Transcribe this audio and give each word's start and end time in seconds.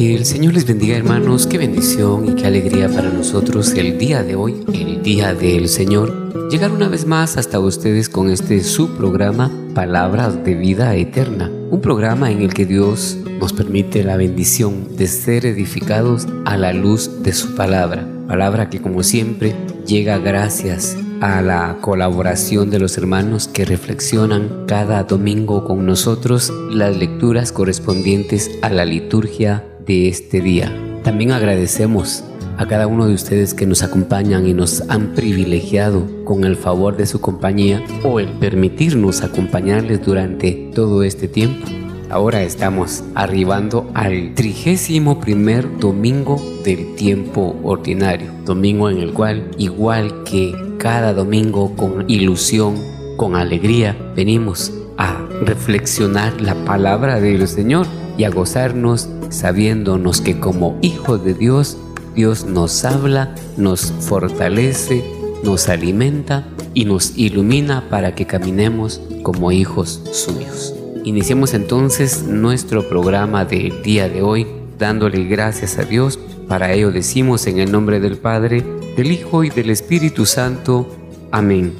Señor 0.00 0.54
les 0.54 0.64
bendiga 0.64 0.96
hermanos, 0.96 1.46
qué 1.46 1.58
bendición 1.58 2.26
y 2.26 2.34
qué 2.34 2.46
alegría 2.46 2.88
para 2.88 3.10
nosotros 3.10 3.74
el 3.74 3.98
día 3.98 4.22
de 4.22 4.34
hoy, 4.34 4.64
el 4.72 5.02
día 5.02 5.34
del 5.34 5.68
Señor, 5.68 6.48
llegar 6.48 6.72
una 6.72 6.88
vez 6.88 7.04
más 7.04 7.36
hasta 7.36 7.60
ustedes 7.60 8.08
con 8.08 8.30
este 8.30 8.64
su 8.64 8.96
programa 8.96 9.52
Palabras 9.74 10.42
de 10.42 10.54
Vida 10.54 10.94
Eterna, 10.94 11.50
un 11.70 11.82
programa 11.82 12.30
en 12.30 12.40
el 12.40 12.54
que 12.54 12.64
Dios 12.64 13.18
nos 13.38 13.52
permite 13.52 14.02
la 14.02 14.16
bendición 14.16 14.96
de 14.96 15.06
ser 15.06 15.44
edificados 15.44 16.26
a 16.46 16.56
la 16.56 16.72
luz 16.72 17.22
de 17.22 17.34
su 17.34 17.54
palabra, 17.54 18.08
palabra 18.26 18.70
que 18.70 18.80
como 18.80 19.02
siempre 19.02 19.54
llega 19.86 20.16
gracias 20.16 20.96
a 21.20 21.42
la 21.42 21.76
colaboración 21.82 22.70
de 22.70 22.78
los 22.78 22.96
hermanos 22.96 23.48
que 23.48 23.66
reflexionan 23.66 24.64
cada 24.66 25.02
domingo 25.02 25.66
con 25.66 25.84
nosotros 25.84 26.50
las 26.70 26.96
lecturas 26.96 27.52
correspondientes 27.52 28.50
a 28.62 28.70
la 28.70 28.86
liturgia 28.86 29.66
este 29.90 30.40
día. 30.40 30.72
También 31.02 31.32
agradecemos 31.32 32.24
a 32.56 32.66
cada 32.66 32.86
uno 32.86 33.06
de 33.06 33.14
ustedes 33.14 33.54
que 33.54 33.66
nos 33.66 33.82
acompañan 33.82 34.46
y 34.46 34.54
nos 34.54 34.82
han 34.88 35.14
privilegiado 35.14 36.06
con 36.24 36.44
el 36.44 36.56
favor 36.56 36.96
de 36.96 37.06
su 37.06 37.20
compañía 37.20 37.82
o 38.04 38.20
el 38.20 38.28
permitirnos 38.28 39.22
acompañarles 39.22 40.04
durante 40.04 40.70
todo 40.74 41.02
este 41.02 41.26
tiempo. 41.26 41.66
Ahora 42.10 42.42
estamos 42.42 43.02
arribando 43.14 43.90
al 43.94 44.34
trigésimo 44.34 45.20
primer 45.20 45.78
domingo 45.78 46.40
del 46.64 46.94
tiempo 46.96 47.56
ordinario, 47.62 48.30
domingo 48.44 48.90
en 48.90 48.98
el 48.98 49.12
cual, 49.12 49.50
igual 49.58 50.24
que 50.24 50.52
cada 50.78 51.14
domingo 51.14 51.74
con 51.76 52.10
ilusión, 52.10 52.74
con 53.16 53.36
alegría, 53.36 53.96
venimos 54.16 54.72
a 54.98 55.24
reflexionar 55.42 56.40
la 56.40 56.54
palabra 56.64 57.20
del 57.20 57.46
Señor 57.48 57.86
y 58.18 58.24
a 58.24 58.30
gozarnos 58.30 59.08
sabiéndonos 59.30 60.20
que 60.20 60.38
como 60.38 60.78
hijos 60.82 61.24
de 61.24 61.34
Dios, 61.34 61.78
Dios 62.14 62.44
nos 62.44 62.84
habla, 62.84 63.34
nos 63.56 63.92
fortalece, 64.00 65.04
nos 65.42 65.68
alimenta 65.68 66.46
y 66.74 66.84
nos 66.84 67.16
ilumina 67.16 67.88
para 67.88 68.14
que 68.14 68.26
caminemos 68.26 69.00
como 69.22 69.52
hijos 69.52 70.02
suyos. 70.12 70.74
Iniciemos 71.04 71.54
entonces 71.54 72.24
nuestro 72.24 72.88
programa 72.88 73.44
del 73.44 73.82
día 73.82 74.08
de 74.08 74.22
hoy 74.22 74.46
dándole 74.78 75.24
gracias 75.24 75.78
a 75.78 75.84
Dios. 75.84 76.18
Para 76.48 76.72
ello 76.72 76.90
decimos 76.90 77.46
en 77.46 77.58
el 77.58 77.70
nombre 77.70 78.00
del 78.00 78.18
Padre, 78.18 78.64
del 78.96 79.12
Hijo 79.12 79.44
y 79.44 79.50
del 79.50 79.70
Espíritu 79.70 80.26
Santo. 80.26 80.86
Amén. 81.30 81.72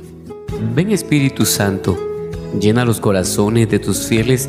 Ven 0.74 0.90
Espíritu 0.90 1.44
Santo, 1.44 1.98
llena 2.60 2.84
los 2.84 3.00
corazones 3.00 3.68
de 3.68 3.78
tus 3.78 4.06
fieles 4.06 4.48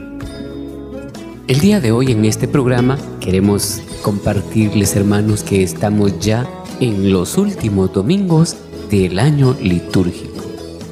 El 1.47 1.59
día 1.59 1.81
de 1.81 1.91
hoy 1.91 2.11
en 2.11 2.23
este 2.23 2.47
programa 2.47 2.97
queremos 3.19 3.81
compartirles 4.03 4.95
hermanos 4.95 5.43
que 5.43 5.63
estamos 5.63 6.19
ya 6.19 6.47
en 6.79 7.11
los 7.11 7.37
últimos 7.37 7.91
domingos 7.91 8.55
del 8.89 9.19
año 9.19 9.55
litúrgico. 9.61 10.45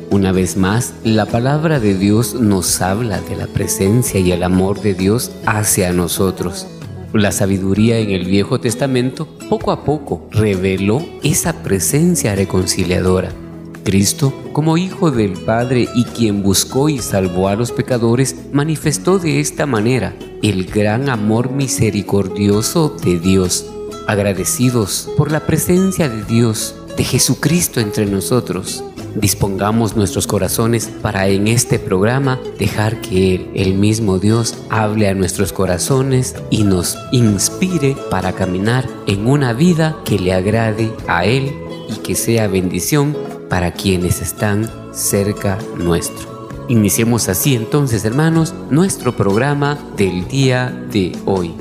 Una 0.09 0.31
vez 0.31 0.57
más, 0.57 0.95
la 1.03 1.27
palabra 1.27 1.79
de 1.79 1.93
Dios 1.95 2.33
nos 2.33 2.81
habla 2.81 3.21
de 3.21 3.35
la 3.35 3.47
presencia 3.47 4.19
y 4.19 4.31
el 4.31 4.43
amor 4.43 4.81
de 4.81 4.95
Dios 4.95 5.31
hacia 5.45 5.93
nosotros. 5.93 6.67
La 7.13 7.31
sabiduría 7.31 7.99
en 7.99 8.09
el 8.09 8.25
Viejo 8.25 8.59
Testamento 8.59 9.27
poco 9.49 9.71
a 9.71 9.83
poco 9.85 10.27
reveló 10.31 11.05
esa 11.23 11.63
presencia 11.63 12.35
reconciliadora 12.35 13.31
Cristo, 13.83 14.33
como 14.53 14.77
Hijo 14.77 15.09
del 15.09 15.33
Padre 15.33 15.87
y 15.95 16.03
quien 16.03 16.43
buscó 16.43 16.89
y 16.89 16.99
salvó 16.99 17.47
a 17.47 17.55
los 17.55 17.71
pecadores, 17.71 18.35
manifestó 18.51 19.17
de 19.17 19.39
esta 19.39 19.65
manera 19.65 20.13
el 20.41 20.65
gran 20.65 21.09
amor 21.09 21.51
misericordioso 21.51 22.95
de 23.03 23.19
Dios. 23.19 23.65
Agradecidos 24.07 25.09
por 25.17 25.31
la 25.31 25.45
presencia 25.45 26.09
de 26.09 26.23
Dios, 26.23 26.75
de 26.97 27.03
Jesucristo 27.03 27.79
entre 27.79 28.05
nosotros, 28.05 28.83
dispongamos 29.15 29.95
nuestros 29.95 30.27
corazones 30.27 30.87
para 31.01 31.27
en 31.27 31.47
este 31.47 31.79
programa 31.79 32.39
dejar 32.57 33.01
que 33.01 33.35
Él, 33.35 33.51
el 33.53 33.73
mismo 33.75 34.19
Dios, 34.19 34.55
hable 34.69 35.07
a 35.07 35.13
nuestros 35.13 35.53
corazones 35.53 36.35
y 36.49 36.63
nos 36.63 36.97
inspire 37.11 37.95
para 38.09 38.33
caminar 38.33 38.87
en 39.07 39.27
una 39.27 39.53
vida 39.53 39.97
que 40.05 40.19
le 40.19 40.33
agrade 40.33 40.91
a 41.07 41.25
Él 41.25 41.53
y 41.89 41.97
que 41.97 42.15
sea 42.15 42.47
bendición 42.47 43.15
para 43.49 43.73
quienes 43.73 44.21
están 44.21 44.71
cerca 44.93 45.57
nuestro. 45.77 46.28
Iniciemos 46.69 47.29
así 47.29 47.55
entonces, 47.55 48.05
hermanos, 48.05 48.53
nuestro 48.69 49.17
programa 49.17 49.75
del 49.97 50.27
día 50.27 50.71
de 50.91 51.13
hoy. 51.25 51.55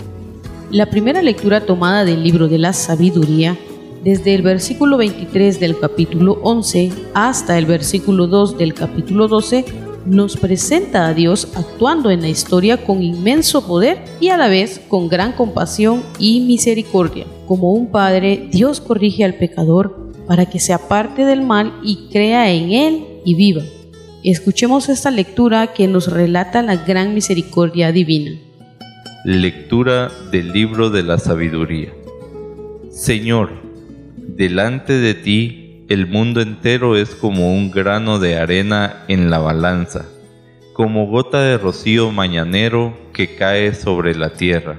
La 0.71 0.91
primera 0.91 1.23
lectura 1.23 1.65
tomada 1.65 2.05
del 2.05 2.23
libro 2.23 2.47
de 2.47 2.59
la 2.59 2.75
sabiduría, 2.75 3.57
desde 4.05 4.35
el 4.35 4.43
versículo 4.43 4.99
23 4.99 5.61
del 5.61 5.79
capítulo 5.79 6.39
11 6.43 6.93
hasta 7.15 7.57
el 7.57 7.65
versículo 7.65 8.27
2 8.27 8.59
del 8.59 8.75
capítulo 8.75 9.29
12, 9.29 9.65
nos 10.05 10.37
presenta 10.37 11.07
a 11.07 11.15
Dios 11.15 11.49
actuando 11.55 12.11
en 12.11 12.21
la 12.21 12.29
historia 12.29 12.85
con 12.85 13.03
inmenso 13.03 13.67
poder 13.67 14.05
y 14.21 14.29
a 14.29 14.37
la 14.37 14.49
vez 14.49 14.79
con 14.89 15.09
gran 15.09 15.33
compasión 15.33 16.03
y 16.19 16.41
misericordia. 16.41 17.25
Como 17.47 17.73
un 17.73 17.91
padre, 17.91 18.51
Dios 18.53 18.83
corrige 18.83 19.25
al 19.25 19.37
pecador 19.37 20.13
para 20.27 20.45
que 20.45 20.61
se 20.61 20.75
aparte 20.75 21.25
del 21.25 21.41
mal 21.41 21.73
y 21.83 22.11
crea 22.13 22.51
en 22.53 22.73
él 22.73 23.07
y 23.25 23.35
viva. 23.35 23.63
Escuchemos 24.31 24.91
esta 24.91 25.11
lectura 25.11 25.69
que 25.69 25.89
nos 25.89 26.13
relata 26.13 26.61
la 26.61 26.77
gran 26.77 27.15
misericordia 27.15 27.93
divina. 27.93 28.39
Lectura 29.25 30.11
del 30.31 30.53
libro 30.53 30.91
de 30.91 31.03
la 31.03 31.17
sabiduría. 31.17 31.95
Señor, 32.91 33.53
delante 34.19 34.93
de 34.93 35.15
ti 35.15 35.87
el 35.89 36.07
mundo 36.07 36.43
entero 36.43 36.95
es 36.95 37.15
como 37.15 37.55
un 37.55 37.71
grano 37.71 38.19
de 38.19 38.37
arena 38.37 39.03
en 39.09 39.31
la 39.31 39.39
balanza, 39.39 40.05
como 40.75 41.07
gota 41.07 41.41
de 41.41 41.57
rocío 41.57 42.13
mañanero 42.13 42.99
que 43.15 43.35
cae 43.35 43.73
sobre 43.73 44.15
la 44.15 44.35
tierra. 44.35 44.77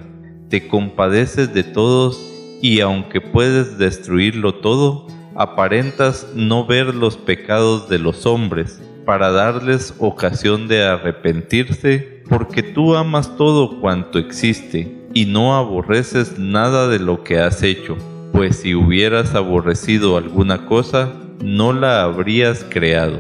Te 0.50 0.68
compadeces 0.68 1.56
de 1.56 1.64
todos 1.64 2.24
y 2.62 2.82
aunque 2.82 3.20
puedes 3.20 3.80
destruirlo 3.80 4.54
todo, 4.54 5.08
aparentas 5.34 6.28
no 6.36 6.68
ver 6.68 6.94
los 6.94 7.18
pecados 7.18 7.90
de 7.90 7.98
los 7.98 8.28
hombres, 8.28 8.80
para 9.10 9.32
darles 9.32 9.96
ocasión 9.98 10.68
de 10.68 10.84
arrepentirse, 10.84 12.22
porque 12.30 12.62
tú 12.62 12.96
amas 12.96 13.36
todo 13.38 13.82
cuanto 13.82 14.20
existe, 14.20 15.00
y 15.16 15.26
no 15.26 15.56
aborreces 15.56 16.38
nada 16.38 16.88
de 16.88 17.00
lo 17.00 17.24
que 17.24 17.40
has 17.40 17.64
hecho, 17.64 17.98
pues 18.32 18.58
si 18.58 18.76
hubieras 18.76 19.34
aborrecido 19.34 20.16
alguna 20.16 20.68
cosa, 20.68 21.12
no 21.44 21.74
la 21.74 22.04
habrías 22.04 22.64
creado. 22.70 23.20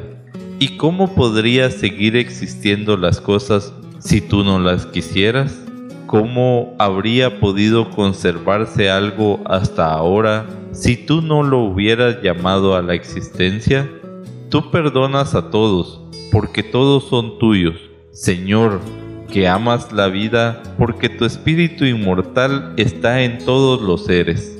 ¿Y 0.59 0.77
cómo 0.77 1.15
podría 1.15 1.71
seguir 1.71 2.15
existiendo 2.15 2.95
las 2.95 3.19
cosas 3.19 3.73
si 3.97 4.21
tú 4.21 4.43
no 4.43 4.59
las 4.59 4.85
quisieras? 4.85 5.57
¿Cómo 6.05 6.75
habría 6.77 7.39
podido 7.39 7.89
conservarse 7.89 8.91
algo 8.91 9.41
hasta 9.45 9.91
ahora 9.91 10.45
si 10.71 10.97
tú 10.97 11.23
no 11.23 11.41
lo 11.41 11.61
hubieras 11.61 12.21
llamado 12.21 12.75
a 12.75 12.83
la 12.83 12.93
existencia? 12.93 13.89
Tú 14.49 14.71
perdonas 14.71 15.35
a 15.35 15.49
todos, 15.49 16.01
porque 16.31 16.63
todos 16.63 17.05
son 17.05 17.39
tuyos. 17.39 17.75
Señor, 18.11 18.79
que 19.31 19.47
amas 19.47 19.91
la 19.91 20.07
vida, 20.07 20.63
porque 20.77 21.09
tu 21.09 21.25
espíritu 21.25 21.85
inmortal 21.85 22.73
está 22.77 23.21
en 23.21 23.37
todos 23.45 23.81
los 23.81 24.05
seres. 24.05 24.57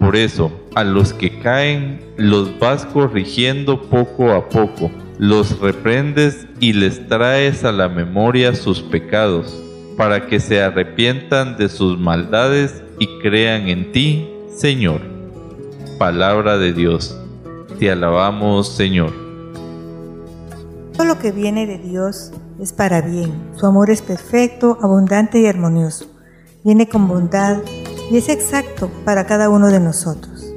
Por 0.00 0.16
eso, 0.16 0.50
a 0.74 0.84
los 0.84 1.12
que 1.12 1.38
caen, 1.38 2.00
los 2.16 2.58
vas 2.58 2.84
corrigiendo 2.86 3.80
poco 3.82 4.32
a 4.32 4.48
poco 4.48 4.90
los 5.18 5.58
reprendes 5.60 6.46
y 6.60 6.72
les 6.74 7.08
traes 7.08 7.64
a 7.64 7.72
la 7.72 7.88
memoria 7.88 8.54
sus 8.54 8.82
pecados, 8.82 9.62
para 9.96 10.26
que 10.26 10.40
se 10.40 10.62
arrepientan 10.62 11.56
de 11.56 11.68
sus 11.68 11.98
maldades 11.98 12.82
y 12.98 13.06
crean 13.20 13.68
en 13.68 13.92
ti, 13.92 14.28
Señor. 14.54 15.00
Palabra 15.98 16.58
de 16.58 16.72
Dios. 16.72 17.18
Te 17.78 17.90
alabamos, 17.90 18.68
Señor. 18.68 19.25
Todo 20.96 21.06
lo 21.06 21.18
que 21.18 21.30
viene 21.30 21.66
de 21.66 21.76
Dios 21.76 22.32
es 22.58 22.72
para 22.72 23.02
bien. 23.02 23.50
Su 23.54 23.66
amor 23.66 23.90
es 23.90 24.00
perfecto, 24.00 24.78
abundante 24.80 25.38
y 25.38 25.46
armonioso. 25.46 26.06
Viene 26.64 26.88
con 26.88 27.06
bondad 27.06 27.58
y 28.10 28.16
es 28.16 28.30
exacto 28.30 28.90
para 29.04 29.26
cada 29.26 29.50
uno 29.50 29.68
de 29.68 29.78
nosotros. 29.78 30.54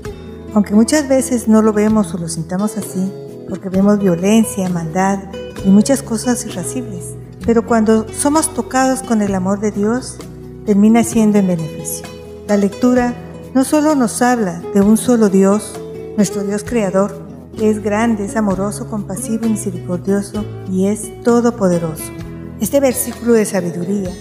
Aunque 0.53 0.73
muchas 0.73 1.09
veces 1.09 1.49
no 1.49 1.61
lo 1.61 1.73
vemos 1.73 2.13
o 2.13 2.17
lo 2.17 2.29
sintamos 2.29 2.77
así, 2.77 3.11
porque 3.49 3.67
vemos 3.67 3.99
violencia, 3.99 4.69
maldad 4.69 5.19
y 5.65 5.69
muchas 5.69 6.01
cosas 6.03 6.45
irascibles. 6.45 7.15
Pero 7.45 7.65
cuando 7.65 8.07
somos 8.13 8.53
tocados 8.53 9.03
con 9.03 9.21
el 9.21 9.35
amor 9.35 9.59
de 9.59 9.71
Dios, 9.71 10.19
termina 10.65 11.03
siendo 11.03 11.37
en 11.37 11.47
beneficio. 11.47 12.07
La 12.47 12.55
lectura 12.55 13.13
no 13.53 13.65
solo 13.65 13.93
nos 13.93 14.21
habla 14.21 14.61
de 14.73 14.79
un 14.79 14.95
solo 14.95 15.27
Dios, 15.27 15.77
nuestro 16.15 16.43
Dios 16.43 16.63
creador, 16.63 17.28
es 17.57 17.83
grande, 17.83 18.25
es 18.25 18.35
amoroso, 18.35 18.87
compasivo 18.89 19.45
y 19.45 19.49
misericordioso 19.49 20.45
y 20.69 20.87
es 20.87 21.21
todopoderoso. 21.23 22.03
Este 22.59 22.79
versículo 22.79 23.33
de 23.33 23.45
sabiduría, 23.45 24.11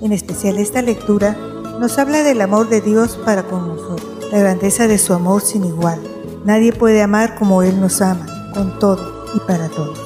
en 0.00 0.12
especial 0.12 0.58
esta 0.58 0.82
lectura, 0.82 1.36
nos 1.78 1.98
habla 1.98 2.22
del 2.22 2.40
amor 2.40 2.68
de 2.68 2.80
Dios 2.80 3.18
para 3.24 3.42
con 3.44 3.68
nosotros, 3.68 4.28
la 4.32 4.38
grandeza 4.38 4.86
de 4.86 4.98
su 4.98 5.12
amor 5.12 5.42
sin 5.42 5.64
igual. 5.64 6.00
Nadie 6.44 6.72
puede 6.72 7.02
amar 7.02 7.36
como 7.36 7.62
Él 7.62 7.80
nos 7.80 8.00
ama 8.00 8.26
con 8.54 8.78
todo 8.78 9.24
y 9.34 9.40
para 9.40 9.68
todos. 9.68 9.98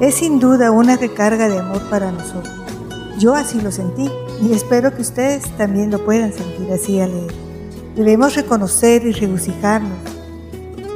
Es 0.00 0.16
sin 0.16 0.38
duda 0.38 0.70
una 0.70 0.96
recarga 0.96 1.48
de 1.48 1.58
amor 1.58 1.82
para 1.90 2.12
nosotros. 2.12 2.54
Yo 3.18 3.34
así 3.34 3.60
lo 3.60 3.72
sentí 3.72 4.08
y 4.40 4.52
espero 4.52 4.94
que 4.94 5.02
ustedes 5.02 5.44
también 5.56 5.90
lo 5.90 6.04
puedan 6.04 6.32
sentir 6.32 6.70
así 6.72 7.00
al 7.00 7.10
leer. 7.10 7.34
Debemos 7.96 8.36
reconocer 8.36 9.04
y 9.04 9.12
regocijarnos 9.12 10.17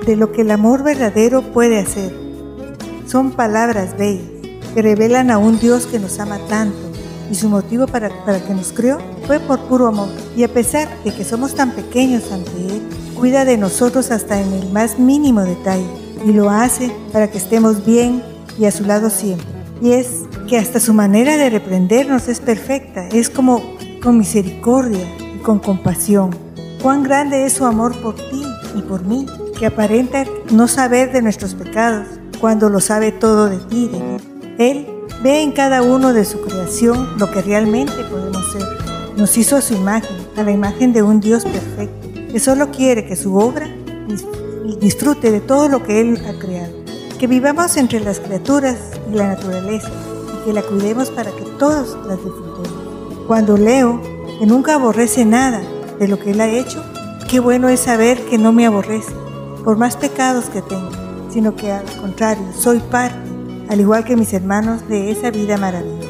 de 0.05 0.17
lo 0.17 0.33
que 0.33 0.43
el 0.43 0.51
amor 0.51 0.83
verdadero 0.83 1.43
puede 1.53 1.79
hacer. 1.79 2.13
Son 3.07 3.33
palabras 3.33 3.97
bellas 3.97 4.27
que 4.75 4.83
revelan 4.83 5.31
a 5.31 5.39
un 5.39 5.59
Dios 5.59 5.87
que 5.87 5.99
nos 5.99 6.19
ama 6.19 6.39
tanto 6.49 6.79
y 7.31 7.35
su 7.35 7.49
motivo 7.49 7.87
para, 7.87 8.11
para 8.25 8.45
que 8.45 8.55
nos 8.55 8.73
creó 8.73 8.99
fue 9.27 9.41
por 9.41 9.61
puro 9.61 9.89
amor. 9.89 10.09
Y 10.37 10.45
a 10.45 10.49
pesar 10.49 10.89
de 11.05 11.15
que 11.15 11.25
somos 11.25 11.55
tan 11.55 11.73
pequeños 11.73 12.31
ante 12.33 12.51
Él, 12.51 12.83
cuida 13.19 13.45
de 13.45 13.57
nosotros 13.57 14.11
hasta 14.11 14.41
en 14.41 14.53
el 14.53 14.73
más 14.73 14.99
mínimo 14.99 15.43
detalle 15.43 15.87
y 16.27 16.33
lo 16.33 16.51
hace 16.51 16.93
para 17.13 17.31
que 17.31 17.39
estemos 17.39 17.85
bien 17.85 18.23
y 18.59 18.67
a 18.67 18.71
su 18.71 18.85
lado 18.85 19.11
siempre. 19.11 19.47
Y 19.81 19.93
es 19.93 20.09
que 20.49 20.59
hasta 20.59 20.81
su 20.81 20.93
manera 20.93 21.37
de 21.37 21.51
reprendernos 21.51 22.29
es 22.29 22.41
perfecta, 22.41 23.09
es 23.09 23.31
como 23.31 23.63
con 24.03 24.19
misericordia 24.19 25.05
y 25.35 25.39
con 25.39 25.59
compasión. 25.59 26.31
Cuán 26.83 27.03
grande 27.03 27.47
es 27.47 27.55
su 27.55 27.65
amor 27.65 27.97
por 28.03 28.15
ti 28.15 28.43
y 28.77 28.83
por 28.83 29.05
mí, 29.05 29.27
que 29.63 29.67
aparenta 29.67 30.25
no 30.51 30.67
saber 30.67 31.13
de 31.13 31.23
nuestros 31.23 31.55
pecados 31.55 32.09
cuando 32.41 32.69
lo 32.69 32.81
sabe 32.81 33.13
todo 33.13 33.49
de 33.49 33.59
ti, 33.59 33.87
de 33.87 34.01
mí. 34.01 34.17
Él 34.59 34.89
ve 35.23 35.41
en 35.41 35.53
cada 35.53 35.83
uno 35.83 36.13
de 36.13 36.25
su 36.25 36.41
creación 36.41 37.17
lo 37.17 37.31
que 37.31 37.43
realmente 37.43 37.93
podemos 38.11 38.45
ser. 38.51 38.65
Nos 39.17 39.39
hizo 39.39 39.55
a 39.55 39.61
su 39.61 39.75
imagen, 39.75 40.17
a 40.37 40.43
la 40.43 40.51
imagen 40.51 40.93
de 40.93 41.05
un 41.05 41.21
Dios 41.21 41.45
perfecto, 41.45 42.09
que 42.33 42.41
solo 42.41 42.73
quiere 42.73 43.07
que 43.07 43.15
su 43.15 43.37
obra 43.37 43.73
disfrute 44.81 45.31
de 45.31 45.39
todo 45.39 45.69
lo 45.69 45.85
que 45.85 46.01
Él 46.01 46.21
ha 46.27 46.37
creado. 46.41 46.73
Que 47.21 47.29
vivamos 47.29 47.77
entre 47.77 48.01
las 48.01 48.19
criaturas 48.19 48.79
y 49.13 49.15
la 49.15 49.29
naturaleza 49.29 49.91
y 50.41 50.45
que 50.45 50.53
la 50.55 50.63
cuidemos 50.63 51.13
para 51.13 51.31
que 51.31 51.45
todos 51.61 51.97
las 52.09 52.17
disfrutemos. 52.17 53.29
Cuando 53.29 53.57
leo 53.57 54.03
que 54.41 54.45
nunca 54.45 54.75
aborrece 54.75 55.25
nada 55.25 55.63
de 56.01 56.09
lo 56.09 56.19
que 56.19 56.33
Él 56.33 56.41
ha 56.41 56.49
hecho, 56.49 56.83
qué 57.31 57.39
bueno 57.39 57.69
es 57.69 57.79
saber 57.79 58.21
que 58.25 58.39
no 58.39 58.53
me 58.53 58.67
aborrece, 58.67 59.22
por 59.65 59.77
más 59.77 59.97
pecados 59.97 60.47
que 60.47 60.63
tenga, 60.63 60.91
sino 61.31 61.55
que 61.55 61.73
al 61.73 61.85
contrario, 62.01 62.45
soy 62.57 62.81
parte, 62.81 63.17
al 63.69 63.81
igual 63.81 64.05
que 64.05 64.17
mis 64.17 64.33
hermanos, 64.33 64.89
de 64.89 65.11
esa 65.11 65.31
vida 65.31 65.57
maravillosa. 65.57 66.09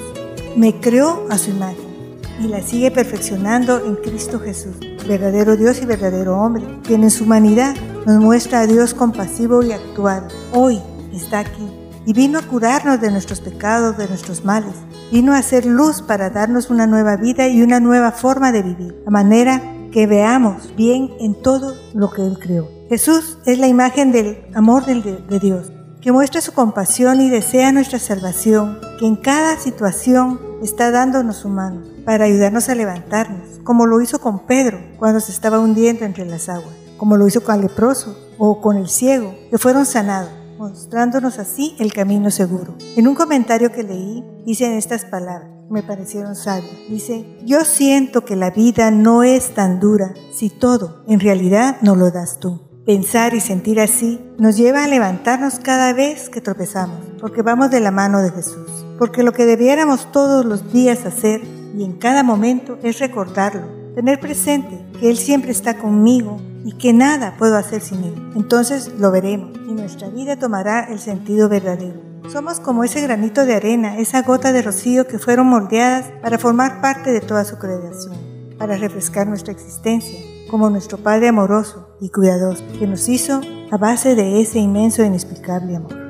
Me 0.56 0.80
creó 0.80 1.26
a 1.30 1.38
su 1.38 1.50
imagen 1.50 1.92
y 2.40 2.48
la 2.48 2.62
sigue 2.62 2.90
perfeccionando 2.90 3.84
en 3.84 3.96
Cristo 3.96 4.40
Jesús, 4.40 4.76
verdadero 5.06 5.56
Dios 5.56 5.80
y 5.82 5.86
verdadero 5.86 6.38
hombre, 6.38 6.64
quien 6.82 7.02
en 7.02 7.10
su 7.10 7.24
humanidad 7.24 7.74
nos 8.06 8.18
muestra 8.18 8.60
a 8.60 8.66
Dios 8.66 8.94
compasivo 8.94 9.62
y 9.62 9.72
actual. 9.72 10.28
Hoy 10.52 10.80
está 11.12 11.40
aquí 11.40 11.68
y 12.04 12.12
vino 12.12 12.38
a 12.38 12.42
curarnos 12.42 13.00
de 13.00 13.10
nuestros 13.10 13.40
pecados, 13.40 13.96
de 13.96 14.08
nuestros 14.08 14.44
males. 14.44 14.74
Vino 15.12 15.34
a 15.34 15.38
hacer 15.38 15.66
luz 15.66 16.02
para 16.02 16.30
darnos 16.30 16.70
una 16.70 16.86
nueva 16.86 17.16
vida 17.16 17.46
y 17.48 17.62
una 17.62 17.80
nueva 17.80 18.12
forma 18.12 18.50
de 18.50 18.62
vivir, 18.62 19.02
a 19.06 19.10
manera 19.10 19.62
que 19.92 20.06
veamos 20.06 20.74
bien 20.74 21.10
en 21.20 21.40
todo 21.40 21.74
lo 21.94 22.10
que 22.10 22.22
Él 22.22 22.38
creó. 22.40 22.68
Jesús 22.88 23.38
es 23.46 23.58
la 23.58 23.68
imagen 23.68 24.10
del 24.10 24.44
amor 24.54 24.84
de 24.86 25.38
Dios, 25.38 25.70
que 26.00 26.12
muestra 26.12 26.40
su 26.40 26.52
compasión 26.52 27.20
y 27.20 27.30
desea 27.30 27.70
nuestra 27.72 27.98
salvación, 27.98 28.78
que 28.98 29.06
en 29.06 29.16
cada 29.16 29.56
situación 29.56 30.40
está 30.62 30.90
dándonos 30.90 31.36
su 31.36 31.48
mano 31.48 31.82
para 32.04 32.24
ayudarnos 32.24 32.68
a 32.68 32.74
levantarnos, 32.74 33.60
como 33.62 33.86
lo 33.86 34.00
hizo 34.00 34.20
con 34.20 34.46
Pedro 34.46 34.80
cuando 34.98 35.20
se 35.20 35.30
estaba 35.30 35.60
hundiendo 35.60 36.04
entre 36.04 36.24
las 36.26 36.48
aguas, 36.48 36.74
como 36.96 37.16
lo 37.16 37.28
hizo 37.28 37.44
con 37.44 37.54
el 37.56 37.62
leproso 37.62 38.16
o 38.38 38.60
con 38.60 38.76
el 38.76 38.88
ciego, 38.88 39.34
que 39.50 39.58
fueron 39.58 39.86
sanados, 39.86 40.30
mostrándonos 40.58 41.38
así 41.38 41.76
el 41.78 41.92
camino 41.92 42.30
seguro. 42.30 42.74
En 42.96 43.06
un 43.06 43.14
comentario 43.14 43.70
que 43.72 43.82
leí, 43.82 44.24
dicen 44.44 44.72
estas 44.72 45.04
palabras, 45.04 45.50
me 45.72 45.82
parecieron 45.82 46.36
sabias. 46.36 46.70
Dice, 46.88 47.24
yo 47.44 47.64
siento 47.64 48.24
que 48.24 48.36
la 48.36 48.50
vida 48.50 48.90
no 48.90 49.22
es 49.22 49.54
tan 49.54 49.80
dura 49.80 50.14
si 50.32 50.50
todo 50.50 51.02
en 51.08 51.18
realidad 51.18 51.78
no 51.80 51.96
lo 51.96 52.10
das 52.10 52.38
tú. 52.38 52.60
Pensar 52.84 53.32
y 53.34 53.40
sentir 53.40 53.80
así 53.80 54.20
nos 54.38 54.56
lleva 54.56 54.84
a 54.84 54.88
levantarnos 54.88 55.58
cada 55.60 55.92
vez 55.92 56.28
que 56.28 56.40
tropezamos, 56.40 56.98
porque 57.20 57.42
vamos 57.42 57.70
de 57.70 57.80
la 57.80 57.90
mano 57.90 58.20
de 58.20 58.30
Jesús. 58.30 58.68
Porque 58.98 59.22
lo 59.22 59.32
que 59.32 59.46
debiéramos 59.46 60.12
todos 60.12 60.44
los 60.44 60.72
días 60.72 61.06
hacer 61.06 61.42
y 61.76 61.84
en 61.84 61.94
cada 61.94 62.22
momento 62.22 62.78
es 62.82 62.98
recordarlo, 62.98 63.94
tener 63.94 64.20
presente 64.20 64.84
que 65.00 65.08
Él 65.10 65.16
siempre 65.16 65.52
está 65.52 65.78
conmigo 65.78 66.40
y 66.64 66.72
que 66.72 66.92
nada 66.92 67.36
puedo 67.38 67.56
hacer 67.56 67.80
sin 67.80 68.04
Él. 68.04 68.32
Entonces 68.36 68.92
lo 68.98 69.10
veremos 69.10 69.52
y 69.68 69.72
nuestra 69.72 70.08
vida 70.10 70.36
tomará 70.36 70.84
el 70.84 70.98
sentido 70.98 71.48
verdadero. 71.48 72.11
Somos 72.28 72.60
como 72.60 72.84
ese 72.84 73.00
granito 73.00 73.44
de 73.44 73.54
arena, 73.54 73.98
esa 73.98 74.22
gota 74.22 74.52
de 74.52 74.62
rocío 74.62 75.08
que 75.08 75.18
fueron 75.18 75.48
moldeadas 75.48 76.12
para 76.22 76.38
formar 76.38 76.80
parte 76.80 77.10
de 77.10 77.20
toda 77.20 77.44
su 77.44 77.58
creación, 77.58 78.14
para 78.58 78.76
refrescar 78.76 79.26
nuestra 79.26 79.52
existencia, 79.52 80.20
como 80.48 80.70
nuestro 80.70 80.98
Padre 80.98 81.28
amoroso 81.28 81.88
y 82.00 82.10
cuidadoso, 82.10 82.62
que 82.78 82.86
nos 82.86 83.08
hizo 83.08 83.40
a 83.72 83.76
base 83.76 84.14
de 84.14 84.40
ese 84.40 84.60
inmenso 84.60 85.02
e 85.02 85.06
inexplicable 85.06 85.76
amor. 85.76 86.00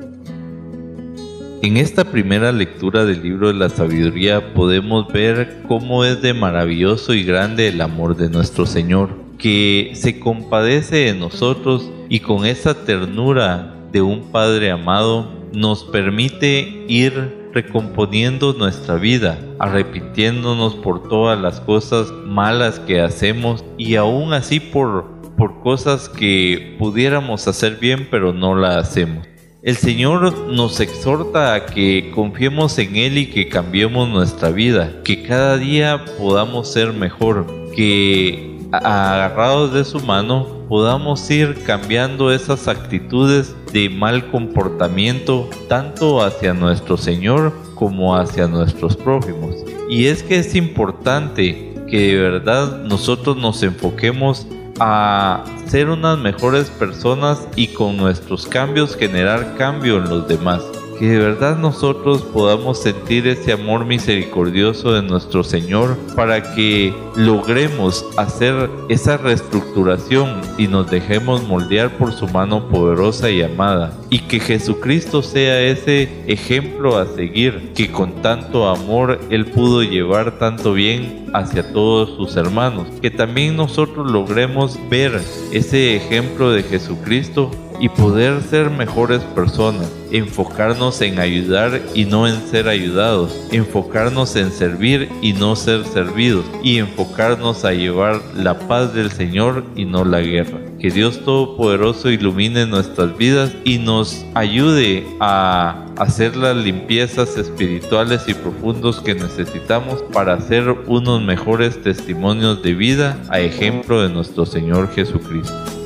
En 1.62 1.78
esta 1.78 2.04
primera 2.04 2.52
lectura 2.52 3.04
del 3.04 3.22
libro 3.22 3.48
de 3.48 3.54
la 3.54 3.70
sabiduría 3.70 4.52
podemos 4.52 5.10
ver 5.12 5.62
cómo 5.66 6.04
es 6.04 6.20
de 6.20 6.34
maravilloso 6.34 7.14
y 7.14 7.24
grande 7.24 7.68
el 7.68 7.80
amor 7.80 8.16
de 8.16 8.28
nuestro 8.28 8.66
Señor, 8.66 9.10
que 9.38 9.92
se 9.94 10.20
compadece 10.20 10.96
de 10.96 11.14
nosotros 11.14 11.90
y 12.10 12.20
con 12.20 12.44
esa 12.44 12.74
ternura 12.74 13.74
de 13.92 14.02
un 14.02 14.30
Padre 14.30 14.70
amado 14.70 15.41
nos 15.52 15.84
permite 15.84 16.84
ir 16.88 17.42
recomponiendo 17.52 18.54
nuestra 18.54 18.96
vida, 18.96 19.38
arrepintiéndonos 19.58 20.74
por 20.76 21.08
todas 21.08 21.38
las 21.40 21.60
cosas 21.60 22.10
malas 22.26 22.78
que 22.80 23.00
hacemos 23.00 23.64
y 23.76 23.96
aún 23.96 24.32
así 24.32 24.58
por, 24.58 25.06
por 25.36 25.60
cosas 25.60 26.08
que 26.08 26.76
pudiéramos 26.78 27.46
hacer 27.46 27.76
bien 27.76 28.08
pero 28.10 28.32
no 28.32 28.54
la 28.54 28.78
hacemos. 28.78 29.26
El 29.62 29.76
Señor 29.76 30.48
nos 30.48 30.80
exhorta 30.80 31.54
a 31.54 31.66
que 31.66 32.10
confiemos 32.12 32.76
en 32.78 32.96
Él 32.96 33.16
y 33.16 33.26
que 33.26 33.48
cambiemos 33.48 34.08
nuestra 34.08 34.50
vida, 34.50 35.02
que 35.04 35.22
cada 35.22 35.56
día 35.56 36.04
podamos 36.18 36.72
ser 36.72 36.92
mejor, 36.92 37.46
que 37.76 38.58
agarrados 38.72 39.72
de 39.72 39.84
su 39.84 40.00
mano 40.00 40.66
podamos 40.68 41.30
ir 41.30 41.62
cambiando 41.64 42.32
esas 42.32 42.66
actitudes 42.66 43.54
de 43.72 43.88
mal 43.88 44.30
comportamiento 44.30 45.48
tanto 45.68 46.22
hacia 46.22 46.54
nuestro 46.54 46.96
Señor 46.96 47.52
como 47.74 48.16
hacia 48.16 48.46
nuestros 48.46 48.96
prójimos. 48.96 49.56
Y 49.88 50.06
es 50.06 50.22
que 50.22 50.38
es 50.38 50.54
importante 50.54 51.74
que 51.88 52.14
de 52.14 52.16
verdad 52.16 52.84
nosotros 52.84 53.36
nos 53.36 53.62
enfoquemos 53.62 54.46
a 54.78 55.44
ser 55.66 55.90
unas 55.90 56.18
mejores 56.18 56.70
personas 56.70 57.46
y 57.56 57.68
con 57.68 57.96
nuestros 57.96 58.46
cambios 58.46 58.96
generar 58.96 59.56
cambio 59.56 59.98
en 59.98 60.08
los 60.08 60.26
demás 60.28 60.62
que 61.02 61.08
de 61.08 61.18
verdad 61.18 61.58
nosotros 61.58 62.22
podamos 62.22 62.78
sentir 62.78 63.26
ese 63.26 63.50
amor 63.50 63.84
misericordioso 63.84 64.92
de 64.92 65.02
nuestro 65.02 65.42
Señor 65.42 65.96
para 66.14 66.54
que 66.54 66.94
logremos 67.16 68.06
hacer 68.16 68.70
esa 68.88 69.16
reestructuración 69.16 70.40
y 70.58 70.68
nos 70.68 70.88
dejemos 70.88 71.42
moldear 71.42 71.98
por 71.98 72.12
su 72.12 72.28
mano 72.28 72.68
poderosa 72.68 73.30
y 73.30 73.42
amada. 73.42 73.98
Y 74.10 74.20
que 74.20 74.38
Jesucristo 74.38 75.24
sea 75.24 75.60
ese 75.62 76.08
ejemplo 76.28 76.96
a 76.96 77.06
seguir 77.06 77.72
que 77.74 77.90
con 77.90 78.22
tanto 78.22 78.68
amor 78.68 79.18
Él 79.28 79.46
pudo 79.46 79.82
llevar 79.82 80.38
tanto 80.38 80.72
bien 80.72 81.26
hacia 81.34 81.72
todos 81.72 82.10
sus 82.16 82.36
hermanos. 82.36 82.86
Que 83.00 83.10
también 83.10 83.56
nosotros 83.56 84.08
logremos 84.08 84.78
ver 84.88 85.20
ese 85.50 85.96
ejemplo 85.96 86.52
de 86.52 86.62
Jesucristo 86.62 87.50
y 87.82 87.88
poder 87.88 88.40
ser 88.42 88.70
mejores 88.70 89.22
personas, 89.34 89.90
enfocarnos 90.12 91.00
en 91.00 91.18
ayudar 91.18 91.82
y 91.94 92.04
no 92.04 92.28
en 92.28 92.40
ser 92.46 92.68
ayudados, 92.68 93.36
enfocarnos 93.50 94.36
en 94.36 94.52
servir 94.52 95.08
y 95.20 95.32
no 95.32 95.56
ser 95.56 95.84
servidos, 95.84 96.44
y 96.62 96.78
enfocarnos 96.78 97.64
a 97.64 97.72
llevar 97.72 98.20
la 98.36 98.56
paz 98.56 98.94
del 98.94 99.10
Señor 99.10 99.64
y 99.74 99.84
no 99.84 100.04
la 100.04 100.20
guerra. 100.20 100.60
Que 100.78 100.92
Dios 100.92 101.24
Todopoderoso 101.24 102.08
ilumine 102.08 102.66
nuestras 102.66 103.18
vidas 103.18 103.52
y 103.64 103.78
nos 103.78 104.24
ayude 104.34 105.04
a 105.18 105.84
hacer 105.96 106.36
las 106.36 106.56
limpiezas 106.56 107.36
espirituales 107.36 108.28
y 108.28 108.34
profundos 108.34 109.00
que 109.00 109.16
necesitamos 109.16 110.04
para 110.12 110.40
ser 110.40 110.70
unos 110.86 111.20
mejores 111.20 111.82
testimonios 111.82 112.62
de 112.62 112.74
vida 112.74 113.18
a 113.28 113.40
ejemplo 113.40 114.02
de 114.02 114.08
nuestro 114.08 114.46
Señor 114.46 114.88
Jesucristo. 114.94 115.81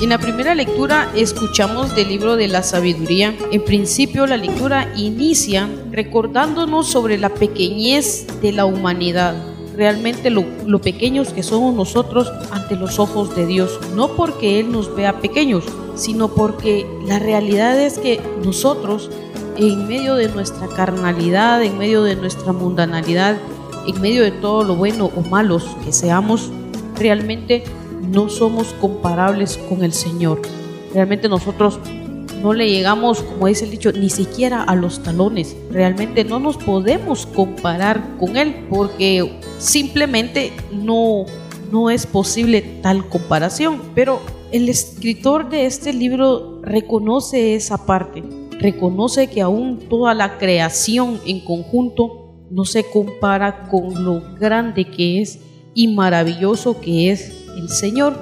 En 0.00 0.08
la 0.08 0.18
primera 0.18 0.54
lectura 0.54 1.12
escuchamos 1.14 1.94
del 1.94 2.08
libro 2.08 2.36
de 2.36 2.48
la 2.48 2.62
sabiduría. 2.62 3.36
En 3.52 3.62
principio 3.62 4.26
la 4.26 4.38
lectura 4.38 4.90
inicia 4.96 5.68
recordándonos 5.90 6.86
sobre 6.88 7.18
la 7.18 7.28
pequeñez 7.28 8.26
de 8.40 8.52
la 8.52 8.64
humanidad, 8.64 9.34
realmente 9.76 10.30
lo, 10.30 10.80
pequeños 10.80 11.34
que 11.34 11.42
somos 11.42 11.74
nosotros 11.74 12.32
ante 12.50 12.76
los 12.76 12.98
ojos 12.98 13.36
de 13.36 13.44
Dios. 13.44 13.78
No 13.94 14.16
porque 14.16 14.58
Él 14.58 14.72
nos 14.72 14.96
vea 14.96 15.20
pequeños, 15.20 15.64
sino 15.96 16.28
porque 16.28 16.86
la 17.06 17.18
realidad 17.18 17.78
es 17.78 17.98
que 17.98 18.22
nosotros, 18.42 19.10
en 19.58 19.86
medio 19.86 20.14
de 20.14 20.30
nuestra 20.30 20.66
carnalidad, 20.68 21.62
en 21.62 21.76
medio 21.76 22.02
de 22.04 22.16
nuestra 22.16 22.54
mundanalidad, 22.54 23.36
en 23.86 24.00
medio 24.00 24.22
de 24.22 24.30
todo 24.30 24.64
lo 24.64 24.76
bueno 24.76 25.10
o 25.14 25.20
malos 25.28 25.66
que 25.84 25.92
seamos, 25.92 26.50
realmente 26.96 27.64
no 28.10 28.28
somos 28.28 28.72
comparables 28.74 29.56
con 29.56 29.84
el 29.84 29.92
Señor. 29.92 30.42
Realmente 30.92 31.28
nosotros 31.28 31.78
no 32.42 32.52
le 32.52 32.70
llegamos, 32.70 33.22
como 33.22 33.46
dice 33.46 33.64
el 33.64 33.70
dicho, 33.70 33.92
ni 33.92 34.10
siquiera 34.10 34.62
a 34.62 34.74
los 34.74 35.02
talones. 35.02 35.56
Realmente 35.70 36.24
no 36.24 36.38
nos 36.38 36.56
podemos 36.56 37.26
comparar 37.26 38.16
con 38.18 38.36
Él 38.36 38.66
porque 38.68 39.38
simplemente 39.58 40.52
no, 40.72 41.26
no 41.70 41.90
es 41.90 42.06
posible 42.06 42.62
tal 42.82 43.08
comparación. 43.08 43.80
Pero 43.94 44.20
el 44.52 44.68
escritor 44.68 45.50
de 45.50 45.66
este 45.66 45.92
libro 45.92 46.60
reconoce 46.62 47.54
esa 47.54 47.86
parte, 47.86 48.22
reconoce 48.58 49.28
que 49.28 49.42
aún 49.42 49.78
toda 49.88 50.14
la 50.14 50.38
creación 50.38 51.20
en 51.26 51.44
conjunto 51.44 52.34
no 52.50 52.64
se 52.64 52.84
compara 52.84 53.68
con 53.68 54.04
lo 54.04 54.22
grande 54.40 54.84
que 54.90 55.20
es 55.20 55.38
y 55.74 55.88
maravilloso 55.88 56.80
que 56.80 57.12
es 57.12 57.39
el 57.60 57.68
Señor. 57.68 58.14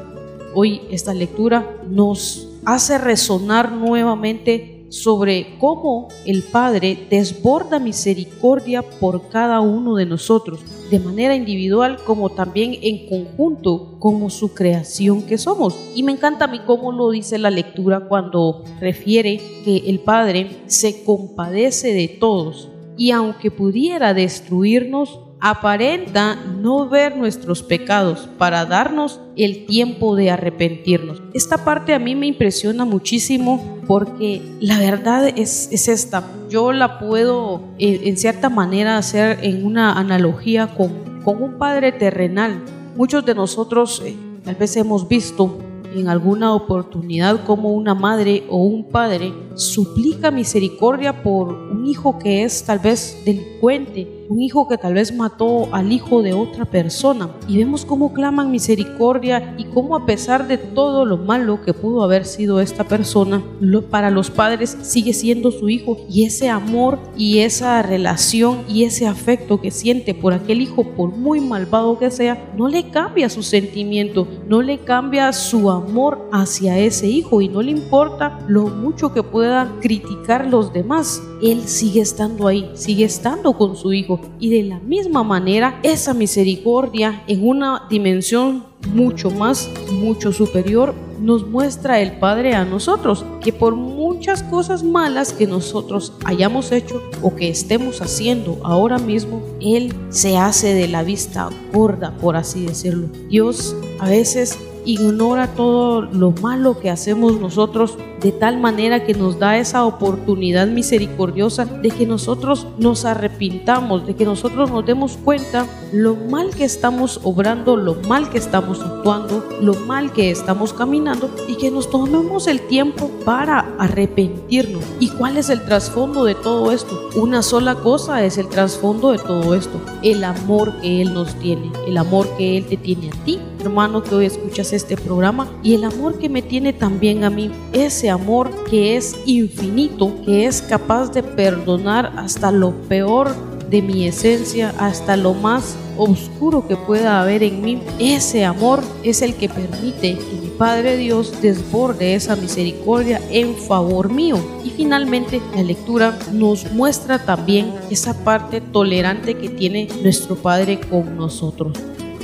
Hoy 0.55 0.83
esta 0.91 1.15
lectura 1.15 1.79
nos 1.89 2.49
hace 2.65 2.99
resonar 2.99 3.73
nuevamente 3.73 4.87
sobre 4.91 5.59
cómo 5.59 6.09
el 6.25 6.43
Padre 6.43 7.07
desborda 7.11 7.79
misericordia 7.79 8.83
por 8.83 9.29
cada 9.29 9.61
uno 9.61 9.97
de 9.97 10.07
nosotros, 10.07 10.61
de 10.91 10.99
manera 10.99 11.35
individual 11.37 11.99
como 12.05 12.31
también 12.31 12.77
en 12.81 13.07
conjunto 13.07 13.97
como 13.99 14.31
su 14.31 14.55
creación 14.55 15.23
que 15.23 15.37
somos. 15.37 15.79
Y 15.95 16.03
me 16.03 16.13
encanta 16.13 16.47
a 16.47 16.49
mí 16.49 16.61
cómo 16.67 16.91
lo 16.91 17.11
dice 17.11 17.39
la 17.39 17.51
lectura 17.51 18.09
cuando 18.09 18.65
refiere 18.81 19.41
que 19.65 19.85
el 19.87 20.01
Padre 20.01 20.63
se 20.67 21.05
compadece 21.05 21.93
de 21.93 22.09
todos 22.09 22.71
y 22.97 23.13
aunque 23.13 23.51
pudiera 23.51 24.13
destruirnos, 24.13 25.21
aparenta 25.41 26.35
no 26.35 26.89
ver 26.89 27.17
nuestros 27.17 27.63
pecados 27.63 28.29
para 28.39 28.65
darnos 28.67 29.21
el 29.37 29.67
tiempo 29.67 30.17
de 30.17 30.31
arrepentirnos. 30.31 31.23
Esta 31.33 31.65
parte 31.65 31.95
a 31.95 31.99
mí 31.99 32.15
me 32.15 32.27
impresiona 32.27 32.85
muchísimo 32.85 33.79
porque 33.87 34.43
la 34.61 34.79
verdad 34.79 35.29
es, 35.29 35.69
es 35.71 35.89
esta. 35.89 36.25
Yo 36.49 36.73
la 36.73 36.99
puedo 36.99 37.63
eh, 37.79 38.03
en 38.05 38.17
cierta 38.17 38.49
manera 38.49 38.99
hacer 38.99 39.39
en 39.43 39.65
una 39.65 39.93
analogía 39.93 40.75
con, 40.75 41.21
con 41.23 41.43
un 41.43 41.59
padre 41.59 41.93
terrenal. 41.93 42.65
Muchos 42.97 43.25
de 43.25 43.35
nosotros 43.35 44.03
eh, 44.05 44.17
tal 44.45 44.57
vez 44.57 44.77
hemos 44.77 45.07
visto 45.07 45.59
en 45.95 46.09
alguna 46.09 46.53
oportunidad 46.55 47.45
como 47.45 47.73
una 47.73 47.95
madre 47.95 48.45
o 48.51 48.63
un 48.63 48.91
padre 48.91 49.33
suplica 49.55 50.31
misericordia 50.31 51.23
por 51.23 51.55
un 51.55 51.87
hijo 51.87 52.19
que 52.19 52.45
es 52.45 52.65
tal 52.65 52.79
vez 52.79 53.23
delincuente 53.25 54.18
un 54.29 54.43
hijo 54.43 54.69
que 54.69 54.79
tal 54.79 54.95
vez 54.95 55.15
mató 55.15 55.69
al 55.73 55.93
hijo 55.93 56.23
de 56.23 56.35
otra 56.35 56.65
persona. 56.65 57.31
Y 57.49 57.57
vemos 57.57 57.85
cómo 57.85 58.13
claman 58.13 58.51
misericordia 58.51 59.55
y 59.57 59.65
cómo 59.65 59.97
a 59.97 60.07
pesar 60.07 60.47
de 60.47 60.59
todo 60.59 61.05
lo 61.05 61.17
malo 61.17 61.63
que 61.63 61.75
pudo 61.75 62.03
haber 62.03 62.25
sido 62.25 62.61
esta 62.61 62.85
persona, 62.85 63.43
para 63.91 64.11
los 64.11 64.31
padres 64.31 64.77
sigue 64.83 65.13
siendo 65.13 65.51
su 65.51 65.69
hijo 65.69 65.99
y 66.11 66.25
ese 66.25 66.49
amor 66.49 66.99
y 67.17 67.39
esa 67.39 67.83
relación 67.83 68.59
y 68.69 68.85
ese 68.85 69.07
afecto 69.07 69.61
que 69.61 69.71
siente 69.71 70.15
por 70.15 70.33
aquel 70.33 70.61
hijo, 70.61 70.85
por 70.85 71.11
muy 71.11 71.41
malvado 71.41 71.99
que 71.99 72.11
sea, 72.11 72.53
no 72.57 72.69
le 72.69 72.91
cambia 72.91 73.29
su 73.29 73.43
sentimiento, 73.43 74.27
no 74.47 74.63
le 74.63 74.79
cambia 74.79 75.33
su 75.33 75.71
amor 75.71 76.29
hacia 76.33 76.79
ese 76.79 77.07
hijo 77.07 77.41
y 77.41 77.49
no 77.49 77.63
le 77.63 77.71
importa 77.71 78.39
lo 78.49 78.67
mucho 78.67 79.13
que 79.13 79.23
puedan 79.23 79.81
criticar 79.81 80.47
los 80.47 80.73
demás. 80.73 81.23
Él 81.43 81.63
sigue 81.63 82.01
estando 82.01 82.47
ahí, 82.49 82.71
sigue 82.75 83.05
estando 83.05 83.53
con 83.53 83.77
su 83.77 83.93
hijo 83.93 84.18
y 84.39 84.51
de 84.51 84.63
la 84.63 84.79
misma 84.81 85.23
manera 85.23 85.79
esa 85.83 86.15
misericordia 86.15 87.23
en 87.27 87.47
una 87.47 87.87
dimensión 87.91 88.65
mucho 88.93 89.31
más, 89.31 89.69
mucho 89.93 90.33
superior, 90.33 90.95
nos 91.21 91.47
muestra 91.47 92.01
el 92.01 92.13
Padre 92.19 92.55
a 92.55 92.65
nosotros, 92.65 93.25
que 93.41 93.53
por 93.53 93.75
muchas 93.75 94.43
cosas 94.45 94.85
malas 94.85 95.33
que 95.33 95.47
nosotros 95.47 96.13
hayamos 96.25 96.71
hecho 96.73 97.03
o 97.23 97.35
que 97.35 97.49
estemos 97.49 98.01
haciendo 98.01 98.59
ahora 98.63 98.99
mismo, 98.99 99.43
Él 99.61 99.93
se 100.11 100.37
hace 100.37 100.75
de 100.75 100.89
la 100.89 101.03
vista 101.03 101.49
gorda, 101.73 102.17
por 102.19 102.37
así 102.37 102.67
decirlo. 102.67 103.09
Dios 103.29 103.77
a 103.99 104.09
veces 104.09 104.59
ignora 104.89 105.49
todo 105.49 106.01
lo 106.01 106.31
malo 106.31 106.81
que 106.81 106.89
hacemos 106.89 107.39
nosotros 107.39 107.99
de 108.23 108.33
tal 108.33 108.59
manera 108.59 109.05
que 109.05 109.13
nos 109.13 109.39
da 109.39 109.59
esa 109.59 109.85
oportunidad 109.85 110.67
misericordiosa 110.67 111.67
de 111.67 111.91
que 111.91 112.07
nosotros 112.07 112.67
nos 112.79 113.05
arrepintamos, 113.05 114.07
de 114.07 114.17
que 114.17 114.25
nosotros 114.25 114.71
nos 114.71 114.85
demos 114.87 115.19
cuenta 115.19 115.67
lo 115.93 116.17
mal 116.17 116.51
que 116.51 116.65
estamos 116.65 117.21
obrando, 117.23 117.77
lo 117.77 117.97
mal 118.09 118.31
que 118.31 118.39
estamos 118.39 118.81
actuando, 118.81 119.47
lo 119.61 119.75
mal 119.75 120.13
que 120.13 120.31
estamos 120.31 120.73
caminando 120.73 121.31
y 121.47 121.57
que 121.57 121.71
nos 121.71 121.91
tomemos 121.91 122.47
el 122.47 122.61
tiempo 122.63 123.11
para 123.27 123.75
arrepentirnos. 123.79 124.85
¿Y 125.01 125.11
cuál 125.11 125.37
es 125.37 125.51
el 125.51 125.65
trasfondo 125.65 126.25
de 126.25 126.35
todo 126.35 126.73
esto? 126.73 127.11
Una 127.15 127.43
sola 127.43 127.75
cosa 127.77 128.25
es 128.25 128.39
el 128.39 128.49
trasfondo 128.49 129.13
de 129.13 129.19
todo 129.19 129.55
esto, 129.55 129.81
el 130.03 130.25
amor 130.25 130.73
que 130.81 131.03
Él 131.03 131.13
nos 131.13 131.35
tiene, 131.37 131.71
el 131.87 131.99
amor 131.99 132.27
que 132.39 132.57
Él 132.57 132.67
te 132.67 132.79
tiene 132.79 133.11
a 133.11 133.25
ti, 133.25 133.39
hermano 133.69 134.03
que 134.03 134.15
hoy 134.15 134.25
escuchas 134.25 134.73
este 134.73 134.97
programa, 134.97 135.47
y 135.63 135.75
el 135.75 135.85
amor 135.85 136.19
que 136.19 136.29
me 136.29 136.41
tiene 136.41 136.73
también 136.73 137.23
a 137.23 137.31
mí, 137.31 137.51
ese 137.73 138.09
amor 138.09 138.51
que 138.65 138.97
es 138.97 139.15
infinito, 139.27 140.15
que 140.25 140.47
es 140.47 140.63
capaz 140.63 141.13
de 141.13 141.23
perdonar 141.23 142.15
hasta 142.17 142.51
lo 142.51 142.73
peor 142.89 143.35
de 143.69 143.83
mi 143.83 144.07
esencia, 144.07 144.75
hasta 144.79 145.17
lo 145.17 145.35
más 145.35 145.77
oscuro 145.99 146.67
que 146.67 146.77
pueda 146.77 147.21
haber 147.21 147.43
en 147.43 147.61
mí. 147.61 147.83
Ese 147.99 148.47
amor 148.47 148.83
es 149.03 149.21
el 149.21 149.35
que 149.35 149.51
permite 149.51 150.17
que 150.17 150.39
mi 150.41 150.49
Padre 150.57 150.97
Dios 150.97 151.43
desborde 151.43 152.15
esa 152.15 152.35
misericordia 152.37 153.21
en 153.31 153.55
favor 153.55 154.11
mío. 154.11 154.39
Y 154.65 154.71
finalmente 154.71 155.43
la 155.55 155.63
lectura 155.63 156.19
nos 156.33 156.73
muestra 156.73 157.19
también 157.19 157.75
esa 157.91 158.25
parte 158.25 158.63
tolerante 158.63 159.37
que 159.37 159.51
tiene 159.51 159.89
nuestro 160.03 160.37
Padre 160.37 160.81
con 160.81 161.17
nosotros. 161.19 161.77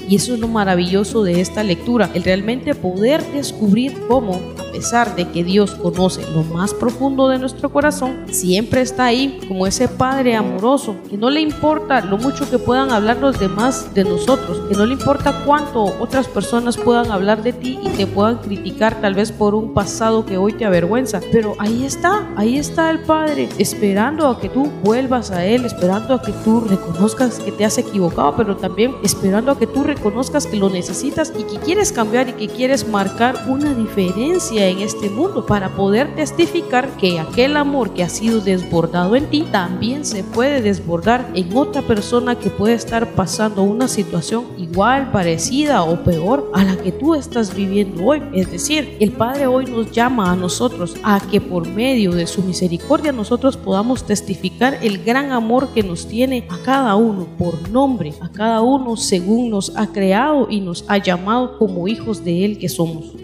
Y 0.09 0.17
eso 0.17 0.35
es 0.35 0.41
lo 0.41 0.49
maravilloso 0.49 1.23
de 1.23 1.41
esta 1.41 1.63
lectura, 1.63 2.11
el 2.15 2.25
realmente 2.25 2.75
poder 2.75 3.25
descubrir 3.33 3.95
cómo 4.09 4.41
pesar 4.75 5.15
de 5.15 5.29
que 5.29 5.45
Dios 5.45 5.71
conoce 5.77 6.29
lo 6.33 6.43
más 6.43 6.75
profundo 6.75 7.29
de 7.29 7.39
nuestro 7.39 7.71
corazón, 7.71 8.25
siempre 8.31 8.81
está 8.81 9.05
ahí 9.05 9.39
como 9.47 9.69
ese 9.69 9.87
Padre 9.87 10.35
amoroso, 10.35 10.97
que 11.09 11.17
no 11.17 11.31
le 11.31 11.41
importa 11.41 12.01
lo 12.01 12.19
mucho 12.19 12.51
que 12.51 12.59
puedan 12.59 12.91
hablar 12.91 13.19
los 13.19 13.39
demás 13.39 13.95
de 13.95 14.03
nosotros, 14.03 14.63
que 14.69 14.75
no 14.75 14.85
le 14.85 14.95
importa 14.95 15.45
cuánto 15.47 15.85
otras 16.01 16.27
personas 16.27 16.77
puedan 16.77 17.13
hablar 17.13 17.45
de 17.45 17.53
ti 17.53 17.79
y 17.85 17.89
te 17.91 18.09
puedan 18.09 18.39
criticar 18.39 19.01
tal 19.01 19.15
vez 19.15 19.31
por 19.31 19.55
un 19.55 19.75
pasado 19.75 20.27
que 20.27 20.39
hoy 20.39 20.55
te 20.55 20.65
avergüenza, 20.65 21.21
pero 21.31 21.55
ahí 21.61 21.85
está, 21.85 22.27
ahí 22.35 22.59
está 22.59 22.91
el 22.91 22.99
Padre, 22.99 23.49
esperando 23.59 24.27
a 24.27 24.41
que 24.41 24.49
tú 24.49 24.73
vuelvas 24.83 25.31
a 25.31 25.47
Él, 25.47 25.65
esperando 25.65 26.15
a 26.15 26.23
que 26.23 26.33
tú 26.45 26.63
reconozcas 26.63 27.39
que 27.39 27.53
te 27.53 27.65
has 27.65 27.79
equivocado, 27.79 28.35
pero 28.37 28.57
también 28.57 28.97
esperando 29.05 29.53
a 29.53 29.59
que 29.59 29.69
tú 29.69 29.85
reconozcas 29.85 30.49
que 30.49 30.57
lo 30.57 30.69
necesitas 30.69 31.33
y 31.39 31.45
que 31.45 31.61
quieres 31.61 31.93
cambiar 31.93 32.29
y 32.29 32.33
que 32.33 32.49
quieres 32.49 32.89
marcar 32.89 33.45
una 33.47 33.73
diferencia 33.73 34.64
en 34.69 34.81
este 34.81 35.11
mundo 35.11 35.47
para 35.47 35.75
poder 35.77 36.15
testificar 36.15 36.89
que 36.97 37.19
aquel 37.19 37.57
amor 37.57 37.91
que 37.91 38.03
ha 38.03 38.09
sido 38.09 38.41
desbordado 38.41 39.17
en 39.17 39.27
ti 39.27 39.45
también 39.51 40.05
se 40.05 40.25
puede 40.25 40.63
desbordar 40.63 41.31
en 41.35 41.57
otra 41.57 41.83
persona 41.83 42.39
que 42.39 42.51
puede 42.51 42.75
estar 42.75 43.13
pasando 43.15 43.63
una 43.63 43.89
situación 43.89 44.47
igual, 44.59 45.11
parecida 45.11 45.83
o 45.83 46.03
peor 46.03 46.51
a 46.55 46.65
la 46.65 46.77
que 46.77 46.93
tú 46.93 47.15
estás 47.15 47.55
viviendo 47.55 48.05
hoy. 48.05 48.23
Es 48.33 48.51
decir, 48.51 48.97
el 49.01 49.13
Padre 49.13 49.47
hoy 49.47 49.67
nos 49.67 49.91
llama 49.91 50.31
a 50.31 50.37
nosotros 50.37 50.97
a 51.03 51.21
que 51.21 51.41
por 51.41 51.69
medio 51.69 52.13
de 52.13 52.27
su 52.27 52.43
misericordia 52.43 53.13
nosotros 53.13 53.57
podamos 53.57 54.05
testificar 54.05 54.79
el 54.83 55.03
gran 55.05 55.33
amor 55.33 55.69
que 55.69 55.83
nos 55.83 56.07
tiene 56.07 56.47
a 56.49 56.59
cada 56.65 56.97
uno 56.97 57.27
por 57.39 57.69
nombre, 57.71 58.15
a 58.21 58.31
cada 58.31 58.61
uno 58.63 58.97
según 58.97 59.51
nos 59.51 59.77
ha 59.77 59.93
creado 59.93 60.49
y 60.51 60.61
nos 60.61 60.85
ha 60.89 60.99
llamado 60.99 61.59
como 61.59 61.89
hijos 61.89 62.25
de 62.25 62.45
Él 62.45 62.59
que 62.59 62.69
somos. 62.69 63.24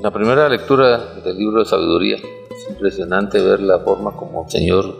En 0.00 0.04
la 0.04 0.12
primera 0.12 0.48
lectura 0.48 1.16
del 1.22 1.36
libro 1.36 1.58
de 1.58 1.66
sabiduría 1.66 2.16
es 2.16 2.70
impresionante 2.70 3.38
ver 3.38 3.60
la 3.60 3.80
forma 3.80 4.16
como 4.16 4.44
el 4.44 4.50
Señor 4.50 4.94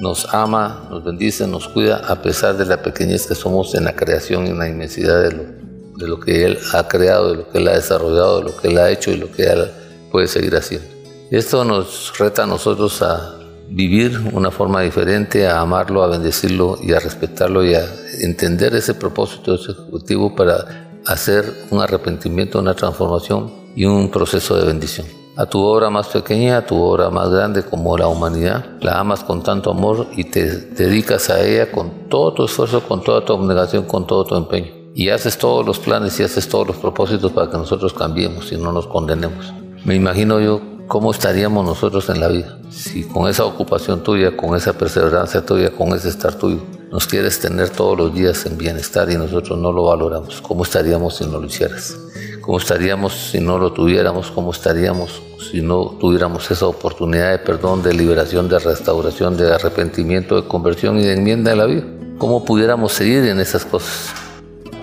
nos 0.00 0.32
ama, 0.32 0.86
nos 0.88 1.04
bendice, 1.04 1.46
nos 1.46 1.68
cuida 1.68 1.98
a 2.08 2.22
pesar 2.22 2.56
de 2.56 2.64
la 2.64 2.80
pequeñez 2.80 3.26
que 3.26 3.34
somos 3.34 3.74
en 3.74 3.84
la 3.84 3.94
creación 3.94 4.46
y 4.46 4.48
en 4.48 4.58
la 4.58 4.66
inmensidad 4.66 5.22
de 5.22 6.06
lo, 6.06 6.18
que 6.18 6.46
Él 6.46 6.58
ha 6.72 6.88
creado, 6.88 7.32
de 7.32 7.36
lo 7.36 7.50
que 7.50 7.58
Él 7.58 7.68
ha 7.68 7.74
desarrollado, 7.74 8.38
de 8.38 8.44
lo 8.44 8.56
que 8.56 8.68
Él 8.68 8.78
ha 8.78 8.90
hecho 8.90 9.10
y 9.10 9.18
lo 9.18 9.30
que 9.30 9.42
Él 9.42 9.70
puede 10.10 10.26
seguir 10.26 10.56
haciendo. 10.56 10.88
Esto 11.30 11.62
nos 11.62 12.18
reta 12.18 12.44
a 12.44 12.46
nosotros 12.46 13.02
a 13.02 13.38
vivir 13.68 14.18
una 14.32 14.50
forma 14.50 14.80
diferente, 14.80 15.46
a 15.46 15.60
amarlo, 15.60 16.02
a 16.02 16.06
bendecirlo 16.06 16.78
y 16.82 16.94
a 16.94 17.00
respetarlo 17.00 17.66
y 17.66 17.74
a 17.74 17.84
entender 18.22 18.74
ese 18.74 18.94
propósito, 18.94 19.56
ese 19.56 19.72
objetivo 19.72 20.34
para 20.34 20.88
hacer 21.04 21.44
un 21.70 21.82
arrepentimiento, 21.82 22.58
una 22.58 22.72
transformación 22.72 23.67
y 23.74 23.84
un 23.84 24.10
proceso 24.10 24.56
de 24.56 24.66
bendición. 24.66 25.06
A 25.36 25.46
tu 25.46 25.60
obra 25.60 25.88
más 25.88 26.08
pequeña, 26.08 26.58
a 26.58 26.66
tu 26.66 26.80
obra 26.80 27.10
más 27.10 27.30
grande 27.30 27.62
como 27.62 27.96
la 27.96 28.08
humanidad, 28.08 28.64
la 28.80 28.98
amas 28.98 29.22
con 29.22 29.42
tanto 29.42 29.70
amor 29.70 30.08
y 30.16 30.24
te 30.24 30.46
dedicas 30.46 31.30
a 31.30 31.46
ella 31.46 31.70
con 31.70 32.08
todo 32.08 32.34
tu 32.34 32.44
esfuerzo, 32.44 32.82
con 32.82 33.02
toda 33.02 33.24
tu 33.24 33.32
abnegación, 33.32 33.84
con 33.84 34.06
todo 34.06 34.24
tu 34.24 34.34
empeño. 34.34 34.72
Y 34.94 35.10
haces 35.10 35.38
todos 35.38 35.64
los 35.64 35.78
planes 35.78 36.18
y 36.18 36.24
haces 36.24 36.48
todos 36.48 36.66
los 36.66 36.76
propósitos 36.76 37.30
para 37.30 37.50
que 37.50 37.56
nosotros 37.56 37.92
cambiemos 37.94 38.50
y 38.50 38.56
no 38.56 38.72
nos 38.72 38.88
condenemos. 38.88 39.52
Me 39.84 39.94
imagino 39.94 40.40
yo 40.40 40.60
cómo 40.88 41.12
estaríamos 41.12 41.64
nosotros 41.64 42.08
en 42.08 42.20
la 42.20 42.28
vida 42.28 42.58
si 42.70 43.02
con 43.04 43.28
esa 43.28 43.44
ocupación 43.44 44.02
tuya, 44.02 44.36
con 44.36 44.56
esa 44.56 44.72
perseverancia 44.72 45.44
tuya, 45.44 45.70
con 45.70 45.94
ese 45.94 46.08
estar 46.08 46.34
tuyo, 46.34 46.62
nos 46.90 47.06
quieres 47.06 47.40
tener 47.40 47.70
todos 47.70 47.98
los 47.98 48.14
días 48.14 48.46
en 48.46 48.56
bienestar 48.56 49.10
y 49.10 49.16
nosotros 49.16 49.58
no 49.58 49.72
lo 49.72 49.84
valoramos. 49.84 50.40
¿Cómo 50.40 50.62
estaríamos 50.62 51.16
si 51.16 51.26
no 51.26 51.38
lo 51.40 51.46
hicieras? 51.46 51.96
¿Cómo 52.48 52.56
estaríamos 52.56 53.12
si 53.12 53.40
no 53.40 53.58
lo 53.58 53.74
tuviéramos? 53.74 54.30
¿Cómo 54.30 54.52
estaríamos 54.52 55.20
si 55.52 55.60
no 55.60 55.98
tuviéramos 56.00 56.50
esa 56.50 56.66
oportunidad 56.66 57.32
de 57.32 57.38
perdón, 57.40 57.82
de 57.82 57.92
liberación, 57.92 58.48
de 58.48 58.58
restauración, 58.58 59.36
de 59.36 59.52
arrepentimiento, 59.52 60.40
de 60.40 60.48
conversión 60.48 60.98
y 60.98 61.02
de 61.02 61.12
enmienda 61.12 61.52
en 61.52 61.58
la 61.58 61.66
vida? 61.66 61.84
¿Cómo 62.16 62.46
pudiéramos 62.46 62.92
seguir 62.94 63.24
en 63.24 63.38
esas 63.38 63.66
cosas? 63.66 64.14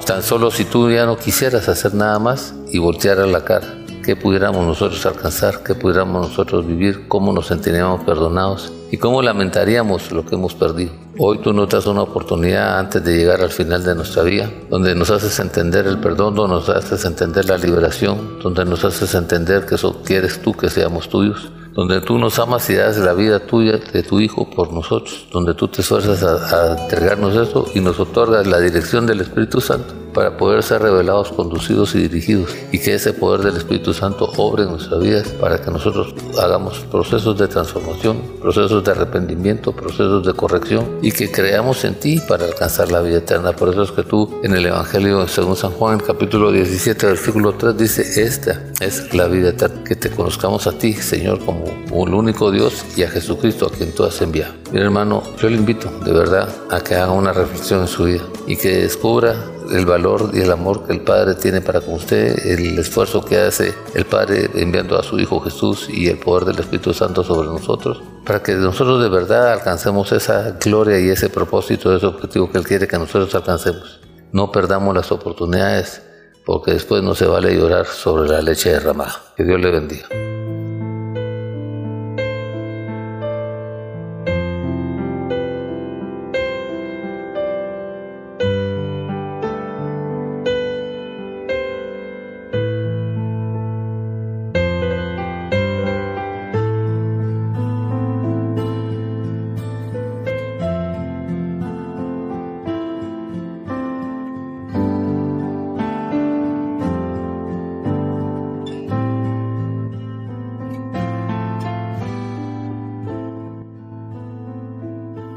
Tan 0.05 0.21
solo 0.21 0.51
si 0.51 0.65
tú 0.65 0.91
ya 0.91 1.07
no 1.07 1.17
quisieras 1.17 1.67
hacer 1.67 1.95
nada 1.95 2.19
más 2.19 2.53
y 2.71 2.77
voltear 2.77 3.19
a 3.19 3.25
la 3.25 3.43
cara 3.43 3.65
qué 4.03 4.15
pudiéramos 4.15 4.63
nosotros 4.63 5.03
alcanzar, 5.07 5.63
qué 5.63 5.73
pudiéramos 5.73 6.29
nosotros 6.29 6.67
vivir, 6.67 7.07
cómo 7.07 7.33
nos 7.33 7.47
sentiríamos 7.47 8.03
perdonados 8.03 8.71
y 8.91 8.97
cómo 8.97 9.23
lamentaríamos 9.23 10.11
lo 10.11 10.23
que 10.23 10.35
hemos 10.35 10.53
perdido. 10.53 11.04
Hoy 11.17 11.37
tú 11.37 11.53
nos 11.53 11.69
das 11.69 11.85
una 11.85 12.01
oportunidad 12.01 12.77
antes 12.77 13.01
de 13.01 13.15
llegar 13.15 13.39
al 13.39 13.49
final 13.49 13.85
de 13.85 13.95
nuestra 13.95 14.21
vida, 14.23 14.51
donde 14.69 14.93
nos 14.95 15.09
haces 15.11 15.39
entender 15.39 15.87
el 15.87 15.97
perdón, 15.99 16.35
donde 16.35 16.55
nos 16.55 16.67
haces 16.67 17.05
entender 17.05 17.45
la 17.45 17.57
liberación, 17.57 18.39
donde 18.43 18.65
nos 18.65 18.83
haces 18.83 19.15
entender 19.15 19.65
que 19.65 19.75
eso 19.75 20.01
quieres 20.03 20.41
tú 20.41 20.51
que 20.51 20.69
seamos 20.69 21.07
tuyos, 21.07 21.49
donde 21.75 21.99
tú 21.99 22.17
nos 22.17 22.39
amas 22.39 22.69
y 22.69 22.75
das 22.75 22.97
la 22.97 23.13
vida 23.13 23.45
tuya 23.45 23.77
de 23.77 24.01
tu 24.01 24.21
Hijo 24.21 24.49
por 24.49 24.71
nosotros, 24.71 25.27
donde 25.31 25.53
tú 25.53 25.67
te 25.67 25.81
esfuerzas 25.81 26.23
a, 26.23 26.71
a 26.71 26.81
entregarnos 26.83 27.35
eso 27.35 27.65
y 27.75 27.81
nos 27.81 27.99
otorgas 27.99 28.47
la 28.47 28.59
dirección 28.59 29.05
del 29.05 29.21
Espíritu 29.21 29.59
Santo 29.59 30.05
para 30.15 30.37
poder 30.37 30.63
ser 30.63 30.81
revelados, 30.81 31.33
conducidos 31.33 31.93
y 31.93 32.07
dirigidos 32.07 32.55
y 32.71 32.79
que 32.79 32.95
ese 32.95 33.11
poder 33.11 33.41
del 33.41 33.57
Espíritu 33.57 33.93
Santo 33.93 34.31
obre 34.37 34.63
en 34.63 34.69
nuestras 34.69 35.01
vidas 35.01 35.27
para 35.41 35.61
que 35.61 35.69
nosotros 35.69 36.15
hagamos 36.41 36.79
procesos 36.89 37.37
de 37.37 37.49
transformación, 37.49 38.21
procesos 38.39 38.81
de 38.83 38.91
arrepentimiento, 38.91 39.73
procesos 39.73 40.25
de 40.25 40.33
corrección 40.33 40.99
y 41.01 41.11
que 41.11 41.29
creamos 41.29 41.83
en 41.83 41.95
ti 41.95 42.21
para 42.25 42.45
alcanzar 42.45 42.89
la 42.91 43.01
vida 43.01 43.17
eterna. 43.17 43.51
Por 43.51 43.69
eso 43.69 43.83
es 43.83 43.91
que 43.91 44.03
tú 44.03 44.39
en 44.41 44.55
el 44.55 44.65
Evangelio 44.65 45.27
según 45.27 45.57
San 45.57 45.71
Juan, 45.71 45.99
capítulo 45.99 46.49
17, 46.49 47.07
versículo 47.07 47.53
3 47.55 47.77
dice, 47.77 48.23
esta 48.23 48.63
es 48.79 49.13
la 49.13 49.27
vida 49.27 49.49
eterna, 49.49 49.83
que 49.83 49.97
te 49.97 50.09
conozcamos 50.09 50.65
a 50.65 50.71
ti, 50.71 50.93
Señor, 50.93 51.43
como, 51.43 51.64
el 51.65 52.13
único 52.13 52.51
Dios 52.51 52.85
y 52.95 53.03
a 53.03 53.09
Jesucristo 53.09 53.67
a 53.67 53.71
quien 53.71 53.93
tú 53.93 54.03
has 54.03 54.21
enviado. 54.21 54.53
Mira 54.71 54.85
hermano, 54.85 55.23
yo 55.37 55.49
le 55.49 55.55
invito 55.55 55.89
de 56.03 56.11
verdad 56.11 56.49
a 56.69 56.81
que 56.81 56.95
haga 56.95 57.11
una 57.11 57.33
reflexión 57.33 57.81
en 57.81 57.87
su 57.87 58.05
vida 58.05 58.23
y 58.47 58.55
que 58.55 58.81
descubra 58.83 59.35
el 59.71 59.85
valor 59.85 60.31
y 60.33 60.41
el 60.41 60.51
amor 60.51 60.85
que 60.85 60.93
el 60.93 61.01
Padre 61.01 61.35
tiene 61.35 61.61
para 61.61 61.81
con 61.81 61.95
usted, 61.95 62.45
el 62.45 62.77
esfuerzo 62.77 63.23
que 63.23 63.37
hace 63.37 63.73
el 63.93 64.05
Padre 64.05 64.49
enviando 64.55 64.97
a 64.97 65.03
su 65.03 65.19
Hijo 65.19 65.39
Jesús 65.39 65.87
y 65.89 66.07
el 66.07 66.19
poder 66.19 66.45
del 66.45 66.59
Espíritu 66.59 66.93
Santo 66.93 67.23
sobre 67.23 67.47
nosotros, 67.47 68.01
para 68.25 68.43
que 68.43 68.53
nosotros 68.53 69.01
de 69.01 69.09
verdad 69.09 69.53
alcancemos 69.53 70.11
esa 70.11 70.57
gloria 70.63 70.99
y 70.99 71.09
ese 71.09 71.29
propósito, 71.29 71.95
ese 71.95 72.05
objetivo 72.05 72.51
que 72.51 72.59
Él 72.59 72.65
quiere 72.65 72.87
que 72.87 72.97
nosotros 72.97 73.33
alcancemos. 73.33 73.99
No 74.31 74.51
perdamos 74.51 74.93
las 74.93 75.11
oportunidades, 75.11 76.01
porque 76.45 76.71
después 76.71 77.01
no 77.01 77.15
se 77.15 77.25
vale 77.25 77.55
llorar 77.55 77.85
sobre 77.87 78.29
la 78.29 78.41
leche 78.41 78.69
derramada. 78.69 79.15
Que 79.35 79.43
Dios 79.43 79.59
le 79.59 79.71
bendiga. 79.71 80.07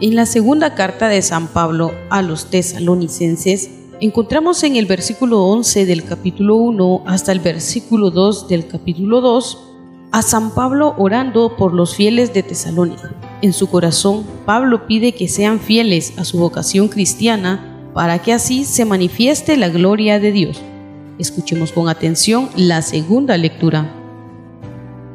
En 0.00 0.14
la 0.14 0.26
segunda 0.26 0.76
carta 0.76 1.08
de 1.08 1.20
San 1.22 1.48
Pablo 1.48 1.92
a 2.08 2.22
los 2.22 2.50
tesalonicenses, 2.50 3.68
encontramos 4.00 4.62
en 4.62 4.76
el 4.76 4.86
versículo 4.86 5.44
11 5.46 5.86
del 5.86 6.04
capítulo 6.04 6.54
1 6.54 7.02
hasta 7.04 7.32
el 7.32 7.40
versículo 7.40 8.12
2 8.12 8.46
del 8.46 8.68
capítulo 8.68 9.20
2 9.20 9.58
a 10.12 10.22
San 10.22 10.54
Pablo 10.54 10.94
orando 10.98 11.56
por 11.56 11.74
los 11.74 11.96
fieles 11.96 12.32
de 12.32 12.44
Tesalónica. 12.44 13.12
En 13.42 13.52
su 13.52 13.68
corazón, 13.68 14.24
Pablo 14.46 14.86
pide 14.86 15.16
que 15.16 15.26
sean 15.26 15.58
fieles 15.58 16.16
a 16.16 16.24
su 16.24 16.38
vocación 16.38 16.86
cristiana 16.86 17.90
para 17.92 18.20
que 18.20 18.32
así 18.32 18.64
se 18.64 18.84
manifieste 18.84 19.56
la 19.56 19.68
gloria 19.68 20.20
de 20.20 20.30
Dios. 20.30 20.62
Escuchemos 21.18 21.72
con 21.72 21.88
atención 21.88 22.50
la 22.54 22.82
segunda 22.82 23.36
lectura. 23.36 23.92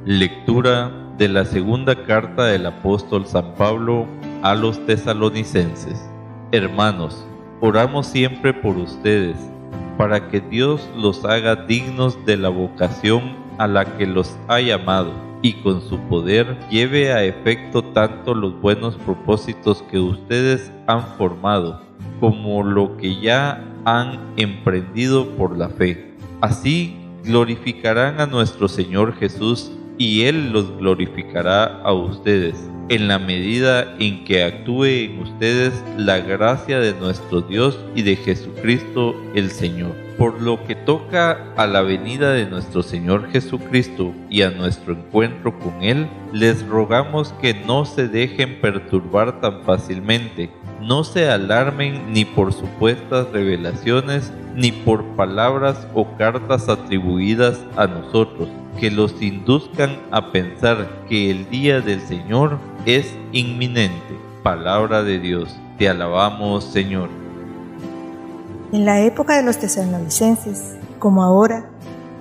Lectura 0.05 0.91
de 1.17 1.29
la 1.29 1.45
segunda 1.45 2.03
carta 2.03 2.43
del 2.43 2.65
apóstol 2.65 3.25
San 3.25 3.55
Pablo 3.55 4.07
a 4.43 4.53
los 4.55 4.85
tesalonicenses. 4.85 6.05
Hermanos, 6.51 7.25
oramos 7.61 8.07
siempre 8.07 8.53
por 8.53 8.75
ustedes, 8.75 9.37
para 9.97 10.27
que 10.27 10.41
Dios 10.41 10.87
los 10.97 11.23
haga 11.23 11.55
dignos 11.55 12.17
de 12.25 12.35
la 12.35 12.49
vocación 12.49 13.37
a 13.57 13.67
la 13.67 13.85
que 13.97 14.05
los 14.05 14.37
ha 14.49 14.59
llamado, 14.59 15.13
y 15.41 15.53
con 15.53 15.81
su 15.81 15.97
poder 16.09 16.57
lleve 16.69 17.13
a 17.13 17.23
efecto 17.23 17.81
tanto 17.81 18.33
los 18.35 18.59
buenos 18.59 18.97
propósitos 18.97 19.81
que 19.83 19.99
ustedes 19.99 20.71
han 20.87 21.03
formado, 21.17 21.81
como 22.19 22.63
lo 22.63 22.97
que 22.97 23.21
ya 23.21 23.63
han 23.85 24.19
emprendido 24.35 25.25
por 25.37 25.57
la 25.57 25.69
fe. 25.69 26.15
Así 26.41 26.97
glorificarán 27.23 28.19
a 28.19 28.25
nuestro 28.25 28.67
Señor 28.67 29.15
Jesús 29.15 29.71
y 29.97 30.23
Él 30.23 30.51
los 30.51 30.77
glorificará 30.77 31.81
a 31.81 31.93
ustedes 31.93 32.72
en 32.89 33.07
la 33.07 33.19
medida 33.19 33.95
en 33.99 34.23
que 34.25 34.43
actúe 34.43 34.85
en 34.85 35.19
ustedes 35.19 35.73
la 35.97 36.19
gracia 36.19 36.79
de 36.79 36.93
nuestro 36.93 37.41
Dios 37.41 37.79
y 37.95 38.01
de 38.01 38.15
Jesucristo 38.15 39.15
el 39.35 39.51
Señor. 39.51 39.95
Por 40.17 40.41
lo 40.41 40.63
que 40.65 40.75
toca 40.75 41.53
a 41.55 41.65
la 41.65 41.81
venida 41.81 42.33
de 42.33 42.45
nuestro 42.45 42.83
Señor 42.83 43.31
Jesucristo 43.31 44.13
y 44.29 44.43
a 44.43 44.51
nuestro 44.51 44.93
encuentro 44.93 45.57
con 45.57 45.81
Él, 45.81 46.07
les 46.31 46.65
rogamos 46.67 47.33
que 47.41 47.53
no 47.53 47.85
se 47.85 48.07
dejen 48.07 48.61
perturbar 48.61 49.41
tan 49.41 49.63
fácilmente, 49.63 50.49
no 50.83 51.03
se 51.03 51.29
alarmen 51.29 52.11
ni 52.11 52.25
por 52.25 52.53
supuestas 52.53 53.27
revelaciones, 53.31 54.31
ni 54.55 54.71
por 54.71 55.03
palabras 55.15 55.87
o 55.93 56.07
cartas 56.17 56.69
atribuidas 56.69 57.59
a 57.75 57.87
nosotros, 57.87 58.49
que 58.79 58.91
los 58.91 59.21
induzcan 59.21 59.97
a 60.11 60.31
pensar 60.31 60.87
que 61.07 61.31
el 61.31 61.49
día 61.49 61.81
del 61.81 62.01
Señor 62.01 62.59
es 62.85 63.15
inminente. 63.31 64.17
Palabra 64.43 65.03
de 65.03 65.19
Dios, 65.19 65.55
te 65.77 65.87
alabamos 65.87 66.65
Señor. 66.65 67.09
En 68.71 68.85
la 68.85 69.01
época 69.01 69.37
de 69.37 69.43
los 69.43 69.57
tesalonicenses, 69.57 70.75
como 70.99 71.23
ahora, 71.23 71.65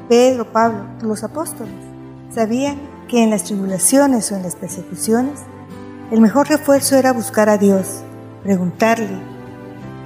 Pedro, 0.09 0.44
Pablo, 0.53 0.85
los 1.03 1.25
apóstoles, 1.25 1.72
sabían 2.31 2.77
que 3.09 3.22
en 3.22 3.31
las 3.31 3.44
tribulaciones 3.44 4.31
o 4.31 4.37
en 4.37 4.42
las 4.42 4.57
persecuciones, 4.57 5.40
el 6.11 6.20
mejor 6.20 6.48
refuerzo 6.48 6.96
era 6.96 7.12
buscar 7.12 7.48
a 7.48 7.59
Dios, 7.59 8.03
preguntarle 8.42 9.18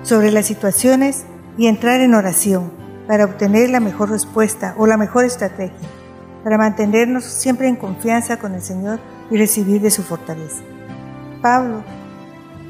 sobre 0.03 0.31
las 0.31 0.47
situaciones 0.47 1.25
y 1.59 1.67
entrar 1.67 2.01
en 2.01 2.15
oración 2.15 2.71
para 3.07 3.25
obtener 3.25 3.71
la 3.71 3.81
mejor 3.81 4.11
respuesta 4.11 4.75
o 4.77 4.87
la 4.87 4.97
mejor 4.97 5.25
estrategia, 5.25 5.89
para 6.45 6.59
mantenernos 6.59 7.25
siempre 7.25 7.69
en 7.69 7.77
confianza 7.77 8.39
con 8.39 8.55
el 8.55 8.63
Señor 8.63 9.01
y 9.31 9.37
recibir 9.37 9.81
de 9.81 9.91
su 9.91 10.03
fortaleza. 10.03 10.63
Pablo, 11.41 11.83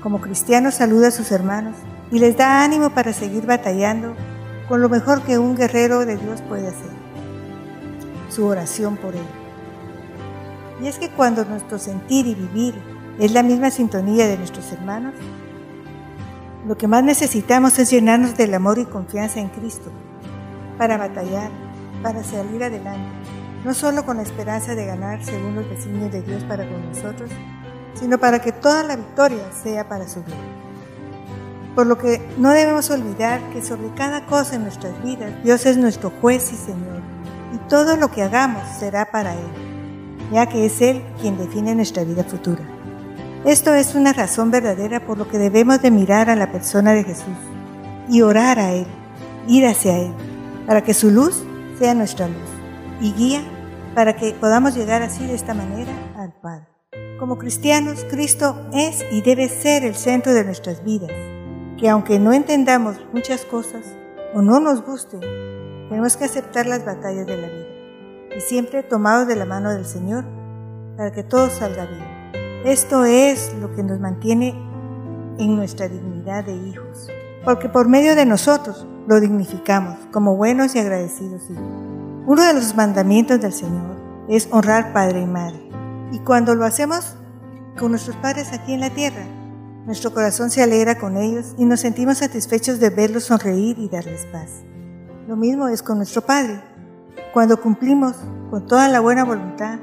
como 0.02 0.20
cristiano, 0.20 0.70
saluda 0.70 1.08
a 1.08 1.12
sus 1.12 1.32
hermanos 1.32 1.74
y 2.10 2.18
les 2.18 2.36
da 2.36 2.62
ánimo 2.62 2.90
para 2.90 3.12
seguir 3.12 3.46
batallando 3.46 4.14
con 4.68 4.80
lo 4.80 4.88
mejor 4.88 5.22
que 5.22 5.38
un 5.38 5.56
guerrero 5.56 6.06
de 6.06 6.16
Dios 6.16 6.42
puede 6.42 6.68
hacer, 6.68 6.90
su 8.30 8.46
oración 8.46 8.96
por 8.96 9.14
él. 9.14 9.26
Y 10.82 10.88
es 10.88 10.98
que 10.98 11.10
cuando 11.10 11.44
nuestro 11.44 11.78
sentir 11.78 12.26
y 12.26 12.34
vivir 12.34 12.74
es 13.18 13.32
la 13.32 13.42
misma 13.42 13.70
sintonía 13.70 14.26
de 14.26 14.36
nuestros 14.36 14.70
hermanos, 14.72 15.14
lo 16.66 16.76
que 16.76 16.88
más 16.88 17.04
necesitamos 17.04 17.78
es 17.78 17.90
llenarnos 17.90 18.36
del 18.36 18.52
amor 18.52 18.78
y 18.78 18.86
confianza 18.86 19.38
en 19.38 19.48
Cristo 19.48 19.90
para 20.76 20.96
batallar, 20.96 21.50
para 22.02 22.24
salir 22.24 22.62
adelante, 22.64 23.08
no 23.64 23.72
solo 23.72 24.04
con 24.04 24.16
la 24.16 24.24
esperanza 24.24 24.74
de 24.74 24.84
ganar 24.84 25.24
según 25.24 25.54
los 25.54 25.68
designios 25.70 26.10
de 26.10 26.22
Dios 26.22 26.42
para 26.44 26.68
con 26.68 26.88
nosotros, 26.88 27.30
sino 27.94 28.18
para 28.18 28.40
que 28.40 28.50
toda 28.50 28.82
la 28.82 28.96
victoria 28.96 29.44
sea 29.62 29.88
para 29.88 30.08
su 30.08 30.24
gloria. 30.24 30.56
Por 31.76 31.86
lo 31.86 31.98
que 31.98 32.26
no 32.36 32.50
debemos 32.50 32.90
olvidar 32.90 33.40
que 33.52 33.62
sobre 33.62 33.94
cada 33.94 34.26
cosa 34.26 34.56
en 34.56 34.62
nuestras 34.62 35.00
vidas 35.04 35.30
Dios 35.44 35.66
es 35.66 35.76
nuestro 35.76 36.10
juez 36.20 36.52
y 36.52 36.56
Señor, 36.56 37.00
y 37.54 37.58
todo 37.68 37.96
lo 37.96 38.10
que 38.10 38.22
hagamos 38.22 38.62
será 38.78 39.12
para 39.12 39.34
Él, 39.34 40.30
ya 40.32 40.46
que 40.46 40.66
es 40.66 40.80
Él 40.80 41.04
quien 41.20 41.38
define 41.38 41.76
nuestra 41.76 42.02
vida 42.02 42.24
futura. 42.24 42.75
Esto 43.44 43.74
es 43.74 43.94
una 43.94 44.12
razón 44.12 44.50
verdadera 44.50 45.06
por 45.06 45.18
lo 45.18 45.28
que 45.28 45.38
debemos 45.38 45.82
de 45.82 45.90
mirar 45.90 46.30
a 46.30 46.36
la 46.36 46.50
persona 46.50 46.94
de 46.94 47.04
Jesús 47.04 47.36
y 48.08 48.22
orar 48.22 48.58
a 48.58 48.72
Él, 48.72 48.86
ir 49.46 49.66
hacia 49.66 49.98
Él, 49.98 50.12
para 50.66 50.82
que 50.82 50.94
su 50.94 51.10
luz 51.10 51.44
sea 51.78 51.94
nuestra 51.94 52.26
luz 52.26 52.48
y 53.00 53.12
guía 53.12 53.42
para 53.94 54.14
que 54.14 54.32
podamos 54.32 54.74
llegar 54.74 55.02
así 55.02 55.26
de 55.26 55.34
esta 55.34 55.54
manera 55.54 55.92
al 56.16 56.32
Padre. 56.34 56.66
Como 57.18 57.38
cristianos, 57.38 58.04
Cristo 58.10 58.68
es 58.74 59.04
y 59.10 59.22
debe 59.22 59.48
ser 59.48 59.84
el 59.84 59.94
centro 59.94 60.34
de 60.34 60.44
nuestras 60.44 60.84
vidas, 60.84 61.12
que 61.78 61.88
aunque 61.88 62.18
no 62.18 62.34
entendamos 62.34 62.96
muchas 63.14 63.44
cosas 63.46 63.86
o 64.34 64.42
no 64.42 64.60
nos 64.60 64.82
gusten, 64.84 65.20
tenemos 65.88 66.16
que 66.16 66.24
aceptar 66.24 66.66
las 66.66 66.84
batallas 66.84 67.26
de 67.26 67.36
la 67.36 67.48
vida 67.48 68.36
y 68.36 68.40
siempre 68.40 68.82
tomados 68.82 69.26
de 69.26 69.36
la 69.36 69.46
mano 69.46 69.70
del 69.70 69.86
Señor 69.86 70.24
para 70.96 71.10
que 71.10 71.22
todo 71.22 71.48
salga 71.48 71.86
bien. 71.86 72.15
Esto 72.66 73.04
es 73.04 73.54
lo 73.60 73.72
que 73.76 73.84
nos 73.84 74.00
mantiene 74.00 74.48
en 75.38 75.54
nuestra 75.54 75.86
dignidad 75.86 76.42
de 76.44 76.52
hijos, 76.52 77.06
porque 77.44 77.68
por 77.68 77.88
medio 77.88 78.16
de 78.16 78.26
nosotros 78.26 78.84
lo 79.06 79.20
dignificamos 79.20 79.96
como 80.10 80.34
buenos 80.34 80.74
y 80.74 80.80
agradecidos 80.80 81.48
hijos. 81.48 81.62
Uno 82.26 82.42
de 82.42 82.54
los 82.54 82.74
mandamientos 82.74 83.40
del 83.40 83.52
Señor 83.52 83.94
es 84.28 84.48
honrar 84.50 84.92
padre 84.92 85.20
y 85.20 85.26
madre, 85.26 85.70
y 86.10 86.18
cuando 86.18 86.56
lo 86.56 86.64
hacemos 86.64 87.14
con 87.78 87.92
nuestros 87.92 88.16
padres 88.16 88.52
aquí 88.52 88.72
en 88.72 88.80
la 88.80 88.90
tierra, 88.90 89.24
nuestro 89.86 90.12
corazón 90.12 90.50
se 90.50 90.60
alegra 90.60 90.98
con 90.98 91.16
ellos 91.16 91.54
y 91.56 91.66
nos 91.66 91.78
sentimos 91.78 92.18
satisfechos 92.18 92.80
de 92.80 92.90
verlos 92.90 93.26
sonreír 93.26 93.78
y 93.78 93.88
darles 93.88 94.26
paz. 94.32 94.64
Lo 95.28 95.36
mismo 95.36 95.68
es 95.68 95.84
con 95.84 95.98
nuestro 95.98 96.22
Padre. 96.22 96.60
Cuando 97.32 97.60
cumplimos 97.60 98.16
con 98.50 98.66
toda 98.66 98.88
la 98.88 98.98
buena 98.98 99.22
voluntad, 99.22 99.78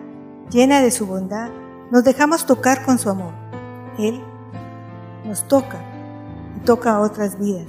llena 0.50 0.82
de 0.82 0.92
su 0.92 1.08
bondad, 1.08 1.50
nos 1.94 2.04
dejamos 2.04 2.48
tocar 2.48 2.84
con 2.84 2.98
su 2.98 3.08
amor. 3.08 3.34
Él 4.00 4.20
nos 5.26 5.48
toca 5.48 5.78
y 6.58 6.66
toca 6.66 6.96
a 6.96 7.00
otras 7.00 7.38
vidas 7.38 7.68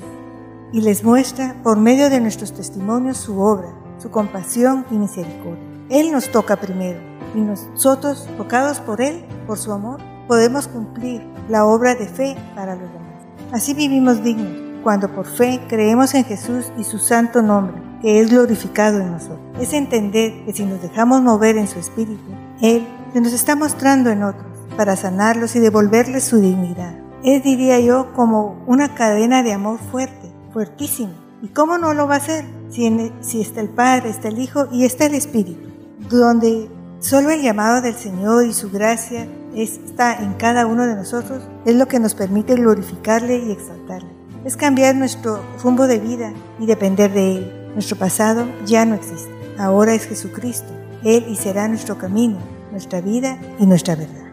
y 0.73 0.81
les 0.81 1.05
muestra 1.05 1.55
por 1.63 1.77
medio 1.77 2.09
de 2.09 2.21
nuestros 2.21 2.55
testimonios 2.55 3.19
su 3.19 3.39
obra, 3.39 3.69
su 3.99 4.11
compasión 4.11 4.87
y 4.91 4.95
misericordia. 4.95 5.63
Él 5.91 6.11
nos 6.11 6.31
toca 6.33 6.57
primero 6.57 6.99
y 7.35 7.41
nosotros, 7.43 8.27
tocados 8.39 8.81
por 8.81 9.03
Él, 9.03 9.27
por 9.47 9.59
su 9.59 9.73
amor, 9.73 10.01
podemos 10.27 10.69
cumplir 10.69 11.23
la 11.51 11.67
obra 11.67 11.95
de 11.95 12.09
fe 12.09 12.35
para 12.55 12.77
los 12.77 12.91
demás. 12.91 13.23
Así 13.53 13.75
vivimos 13.75 14.25
dignos 14.25 14.57
cuando 14.83 15.15
por 15.15 15.27
fe 15.27 15.61
creemos 15.69 16.15
en 16.15 16.25
Jesús 16.25 16.73
y 16.79 16.85
su 16.85 16.99
santo 16.99 17.43
nombre, 17.43 17.75
que 18.01 18.21
es 18.21 18.31
glorificado 18.31 19.01
en 19.01 19.13
nosotros. 19.13 19.41
Es 19.61 19.75
entender 19.75 20.47
que 20.47 20.55
si 20.55 20.65
nos 20.65 20.81
dejamos 20.81 21.21
mover 21.21 21.59
en 21.59 21.69
su 21.69 21.79
espíritu, 21.79 22.31
Él 22.63 22.87
se 23.15 23.21
nos 23.21 23.33
está 23.33 23.55
mostrando 23.55 24.11
en 24.11 24.25
otros 24.25 24.45
para 24.77 24.97
sanarlos 24.97 25.55
y 25.55 25.61
devolverles 25.61 26.25
su 26.25 26.41
dignidad. 26.41 26.99
Es, 27.23 27.45
diría 27.45 27.79
yo, 27.79 28.13
como 28.13 28.65
una 28.67 28.97
cadena 28.97 29.45
de 29.45 29.53
amor 29.53 29.79
fuerte, 29.79 30.33
fuertísima. 30.53 31.13
¿Y 31.41 31.47
cómo 31.49 31.79
no 31.79 31.95
lo 31.95 32.09
va 32.09 32.15
a 32.15 32.19
hacer? 32.19 32.45
Si, 32.71 33.13
si 33.21 33.41
está 33.41 33.61
el 33.61 33.69
Padre, 33.69 34.11
está 34.11 34.27
el 34.27 34.41
Hijo 34.41 34.67
y 34.73 34.85
está 34.85 35.07
el 35.07 35.15
Espíritu, 35.15 35.71
donde 36.11 36.69
solo 36.99 37.31
el 37.31 37.41
llamado 37.41 37.81
del 37.83 37.95
Señor 37.95 38.47
y 38.47 38.53
su 38.53 38.69
gracia 38.69 39.29
está 39.55 40.17
en 40.17 40.35
cada 40.35 40.67
uno 40.67 40.85
de 40.85 40.97
nosotros, 40.97 41.45
es 41.65 41.77
lo 41.77 41.87
que 41.87 42.01
nos 42.01 42.17
permite 42.17 42.57
glorificarle 42.57 43.39
y 43.39 43.53
exaltarle. 43.53 44.11
Es 44.45 44.57
cambiar 44.57 44.97
nuestro 44.97 45.41
rumbo 45.63 45.87
de 45.87 46.01
vida 46.01 46.33
y 46.59 46.67
depender 46.67 47.13
de 47.13 47.37
Él. 47.37 47.71
Nuestro 47.75 47.97
pasado 47.97 48.45
ya 48.67 48.85
no 48.85 48.97
existe. 48.97 49.31
Ahora 49.57 49.95
es 49.95 50.05
Jesucristo. 50.05 50.73
Él 51.05 51.27
y 51.29 51.37
será 51.37 51.69
nuestro 51.69 51.97
camino, 51.97 52.39
nuestra 52.75 53.01
vida 53.01 53.39
y 53.61 53.67
nuestra 53.67 53.95
verdad. 53.95 54.27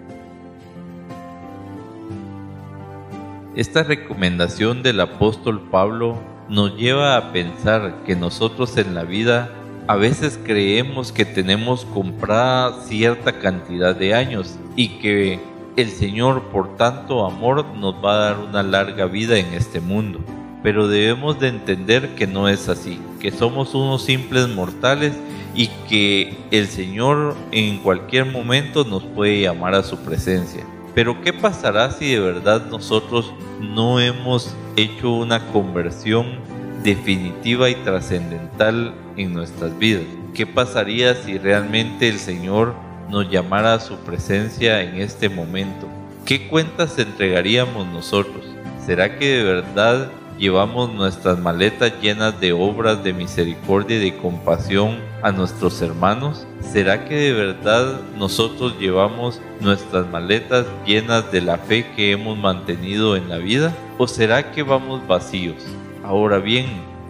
Esta 3.55 3.83
recomendación 3.83 4.81
del 4.81 4.99
apóstol 4.99 5.69
Pablo 5.69 6.17
nos 6.49 6.75
lleva 6.75 7.17
a 7.17 7.33
pensar 7.33 8.01
que 8.03 8.15
nosotros 8.15 8.75
en 8.77 8.95
la 8.95 9.03
vida 9.03 9.51
a 9.85 9.95
veces 9.95 10.39
creemos 10.43 11.11
que 11.11 11.23
tenemos 11.23 11.85
comprada 11.85 12.81
cierta 12.81 13.37
cantidad 13.37 13.95
de 13.95 14.15
años 14.15 14.55
y 14.75 14.97
que 14.97 15.39
el 15.75 15.91
Señor 15.91 16.45
por 16.45 16.77
tanto 16.77 17.23
amor 17.27 17.63
nos 17.75 17.93
va 18.03 18.13
a 18.13 18.25
dar 18.31 18.39
una 18.39 18.63
larga 18.63 19.05
vida 19.05 19.37
en 19.37 19.53
este 19.53 19.81
mundo. 19.81 20.19
Pero 20.63 20.87
debemos 20.87 21.39
de 21.39 21.49
entender 21.49 22.15
que 22.15 22.25
no 22.25 22.49
es 22.49 22.69
así, 22.69 22.99
que 23.19 23.29
somos 23.29 23.75
unos 23.75 24.03
simples 24.03 24.47
mortales 24.49 25.13
y 25.55 25.67
que 25.89 26.37
el 26.51 26.67
Señor 26.67 27.35
en 27.51 27.79
cualquier 27.79 28.25
momento 28.25 28.83
nos 28.83 29.03
puede 29.03 29.41
llamar 29.41 29.75
a 29.75 29.83
su 29.83 29.97
presencia. 29.97 30.63
Pero 30.93 31.21
¿qué 31.21 31.33
pasará 31.33 31.91
si 31.91 32.13
de 32.13 32.19
verdad 32.19 32.65
nosotros 32.69 33.33
no 33.59 33.99
hemos 33.99 34.55
hecho 34.75 35.11
una 35.11 35.47
conversión 35.47 36.39
definitiva 36.83 37.69
y 37.69 37.75
trascendental 37.75 38.93
en 39.17 39.33
nuestras 39.33 39.77
vidas? 39.77 40.05
¿Qué 40.33 40.45
pasaría 40.45 41.15
si 41.15 41.37
realmente 41.37 42.07
el 42.07 42.17
Señor 42.17 42.73
nos 43.09 43.29
llamara 43.29 43.73
a 43.73 43.79
su 43.79 43.95
presencia 43.97 44.81
en 44.81 44.95
este 44.95 45.29
momento? 45.29 45.87
¿Qué 46.25 46.47
cuentas 46.47 46.97
entregaríamos 46.97 47.87
nosotros? 47.87 48.45
¿Será 48.85 49.17
que 49.17 49.37
de 49.37 49.43
verdad 49.43 50.09
llevamos 50.37 50.93
nuestras 50.93 51.39
maletas 51.39 51.93
llenas 52.01 52.39
de 52.39 52.53
obras 52.53 53.03
de 53.03 53.13
misericordia 53.13 53.97
y 53.97 54.11
de 54.11 54.17
compasión 54.17 54.97
a 55.21 55.31
nuestros 55.31 55.81
hermanos? 55.81 56.45
¿Será 56.61 57.05
que 57.05 57.15
de 57.15 57.33
verdad 57.33 58.01
nosotros 58.17 58.77
llevamos 58.79 59.41
nuestras 59.59 60.09
maletas 60.09 60.65
llenas 60.85 61.31
de 61.31 61.41
la 61.41 61.57
fe 61.57 61.85
que 61.95 62.11
hemos 62.11 62.37
mantenido 62.37 63.15
en 63.15 63.29
la 63.29 63.37
vida? 63.37 63.73
¿O 63.97 64.07
será 64.07 64.51
que 64.51 64.63
vamos 64.63 65.05
vacíos? 65.07 65.63
Ahora 66.03 66.39
bien, 66.39 66.65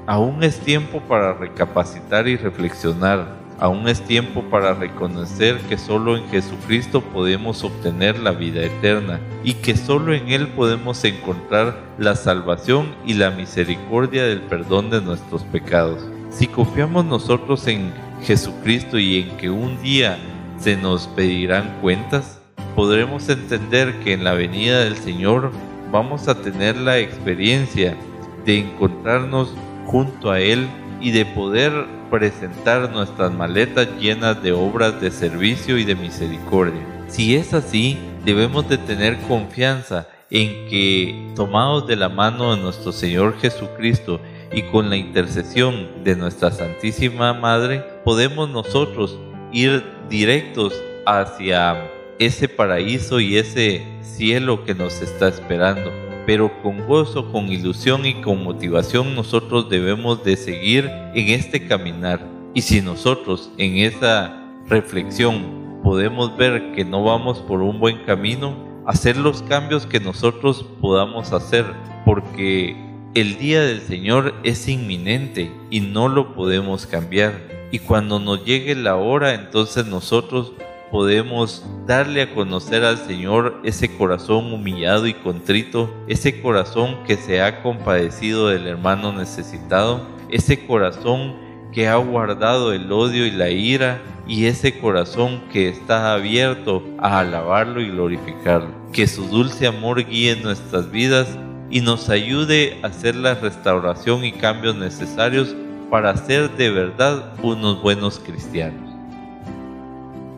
aún 0.07 0.43
es 0.43 0.59
tiempo 0.59 1.01
para 1.01 1.33
recapacitar 1.33 2.27
y 2.27 2.37
reflexionar. 2.37 3.40
Aún 3.61 3.87
es 3.87 4.01
tiempo 4.01 4.41
para 4.49 4.73
reconocer 4.73 5.59
que 5.69 5.77
solo 5.77 6.17
en 6.17 6.27
Jesucristo 6.29 6.99
podemos 6.99 7.63
obtener 7.63 8.17
la 8.17 8.31
vida 8.31 8.63
eterna 8.63 9.19
y 9.43 9.53
que 9.53 9.77
solo 9.77 10.15
en 10.15 10.29
Él 10.29 10.47
podemos 10.47 11.03
encontrar 11.03 11.77
la 11.99 12.15
salvación 12.15 12.87
y 13.05 13.13
la 13.13 13.29
misericordia 13.29 14.23
del 14.23 14.41
perdón 14.41 14.89
de 14.89 14.99
nuestros 14.99 15.43
pecados. 15.43 16.03
Si 16.31 16.47
confiamos 16.47 17.05
nosotros 17.05 17.67
en 17.67 17.93
Jesucristo 18.23 18.97
y 18.97 19.19
en 19.19 19.37
que 19.37 19.51
un 19.51 19.79
día 19.83 20.17
se 20.57 20.75
nos 20.75 21.05
pedirán 21.09 21.77
cuentas, 21.81 22.41
podremos 22.75 23.29
entender 23.29 23.93
que 23.99 24.13
en 24.13 24.23
la 24.23 24.33
venida 24.33 24.79
del 24.79 24.97
Señor 24.97 25.51
vamos 25.91 26.27
a 26.27 26.41
tener 26.41 26.77
la 26.77 26.97
experiencia 26.97 27.95
de 28.43 28.57
encontrarnos 28.57 29.53
junto 29.85 30.31
a 30.31 30.39
Él 30.39 30.67
y 30.99 31.11
de 31.11 31.25
poder 31.25 32.00
presentar 32.11 32.91
nuestras 32.91 33.33
maletas 33.33 33.87
llenas 33.99 34.43
de 34.43 34.51
obras 34.51 35.01
de 35.01 35.09
servicio 35.09 35.77
y 35.77 35.85
de 35.85 35.95
misericordia. 35.95 36.85
Si 37.07 37.35
es 37.35 37.53
así, 37.55 37.97
debemos 38.23 38.69
de 38.69 38.77
tener 38.77 39.17
confianza 39.21 40.07
en 40.29 40.67
que, 40.69 41.33
tomados 41.35 41.87
de 41.87 41.95
la 41.95 42.09
mano 42.09 42.55
de 42.55 42.61
nuestro 42.61 42.91
Señor 42.91 43.39
Jesucristo 43.39 44.19
y 44.51 44.63
con 44.63 44.89
la 44.89 44.97
intercesión 44.97 46.03
de 46.03 46.15
nuestra 46.15 46.51
Santísima 46.51 47.33
Madre, 47.33 47.83
podemos 48.03 48.49
nosotros 48.49 49.17
ir 49.51 49.83
directos 50.09 50.73
hacia 51.05 51.89
ese 52.19 52.47
paraíso 52.47 53.19
y 53.19 53.37
ese 53.37 53.83
cielo 54.01 54.63
que 54.63 54.75
nos 54.75 55.01
está 55.01 55.29
esperando 55.29 56.00
pero 56.25 56.61
con 56.61 56.85
gozo, 56.87 57.31
con 57.31 57.51
ilusión 57.51 58.05
y 58.05 58.21
con 58.21 58.43
motivación 58.43 59.15
nosotros 59.15 59.69
debemos 59.69 60.23
de 60.23 60.37
seguir 60.37 60.89
en 61.15 61.29
este 61.29 61.67
caminar. 61.67 62.25
Y 62.53 62.61
si 62.61 62.81
nosotros 62.81 63.49
en 63.57 63.77
esa 63.77 64.37
reflexión 64.67 65.79
podemos 65.83 66.35
ver 66.37 66.73
que 66.73 66.85
no 66.85 67.03
vamos 67.03 67.39
por 67.39 67.61
un 67.61 67.79
buen 67.79 68.03
camino, 68.05 68.55
hacer 68.85 69.17
los 69.17 69.41
cambios 69.43 69.85
que 69.85 69.99
nosotros 69.99 70.65
podamos 70.79 71.33
hacer, 71.33 71.65
porque 72.05 72.75
el 73.13 73.37
día 73.37 73.61
del 73.61 73.81
Señor 73.81 74.33
es 74.43 74.67
inminente 74.67 75.51
y 75.69 75.81
no 75.81 76.07
lo 76.07 76.33
podemos 76.33 76.85
cambiar. 76.85 77.33
Y 77.71 77.79
cuando 77.79 78.19
nos 78.19 78.45
llegue 78.45 78.75
la 78.75 78.95
hora, 78.95 79.33
entonces 79.33 79.85
nosotros 79.85 80.53
podemos 80.91 81.65
darle 81.87 82.21
a 82.21 82.33
conocer 82.33 82.83
al 82.83 82.97
Señor 82.97 83.59
ese 83.63 83.95
corazón 83.97 84.53
humillado 84.53 85.07
y 85.07 85.13
contrito, 85.13 85.91
ese 86.07 86.41
corazón 86.41 87.03
que 87.07 87.15
se 87.15 87.41
ha 87.41 87.63
compadecido 87.63 88.49
del 88.49 88.67
hermano 88.67 89.13
necesitado, 89.13 90.05
ese 90.29 90.65
corazón 90.67 91.35
que 91.71 91.87
ha 91.87 91.95
guardado 91.95 92.73
el 92.73 92.91
odio 92.91 93.25
y 93.25 93.31
la 93.31 93.49
ira 93.49 94.01
y 94.27 94.45
ese 94.45 94.79
corazón 94.79 95.41
que 95.51 95.69
está 95.69 96.13
abierto 96.13 96.83
a 96.99 97.19
alabarlo 97.19 97.81
y 97.81 97.89
glorificarlo. 97.89 98.69
Que 98.91 99.07
su 99.07 99.25
dulce 99.27 99.67
amor 99.67 100.05
guíe 100.05 100.35
nuestras 100.35 100.91
vidas 100.91 101.37
y 101.69 101.81
nos 101.81 102.09
ayude 102.09 102.79
a 102.83 102.87
hacer 102.87 103.15
la 103.15 103.35
restauración 103.35 104.25
y 104.25 104.33
cambios 104.33 104.75
necesarios 104.75 105.55
para 105.89 106.15
ser 106.17 106.51
de 106.51 106.69
verdad 106.69 107.33
unos 107.41 107.81
buenos 107.81 108.19
cristianos. 108.19 108.90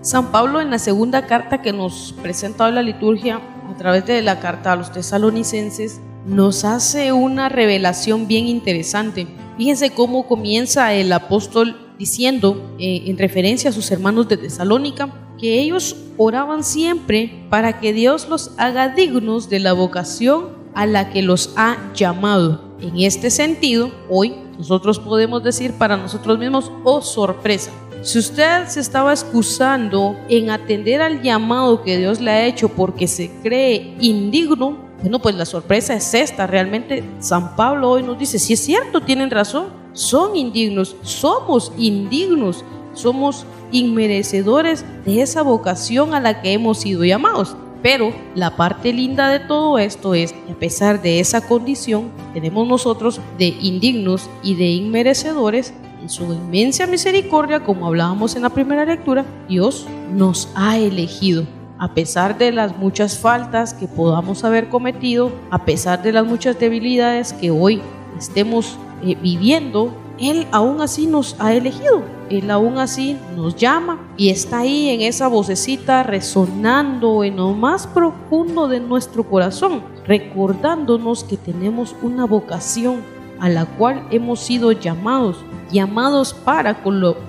San 0.04 0.34
Pablo 0.34 0.60
en 0.60 0.70
la 0.70 0.80
segunda 0.80 1.28
carta 1.28 1.62
que 1.62 1.72
nos 1.72 2.13
presenta 2.22 2.66
hoy 2.66 2.74
la 2.74 2.82
liturgia, 2.82 3.39
a 3.70 3.78
través 3.78 4.06
de 4.06 4.22
la 4.22 4.42
carta 4.42 4.74
a 4.74 4.76
los 4.76 4.92
tesalonicenses, 4.92 6.02
nos 6.26 6.66
hace 6.66 7.13
una 7.13 7.48
revelación 7.48 8.28
bien 8.28 8.50
interesante. 8.50 9.28
Fíjense 9.58 9.92
cómo 9.92 10.28
comienza 10.28 10.94
el 10.94 11.13
apóstol 11.13 11.96
diciendo, 11.98 12.76
eh, 12.80 13.04
en 13.06 13.18
referencia 13.18 13.70
a 13.70 13.74
sus 13.74 13.89
hermanos 13.92 14.28
de 14.28 14.36
Tesalónica, 14.36 15.10
que 15.39 15.62
ellos 15.62 15.96
oraban 16.18 16.66
siempre 16.66 17.46
para 17.50 17.80
que 17.80 17.94
Dios 17.94 18.28
los 18.28 18.52
haga 18.58 18.89
dignos 18.89 19.50
de 19.50 19.60
la 19.60 19.72
vocación 19.72 20.50
a 20.74 20.86
la 20.86 21.12
que 21.12 21.22
los 21.22 21.54
ha 21.56 21.78
llamado. 21.96 22.76
En 22.82 23.00
este 23.00 23.30
sentido, 23.30 23.89
hoy 24.10 24.34
nosotros 24.58 25.00
podemos 25.00 25.46
decir 25.46 25.72
para 25.76 25.96
nosotros 25.96 26.38
mismos, 26.38 26.74
oh 26.84 27.02
sorpresa, 27.02 27.72
si 28.04 28.20
usted 28.20 28.68
se 28.68 28.82
estaba 28.82 29.13
excusando 29.13 30.18
en 30.28 30.50
atender 30.50 31.02
al 31.02 31.22
llamado 31.22 31.84
que 31.84 31.98
Dios 31.98 32.20
le 32.20 32.32
ha 32.32 32.46
hecho 32.46 32.68
porque 32.68 33.08
se 33.08 33.32
cree 33.42 33.96
indigno, 34.02 34.78
bueno, 35.02 35.20
pues 35.20 35.36
la 35.36 35.46
sorpresa 35.46 35.94
es 35.94 36.13
esta. 36.13 36.46
Realmente 36.46 37.04
San 37.20 37.56
Pablo 37.56 37.92
hoy 37.92 38.04
nos 38.04 38.20
dice, 38.20 38.39
si 38.39 38.54
es 38.54 38.60
cierto, 38.60 39.02
tienen 39.02 39.32
razón, 39.32 39.68
son 39.94 40.36
indignos, 40.36 40.98
somos 41.02 41.72
indignos, 41.78 42.66
somos 42.94 43.46
inmerecedores 43.72 44.86
de 45.06 45.22
esa 45.22 45.42
vocación 45.42 46.13
a 46.13 46.20
la 46.20 46.42
que 46.42 46.52
hemos 46.52 46.80
sido 46.80 47.06
llamados. 47.06 47.56
Pero 47.82 48.13
la 48.36 48.56
parte 48.56 48.92
linda 48.92 49.30
de 49.30 49.39
todo 49.39 49.78
esto 49.78 50.13
es 50.13 50.34
que 50.34 50.52
a 50.52 50.56
pesar 50.56 51.02
de 51.02 51.20
esa 51.20 51.42
condición, 51.48 52.12
tenemos 52.34 52.68
nosotros 52.68 53.20
de 53.38 53.48
indignos 53.48 54.30
y 54.42 54.56
de 54.56 54.68
inmerecedores 54.68 55.74
en 56.04 56.10
su 56.10 56.26
inmensa 56.34 56.86
misericordia, 56.86 57.63
como 57.63 57.88
hablábamos 57.88 58.36
en 58.36 58.42
la 58.42 58.50
primera 58.50 58.84
lectura, 58.84 59.26
Dios 59.48 59.88
nos 60.12 60.50
ha 60.54 60.78
elegido. 60.78 61.46
A 61.80 61.94
pesar 61.94 62.38
de 62.38 62.52
las 62.52 62.78
muchas 62.78 63.18
faltas 63.18 63.74
que 63.74 63.88
podamos 63.88 64.44
haber 64.44 64.68
cometido, 64.68 65.32
a 65.50 65.63
pesar 65.63 66.04
de 66.04 66.12
las 66.12 66.26
muchas 66.26 66.60
debilidades 66.60 67.32
que 67.32 67.52
hoy 67.52 67.82
estemos 68.18 68.78
eh, 69.02 69.16
viviendo, 69.22 69.94
Él 70.20 70.46
aún 70.52 70.82
así 70.82 71.08
nos 71.08 71.38
ha 71.39 71.54
elegido. 71.54 72.04
Él 72.30 72.52
aún 72.52 72.80
así 72.80 73.18
nos 73.38 73.56
llama 73.56 74.00
y 74.18 74.30
está 74.30 74.60
ahí 74.60 74.89
en 74.89 75.02
esa 75.02 75.28
vocecita 75.30 76.04
resonando 76.04 77.24
en 77.24 77.38
lo 77.38 77.54
más 77.54 77.88
profundo 77.88 78.68
de 78.68 78.82
nuestro 78.82 79.24
corazón, 79.24 79.84
recordándonos 80.06 81.24
que 81.24 81.38
tenemos 81.38 81.96
una 82.02 82.26
vocación 82.26 83.23
a 83.39 83.50
la 83.50 83.65
cual 83.65 84.04
hemos 84.12 84.39
sido 84.39 84.72
llamados 84.72 85.43
llamados 85.74 86.34
para 86.34 86.82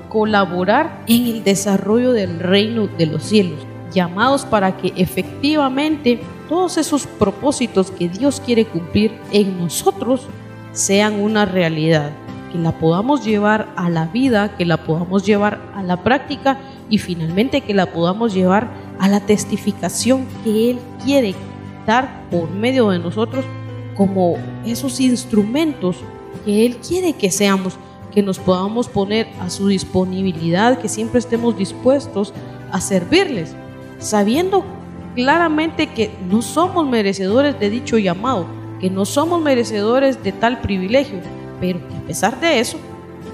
colaborar 0.08 1.02
en 1.08 1.26
el 1.26 1.42
desarrollo 1.42 2.12
del 2.12 2.38
reino 2.38 2.86
de 2.86 3.06
los 3.06 3.24
cielos, 3.24 3.58
llamados 3.92 4.44
para 4.44 4.76
que 4.76 4.92
efectivamente 4.96 6.20
todos 6.48 6.76
esos 6.76 7.06
propósitos 7.06 7.90
que 7.90 8.08
Dios 8.08 8.40
quiere 8.44 8.66
cumplir 8.66 9.18
en 9.32 9.58
nosotros 9.58 10.26
sean 10.72 11.20
una 11.20 11.46
realidad, 11.46 12.12
que 12.52 12.58
la 12.58 12.72
podamos 12.72 13.24
llevar 13.24 13.68
a 13.76 13.88
la 13.88 14.06
vida, 14.06 14.56
que 14.56 14.66
la 14.66 14.76
podamos 14.76 15.24
llevar 15.24 15.58
a 15.74 15.82
la 15.82 16.02
práctica 16.04 16.58
y 16.90 16.98
finalmente 16.98 17.62
que 17.62 17.72
la 17.72 17.86
podamos 17.86 18.34
llevar 18.34 18.68
a 19.00 19.08
la 19.08 19.20
testificación 19.20 20.26
que 20.44 20.70
Él 20.70 20.78
quiere 21.02 21.34
dar 21.86 22.28
por 22.30 22.50
medio 22.50 22.90
de 22.90 22.98
nosotros 22.98 23.44
como 23.96 24.37
esos 24.66 25.00
instrumentos 25.00 25.96
que 26.44 26.66
Él 26.66 26.76
quiere 26.76 27.12
que 27.12 27.30
seamos 27.30 27.78
que 28.12 28.22
nos 28.22 28.38
podamos 28.38 28.88
poner 28.88 29.26
a 29.40 29.50
su 29.50 29.66
disponibilidad, 29.66 30.78
que 30.78 30.88
siempre 30.88 31.18
estemos 31.18 31.59
dispuestos 31.59 32.33
a 32.70 32.80
servirles, 32.80 33.57
sabiendo 33.98 34.64
claramente 35.16 35.88
que 35.88 36.11
no 36.28 36.40
somos 36.40 36.87
merecedores 36.87 37.59
de 37.59 37.70
dicho 37.70 37.98
llamado, 37.98 38.46
que 38.80 38.88
no 38.88 39.04
somos 39.04 39.42
merecedores 39.42 40.22
de 40.22 40.30
tal 40.30 40.61
privilegio, 40.61 41.18
pero 41.61 41.80
que 41.88 41.94
a 41.94 42.07
pesar 42.07 42.40
de 42.40 42.61
eso, 42.61 42.78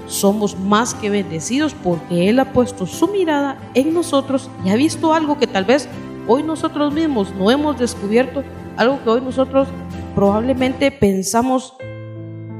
somos 0.07 0.59
más 0.59 0.93
que 0.93 1.09
bendecidos 1.09 1.73
porque 1.83 2.29
Él 2.29 2.39
ha 2.39 2.51
puesto 2.51 2.85
su 2.85 3.07
mirada 3.07 3.57
en 3.73 3.93
nosotros 3.93 4.49
y 4.65 4.69
ha 4.69 4.75
visto 4.75 5.13
algo 5.13 5.37
que 5.37 5.47
tal 5.47 5.65
vez 5.65 5.87
hoy 6.27 6.43
nosotros 6.43 6.93
mismos 6.93 7.33
no 7.35 7.49
hemos 7.49 7.79
descubierto, 7.79 8.43
algo 8.77 9.03
que 9.03 9.09
hoy 9.09 9.21
nosotros 9.21 9.67
probablemente 10.15 10.91
pensamos 10.91 11.73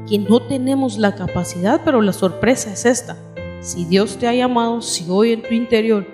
que 0.08 0.18
no 0.18 0.40
tenemos 0.40 0.98
la 0.98 1.14
capacidad, 1.14 1.80
pero 1.84 2.02
la 2.02 2.12
sorpresa 2.12 2.72
es 2.72 2.84
esta. 2.84 3.16
Si 3.60 3.84
Dios 3.84 4.16
te 4.18 4.26
ha 4.26 4.34
llamado, 4.34 4.82
si 4.82 5.08
hoy 5.08 5.32
en 5.32 5.42
tu 5.42 5.54
interior 5.54 6.06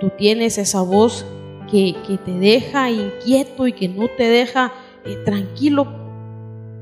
tú 0.00 0.10
tienes 0.16 0.58
esa 0.58 0.80
voz 0.80 1.24
que, 1.70 1.94
te 2.24 2.32
deja 2.32 2.90
inquieto 2.90 3.66
y 3.66 3.72
que 3.72 3.88
no 3.88 4.08
te 4.08 4.24
deja 4.24 4.72
eh, 5.04 5.16
tranquilo, 5.24 5.86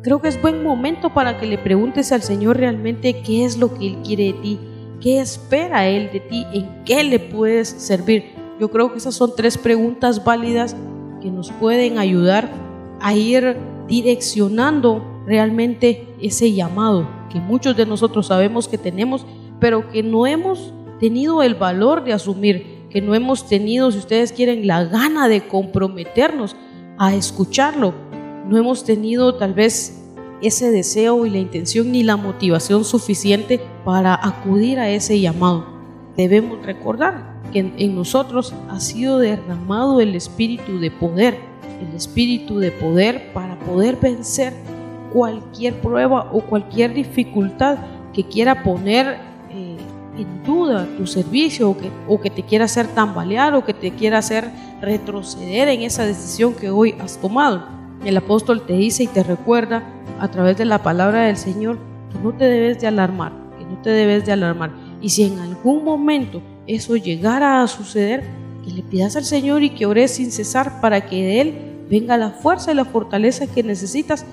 creo 0.03 0.21
que 0.21 0.29
es 0.29 0.41
buen 0.41 0.63
momento 0.63 1.13
para 1.13 1.39
que 1.39 1.47
le 1.47 1.59
preguntes 1.59 2.13
al 2.13 2.23
Señor 2.23 2.59
realmente 2.59 3.23
qué 3.23 3.45
es 3.45 3.57
lo 3.57 3.75
que 3.75 3.89
Él 3.89 3.99
quiere 4.05 4.25
de 4.25 4.33
ti, 4.35 4.61
qué 5.01 5.21
espera 5.21 5.89
Él 5.89 6.11
de 6.13 6.21
ti, 6.21 6.47
en 6.53 6.85
qué 6.85 7.03
le 7.05 7.19
puedes 7.19 7.69
servir. 7.69 8.33
Yo 8.61 8.71
creo 8.71 8.93
que 8.93 8.99
esas 8.99 9.15
son 9.15 9.33
tres 9.37 9.59
preguntas 9.59 10.23
válidas 10.25 10.77
que 11.23 11.31
nos 11.31 11.51
pueden 11.53 11.99
ayudar 11.99 12.51
a 13.01 13.15
ir 13.15 13.57
direccionando 13.87 15.05
realmente 15.27 16.09
ese 16.21 16.53
llamado 16.53 17.07
que 17.33 17.41
muchos 17.41 17.77
de 17.77 17.87
nosotros 17.87 18.27
sabemos 18.27 18.69
que 18.69 18.79
tenemos, 18.79 19.25
pero 19.59 19.91
que 19.91 20.03
no 20.03 20.27
hemos 20.27 20.73
tenido 21.01 21.43
el 21.43 21.55
valor 21.55 22.05
de 22.05 22.13
asumir, 22.13 22.87
que 22.91 23.01
no 23.01 23.15
hemos 23.15 23.49
tenido, 23.49 23.91
si 23.91 23.99
ustedes 23.99 24.33
quieren, 24.33 24.67
la 24.67 24.85
gana 24.85 25.29
de 25.29 25.41
comprometernos 25.49 26.55
a 26.99 27.15
escucharlo. 27.15 27.95
No 28.47 28.59
hemos 28.59 28.85
tenido 28.85 29.35
tal 29.37 29.55
vez 29.55 29.99
ese 30.43 30.71
deseo 30.71 31.25
y 31.25 31.31
la 31.31 31.39
intención 31.39 31.91
ni 31.91 32.03
la 32.03 32.17
motivación 32.17 32.85
suficiente 32.85 33.61
para 33.85 34.15
acudir 34.15 34.79
a 34.79 34.91
ese 34.91 35.19
llamado. 35.19 35.73
debemos 36.17 36.65
recordar 36.67 37.32
que 37.53 37.73
en 37.77 37.95
nosotros 37.95 38.55
ha 38.71 38.81
sido 38.81 39.19
derramado 39.19 40.01
el 40.01 40.15
espíritu 40.15 40.79
de 40.79 40.91
poder, 40.91 41.39
el 41.81 41.95
espíritu 41.95 42.59
de 42.59 42.71
poder 42.71 43.33
para 43.33 43.59
poder 43.61 43.97
vencer 43.97 44.55
cualquier 45.13 45.75
prueba 45.75 46.31
o 46.33 46.41
cualquier 46.41 46.95
dificultad 46.95 47.79
que 48.13 48.25
quiera 48.25 48.63
poner 48.63 49.19
eh, 49.51 49.77
en 50.19 50.45
duda 50.45 50.87
tu 50.97 51.07
servicio 51.07 51.71
o 51.71 51.77
que, 51.77 51.91
o 52.09 52.21
que 52.21 52.31
te 52.31 52.43
quiera 52.43 52.65
hacer 52.65 52.87
tambalear 52.89 53.55
o 53.55 53.65
que 53.65 53.75
te 53.75 53.91
quiera 53.93 54.19
hacer 54.19 54.51
retroceder 54.81 55.69
en 55.69 55.83
esa 55.83 56.05
decisión 56.05 56.55
que 56.55 56.71
hoy 56.71 56.95
has 57.01 57.19
tomado. 57.19 57.65
El 58.05 58.17
apóstol 58.17 58.63
te 58.67 58.73
dice 58.73 59.05
y 59.05 59.07
te 59.07 59.23
recuerda 59.23 59.83
a 60.19 60.29
través 60.29 60.57
de 60.57 60.65
la 60.65 60.83
palabra 60.83 61.23
del 61.23 61.37
Señor 61.37 61.79
que 62.13 62.19
no 62.19 62.33
te 62.33 62.45
debes 62.45 62.81
de 62.81 62.89
alarmar, 62.89 63.33
que 63.59 63.65
no 63.65 63.81
te 63.81 63.91
debes 63.91 64.27
de 64.27 64.33
alarmar. 64.33 64.73
Y 65.01 65.11
si 65.11 65.25
en 65.25 65.39
algún 65.39 65.85
momento 65.85 66.43
eso 66.67 66.97
llegara 66.97 67.63
a 67.63 67.69
suceder, 67.69 68.23
que 68.65 68.71
le 68.71 68.83
pidas 68.83 69.17
al 69.17 69.25
Señor 69.25 69.63
y 69.63 69.71
que 69.71 69.87
ores 69.87 70.13
sin 70.13 70.31
cesar 70.31 70.81
para 70.81 71.07
que 71.07 71.17
de 71.17 71.41
Él 71.41 71.55
venga 71.91 72.17
la 72.17 72.31
fuerza 72.31 72.73
y 72.73 72.75
la 72.75 72.85
fortaleza 72.85 73.47
que 73.47 73.63
necesitas 73.63 74.25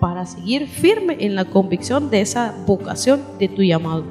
para 0.00 0.24
seguir 0.26 0.68
firme 0.68 1.16
en 1.20 1.34
la 1.34 1.44
convicción 1.44 2.10
de 2.10 2.20
esa 2.20 2.54
vocación 2.66 3.20
de 3.38 3.48
tu 3.48 3.62
llamado. 3.62 4.04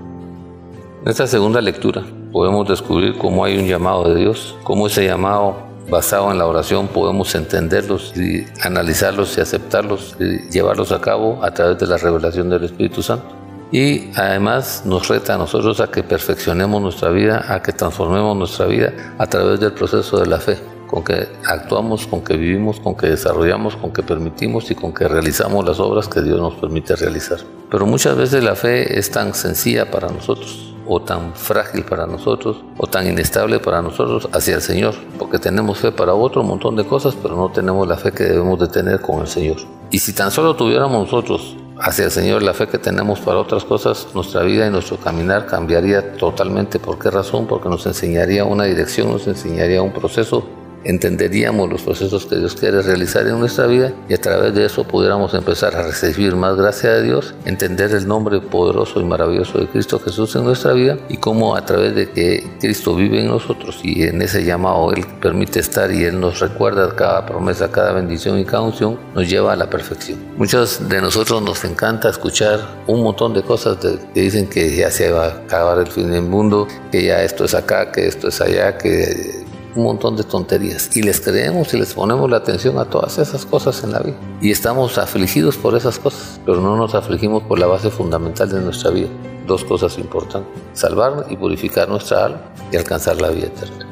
En 1.03 1.09
esta 1.09 1.27
segunda 1.27 1.61
lectura 1.61 2.03
podemos 2.31 2.67
descubrir 2.67 3.17
cómo 3.17 3.43
hay 3.43 3.57
un 3.57 3.65
llamado 3.65 4.13
de 4.13 4.19
Dios, 4.19 4.55
cómo 4.63 4.87
ese 4.87 5.05
llamado 5.05 5.55
basado 5.89 6.31
en 6.31 6.37
la 6.37 6.45
oración 6.45 6.87
podemos 6.87 7.33
entenderlos 7.35 8.15
y 8.15 8.45
analizarlos 8.61 9.37
y 9.37 9.41
aceptarlos 9.41 10.15
y 10.19 10.49
llevarlos 10.49 10.91
a 10.91 11.01
cabo 11.01 11.43
a 11.43 11.51
través 11.53 11.79
de 11.79 11.87
la 11.87 11.97
revelación 11.97 12.49
del 12.49 12.63
Espíritu 12.65 13.01
Santo. 13.01 13.40
Y 13.71 14.11
además 14.15 14.83
nos 14.85 15.07
reta 15.07 15.35
a 15.35 15.37
nosotros 15.37 15.79
a 15.79 15.87
que 15.87 16.03
perfeccionemos 16.03 16.81
nuestra 16.81 17.09
vida, 17.09 17.45
a 17.47 17.61
que 17.61 17.71
transformemos 17.71 18.35
nuestra 18.35 18.65
vida 18.65 18.93
a 19.17 19.27
través 19.27 19.59
del 19.59 19.71
proceso 19.71 20.19
de 20.19 20.27
la 20.27 20.39
fe 20.39 20.57
con 20.91 21.05
que 21.05 21.25
actuamos, 21.45 22.05
con 22.05 22.21
que 22.21 22.35
vivimos, 22.35 22.81
con 22.81 22.95
que 22.95 23.07
desarrollamos, 23.07 23.77
con 23.77 23.93
que 23.93 24.03
permitimos 24.03 24.69
y 24.71 24.75
con 24.75 24.93
que 24.93 25.07
realizamos 25.07 25.65
las 25.65 25.79
obras 25.79 26.09
que 26.09 26.21
Dios 26.21 26.37
nos 26.37 26.55
permite 26.55 26.97
realizar. 26.97 27.39
Pero 27.69 27.85
muchas 27.85 28.17
veces 28.17 28.43
la 28.43 28.55
fe 28.55 28.99
es 28.99 29.09
tan 29.09 29.33
sencilla 29.33 29.89
para 29.89 30.09
nosotros 30.09 30.75
o 30.85 31.01
tan 31.01 31.33
frágil 31.33 31.85
para 31.85 32.07
nosotros 32.07 32.57
o 32.77 32.87
tan 32.87 33.07
inestable 33.07 33.59
para 33.59 33.81
nosotros 33.81 34.27
hacia 34.33 34.55
el 34.55 34.61
Señor, 34.61 34.93
porque 35.17 35.39
tenemos 35.39 35.77
fe 35.77 35.93
para 35.93 36.13
otro 36.13 36.43
montón 36.43 36.75
de 36.75 36.83
cosas, 36.83 37.15
pero 37.15 37.37
no 37.37 37.49
tenemos 37.49 37.87
la 37.87 37.95
fe 37.95 38.11
que 38.11 38.25
debemos 38.25 38.59
de 38.59 38.67
tener 38.67 38.99
con 38.99 39.21
el 39.21 39.27
Señor. 39.27 39.57
Y 39.91 39.99
si 39.99 40.11
tan 40.11 40.29
solo 40.29 40.57
tuviéramos 40.57 41.05
nosotros 41.05 41.55
hacia 41.81 42.05
el 42.05 42.11
Señor 42.11 42.43
la 42.43 42.53
fe 42.53 42.67
que 42.67 42.77
tenemos 42.77 43.19
para 43.19 43.39
otras 43.39 43.65
cosas, 43.65 44.07
nuestra 44.13 44.43
vida 44.43 44.67
y 44.67 44.69
nuestro 44.69 44.97
caminar 44.97 45.47
cambiaría 45.47 46.13
totalmente. 46.13 46.79
¿Por 46.79 46.99
qué 46.99 47.09
razón? 47.09 47.47
Porque 47.47 47.69
nos 47.69 47.85
enseñaría 47.85 48.45
una 48.45 48.65
dirección, 48.65 49.09
nos 49.09 49.27
enseñaría 49.27 49.81
un 49.81 49.91
proceso 49.91 50.60
entenderíamos 50.83 51.69
los 51.69 51.81
procesos 51.81 52.25
que 52.25 52.37
Dios 52.37 52.55
quiere 52.55 52.81
realizar 52.81 53.27
en 53.27 53.39
nuestra 53.39 53.67
vida 53.67 53.93
y 54.09 54.13
a 54.13 54.17
través 54.17 54.53
de 54.53 54.65
eso 54.65 54.83
pudiéramos 54.83 55.33
empezar 55.33 55.75
a 55.75 55.83
recibir 55.83 56.35
más 56.35 56.55
gracia 56.55 56.91
de 56.93 57.03
Dios, 57.03 57.35
entender 57.45 57.91
el 57.91 58.07
nombre 58.07 58.41
poderoso 58.41 58.99
y 58.99 59.03
maravilloso 59.03 59.59
de 59.59 59.67
Cristo 59.67 59.99
Jesús 59.99 60.35
en 60.35 60.43
nuestra 60.43 60.73
vida 60.73 60.97
y 61.09 61.17
cómo 61.17 61.55
a 61.55 61.65
través 61.65 61.95
de 61.95 62.09
que 62.09 62.49
Cristo 62.59 62.95
vive 62.95 63.21
en 63.21 63.27
nosotros 63.27 63.79
y 63.83 64.03
en 64.03 64.21
ese 64.21 64.43
llamado 64.43 64.91
Él 64.93 65.05
permite 65.21 65.59
estar 65.59 65.91
y 65.91 66.03
Él 66.03 66.19
nos 66.19 66.39
recuerda 66.39 66.95
cada 66.95 67.25
promesa, 67.25 67.71
cada 67.71 67.93
bendición 67.93 68.39
y 68.39 68.45
cada 68.45 68.63
unción, 68.63 68.99
nos 69.13 69.29
lleva 69.29 69.53
a 69.53 69.55
la 69.55 69.69
perfección. 69.69 70.19
Muchos 70.37 70.87
de 70.89 71.01
nosotros 71.01 71.41
nos 71.41 71.63
encanta 71.63 72.09
escuchar 72.09 72.59
un 72.87 73.03
montón 73.03 73.33
de 73.33 73.43
cosas 73.43 73.77
que 74.13 74.21
dicen 74.21 74.47
que 74.47 74.75
ya 74.75 74.89
se 74.89 75.11
va 75.11 75.25
a 75.25 75.29
acabar 75.29 75.79
el 75.79 75.87
fin 75.87 76.11
del 76.11 76.23
mundo, 76.23 76.67
que 76.91 77.05
ya 77.05 77.23
esto 77.23 77.45
es 77.45 77.53
acá, 77.53 77.91
que 77.91 78.07
esto 78.07 78.27
es 78.29 78.41
allá, 78.41 78.77
que 78.77 79.50
un 79.75 79.83
montón 79.83 80.15
de 80.15 80.23
tonterías 80.23 80.95
y 80.95 81.01
les 81.01 81.21
creemos 81.21 81.73
y 81.73 81.77
les 81.77 81.93
ponemos 81.93 82.29
la 82.29 82.37
atención 82.37 82.77
a 82.77 82.85
todas 82.85 83.17
esas 83.17 83.45
cosas 83.45 83.83
en 83.83 83.91
la 83.91 83.99
vida. 83.99 84.17
Y 84.41 84.51
estamos 84.51 84.97
afligidos 84.97 85.57
por 85.57 85.75
esas 85.75 85.99
cosas, 85.99 86.39
pero 86.45 86.61
no 86.61 86.75
nos 86.75 86.95
afligimos 86.95 87.43
por 87.43 87.59
la 87.59 87.67
base 87.67 87.89
fundamental 87.89 88.49
de 88.49 88.59
nuestra 88.59 88.91
vida. 88.91 89.09
Dos 89.47 89.63
cosas 89.63 89.97
importantes, 89.97 90.51
salvar 90.73 91.25
y 91.29 91.35
purificar 91.35 91.89
nuestra 91.89 92.25
alma 92.25 92.41
y 92.71 92.77
alcanzar 92.77 93.21
la 93.21 93.29
vida 93.29 93.47
eterna. 93.47 93.85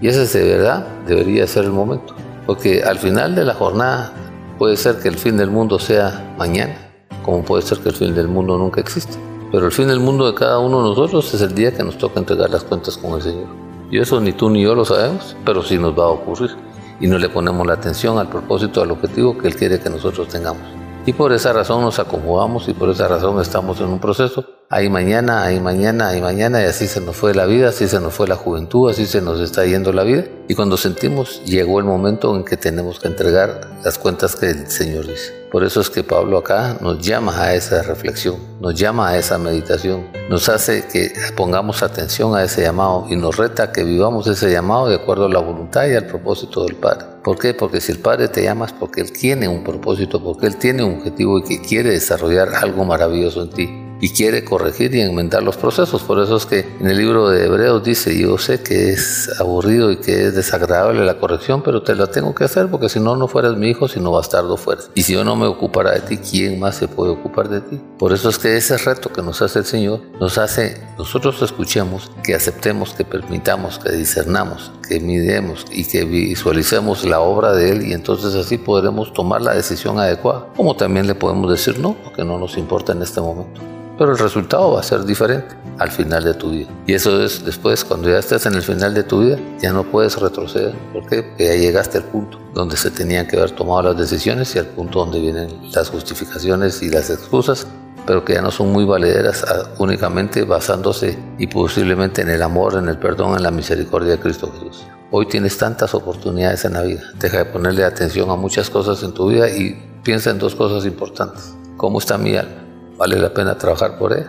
Y 0.00 0.08
ese 0.08 0.38
de 0.38 0.56
verdad 0.56 0.86
debería 1.06 1.46
ser 1.46 1.64
el 1.64 1.72
momento, 1.72 2.14
porque 2.46 2.82
al 2.82 2.98
final 2.98 3.34
de 3.34 3.44
la 3.44 3.54
jornada 3.54 4.12
puede 4.58 4.76
ser 4.76 4.96
que 4.96 5.08
el 5.08 5.16
fin 5.16 5.36
del 5.36 5.50
mundo 5.50 5.78
sea 5.78 6.34
mañana, 6.38 6.76
como 7.24 7.42
puede 7.42 7.62
ser 7.62 7.78
que 7.78 7.88
el 7.88 7.94
fin 7.94 8.14
del 8.14 8.28
mundo 8.28 8.58
nunca 8.58 8.80
exista. 8.80 9.16
Pero 9.50 9.66
el 9.66 9.72
fin 9.72 9.88
del 9.88 10.00
mundo 10.00 10.26
de 10.26 10.34
cada 10.34 10.58
uno 10.58 10.82
de 10.82 10.88
nosotros 10.88 11.34
es 11.34 11.40
el 11.42 11.54
día 11.54 11.74
que 11.74 11.84
nos 11.84 11.98
toca 11.98 12.18
entregar 12.18 12.48
las 12.50 12.64
cuentas 12.64 12.96
con 12.96 13.14
el 13.14 13.22
Señor. 13.22 13.61
Y 13.92 13.98
eso 13.98 14.22
ni 14.22 14.32
tú 14.32 14.48
ni 14.48 14.62
yo 14.62 14.74
lo 14.74 14.86
sabemos, 14.86 15.36
pero 15.44 15.62
sí 15.62 15.76
nos 15.76 15.92
va 15.92 16.04
a 16.04 16.08
ocurrir. 16.08 16.56
Y 16.98 17.06
no 17.08 17.18
le 17.18 17.28
ponemos 17.28 17.66
la 17.66 17.74
atención 17.74 18.18
al 18.18 18.26
propósito, 18.26 18.80
al 18.80 18.90
objetivo 18.90 19.36
que 19.36 19.48
Él 19.48 19.54
quiere 19.54 19.80
que 19.80 19.90
nosotros 19.90 20.28
tengamos. 20.28 20.62
Y 21.04 21.12
por 21.12 21.30
esa 21.34 21.52
razón 21.52 21.82
nos 21.82 21.98
acomodamos 21.98 22.68
y 22.68 22.72
por 22.72 22.88
esa 22.88 23.06
razón 23.06 23.38
estamos 23.38 23.80
en 23.80 23.88
un 23.88 23.98
proceso. 23.98 24.46
Ahí 24.70 24.88
mañana, 24.88 25.42
ahí 25.42 25.60
mañana, 25.60 26.08
ahí 26.08 26.22
mañana, 26.22 26.62
y 26.62 26.64
así 26.64 26.86
se 26.86 27.02
nos 27.02 27.16
fue 27.16 27.34
la 27.34 27.44
vida, 27.44 27.68
así 27.68 27.86
se 27.86 28.00
nos 28.00 28.14
fue 28.14 28.26
la 28.26 28.36
juventud, 28.36 28.88
así 28.88 29.04
se 29.04 29.20
nos 29.20 29.38
está 29.40 29.66
yendo 29.66 29.92
la 29.92 30.04
vida. 30.04 30.24
Y 30.48 30.54
cuando 30.54 30.78
sentimos, 30.78 31.44
llegó 31.44 31.78
el 31.78 31.84
momento 31.84 32.34
en 32.34 32.44
que 32.44 32.56
tenemos 32.56 32.98
que 32.98 33.08
entregar 33.08 33.60
las 33.84 33.98
cuentas 33.98 34.36
que 34.36 34.52
el 34.52 34.70
Señor 34.70 35.06
dice. 35.06 35.41
Por 35.52 35.64
eso 35.64 35.82
es 35.82 35.90
que 35.90 36.02
Pablo 36.02 36.38
acá 36.38 36.78
nos 36.80 36.98
llama 36.98 37.38
a 37.38 37.54
esa 37.54 37.82
reflexión, 37.82 38.36
nos 38.58 38.74
llama 38.74 39.10
a 39.10 39.18
esa 39.18 39.36
meditación, 39.36 40.06
nos 40.30 40.48
hace 40.48 40.86
que 40.88 41.12
pongamos 41.36 41.82
atención 41.82 42.34
a 42.34 42.42
ese 42.42 42.62
llamado 42.62 43.04
y 43.10 43.16
nos 43.16 43.36
reta 43.36 43.70
que 43.70 43.84
vivamos 43.84 44.26
ese 44.26 44.50
llamado 44.50 44.88
de 44.88 44.94
acuerdo 44.94 45.26
a 45.26 45.28
la 45.28 45.40
voluntad 45.40 45.86
y 45.88 45.94
al 45.94 46.06
propósito 46.06 46.64
del 46.64 46.76
Padre. 46.76 47.04
¿Por 47.22 47.38
qué? 47.38 47.52
Porque 47.52 47.82
si 47.82 47.92
el 47.92 47.98
Padre 47.98 48.28
te 48.28 48.42
llama 48.42 48.64
es 48.64 48.72
porque 48.72 49.02
Él 49.02 49.12
tiene 49.12 49.46
un 49.46 49.62
propósito, 49.62 50.24
porque 50.24 50.46
Él 50.46 50.56
tiene 50.56 50.84
un 50.84 51.00
objetivo 51.00 51.38
y 51.38 51.42
que 51.42 51.60
quiere 51.60 51.90
desarrollar 51.90 52.54
algo 52.54 52.86
maravilloso 52.86 53.42
en 53.42 53.50
ti 53.50 53.91
y 54.02 54.10
quiere 54.10 54.44
corregir 54.44 54.92
y 54.96 55.00
enmendar 55.00 55.44
los 55.44 55.56
procesos. 55.56 56.02
Por 56.02 56.18
eso 56.18 56.36
es 56.36 56.44
que 56.44 56.66
en 56.80 56.88
el 56.88 56.98
libro 56.98 57.28
de 57.28 57.46
Hebreos 57.46 57.84
dice, 57.84 58.18
yo 58.18 58.36
sé 58.36 58.60
que 58.60 58.90
es 58.90 59.30
aburrido 59.40 59.92
y 59.92 59.98
que 59.98 60.26
es 60.26 60.34
desagradable 60.34 61.04
la 61.04 61.18
corrección, 61.18 61.62
pero 61.62 61.84
te 61.84 61.94
la 61.94 62.08
tengo 62.08 62.34
que 62.34 62.42
hacer 62.42 62.66
porque 62.66 62.88
si 62.88 62.98
no, 62.98 63.14
no 63.14 63.28
fueras 63.28 63.56
mi 63.56 63.70
hijo, 63.70 63.86
sino 63.86 64.10
bastardo 64.10 64.56
fueras. 64.56 64.90
Y 64.96 65.04
si 65.04 65.12
yo 65.12 65.22
no 65.22 65.36
me 65.36 65.46
ocupara 65.46 65.92
de 65.92 66.00
ti, 66.00 66.16
¿quién 66.16 66.58
más 66.58 66.74
se 66.74 66.88
puede 66.88 67.12
ocupar 67.12 67.48
de 67.48 67.60
ti? 67.60 67.80
Por 67.96 68.12
eso 68.12 68.28
es 68.28 68.38
que 68.38 68.56
ese 68.56 68.76
reto 68.76 69.12
que 69.12 69.22
nos 69.22 69.40
hace 69.40 69.60
el 69.60 69.66
Señor, 69.66 70.00
nos 70.18 70.36
hace, 70.36 70.82
nosotros 70.98 71.40
escuchemos, 71.40 72.10
que 72.24 72.34
aceptemos, 72.34 72.94
que 72.94 73.04
permitamos, 73.04 73.78
que 73.78 73.92
discernamos, 73.92 74.72
que 75.00 75.54
y 75.72 75.84
que 75.84 76.04
visualicemos 76.04 77.04
la 77.04 77.20
obra 77.20 77.52
de 77.52 77.70
Él 77.70 77.86
y 77.86 77.92
entonces 77.92 78.34
así 78.34 78.58
podremos 78.58 79.12
tomar 79.12 79.42
la 79.42 79.54
decisión 79.54 79.98
adecuada. 79.98 80.46
Como 80.56 80.76
también 80.76 81.06
le 81.06 81.14
podemos 81.14 81.50
decir 81.50 81.78
no, 81.78 81.94
porque 82.04 82.24
no 82.24 82.38
nos 82.38 82.56
importa 82.56 82.92
en 82.92 83.02
este 83.02 83.20
momento 83.20 83.60
pero 83.98 84.12
el 84.12 84.18
resultado 84.18 84.72
va 84.72 84.80
a 84.80 84.82
ser 84.82 85.04
diferente 85.04 85.54
al 85.78 85.90
final 85.90 86.24
de 86.24 86.34
tu 86.34 86.50
vida. 86.50 86.68
Y 86.86 86.94
eso 86.94 87.22
es 87.22 87.44
después, 87.44 87.84
cuando 87.84 88.08
ya 88.08 88.18
estés 88.18 88.46
en 88.46 88.54
el 88.54 88.62
final 88.62 88.94
de 88.94 89.02
tu 89.02 89.20
vida, 89.20 89.38
ya 89.60 89.72
no 89.72 89.84
puedes 89.84 90.20
retroceder. 90.20 90.74
¿Por 90.92 91.06
qué? 91.06 91.22
Porque 91.22 91.44
ya 91.44 91.54
llegaste 91.54 91.98
al 91.98 92.04
punto 92.04 92.38
donde 92.54 92.76
se 92.76 92.90
tenían 92.90 93.26
que 93.26 93.36
haber 93.36 93.52
tomado 93.52 93.82
las 93.82 93.96
decisiones 93.96 94.54
y 94.56 94.58
al 94.58 94.66
punto 94.66 95.00
donde 95.00 95.20
vienen 95.20 95.48
las 95.72 95.88
justificaciones 95.88 96.82
y 96.82 96.90
las 96.90 97.10
excusas, 97.10 97.66
pero 98.06 98.24
que 98.24 98.34
ya 98.34 98.42
no 98.42 98.50
son 98.50 98.72
muy 98.72 98.84
valederas 98.84 99.44
únicamente 99.78 100.44
basándose 100.44 101.18
y 101.38 101.46
posiblemente 101.46 102.22
en 102.22 102.30
el 102.30 102.42
amor, 102.42 102.76
en 102.76 102.88
el 102.88 102.98
perdón, 102.98 103.36
en 103.36 103.42
la 103.42 103.50
misericordia 103.50 104.12
de 104.12 104.18
Cristo 104.18 104.50
Jesús. 104.52 104.86
Hoy 105.10 105.26
tienes 105.26 105.58
tantas 105.58 105.94
oportunidades 105.94 106.64
en 106.64 106.72
la 106.72 106.82
vida. 106.82 107.02
Deja 107.18 107.38
de 107.38 107.44
ponerle 107.44 107.84
atención 107.84 108.30
a 108.30 108.36
muchas 108.36 108.70
cosas 108.70 109.02
en 109.02 109.12
tu 109.12 109.28
vida 109.28 109.48
y 109.48 110.00
piensa 110.02 110.30
en 110.30 110.38
dos 110.38 110.54
cosas 110.54 110.86
importantes. 110.86 111.54
¿Cómo 111.76 111.98
está 111.98 112.16
mi 112.18 112.36
alma? 112.36 112.64
¿Vale 112.96 113.18
la 113.18 113.32
pena 113.32 113.58
trabajar 113.58 113.98
por 113.98 114.12
él? 114.12 114.26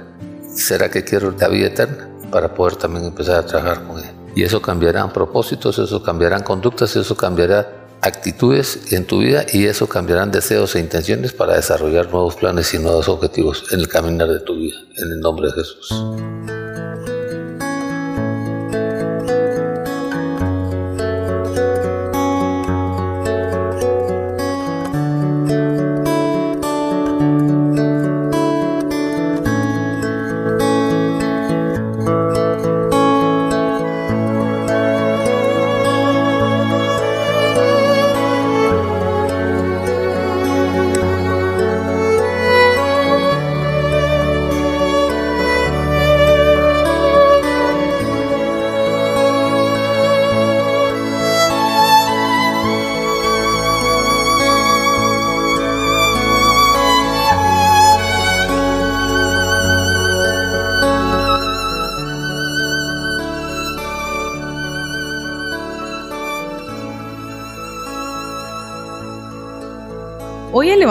¿Será 0.53 0.89
que 0.89 1.03
quiero 1.03 1.31
la 1.31 1.47
vida 1.47 1.67
eterna? 1.67 2.09
Para 2.31 2.53
poder 2.53 2.75
también 2.75 3.05
empezar 3.05 3.37
a 3.37 3.45
trabajar 3.45 3.83
con 3.83 3.99
él. 3.99 4.11
Y 4.35 4.43
eso 4.43 4.61
cambiarán 4.61 5.13
propósitos, 5.13 5.77
eso 5.79 6.01
cambiarán 6.01 6.43
conductas, 6.43 6.95
eso 6.95 7.15
cambiará 7.15 7.82
actitudes 8.03 8.91
en 8.91 9.05
tu 9.05 9.19
vida 9.19 9.45
y 9.51 9.65
eso 9.65 9.87
cambiarán 9.87 10.31
deseos 10.31 10.75
e 10.75 10.79
intenciones 10.79 11.33
para 11.33 11.55
desarrollar 11.55 12.11
nuevos 12.11 12.35
planes 12.35 12.73
y 12.73 12.79
nuevos 12.79 13.07
objetivos 13.07 13.65
en 13.71 13.79
el 13.79 13.87
caminar 13.87 14.27
de 14.27 14.41
tu 14.41 14.55
vida. 14.55 14.77
En 14.97 15.11
el 15.11 15.19
nombre 15.19 15.47
de 15.47 15.53
Jesús. 15.53 16.62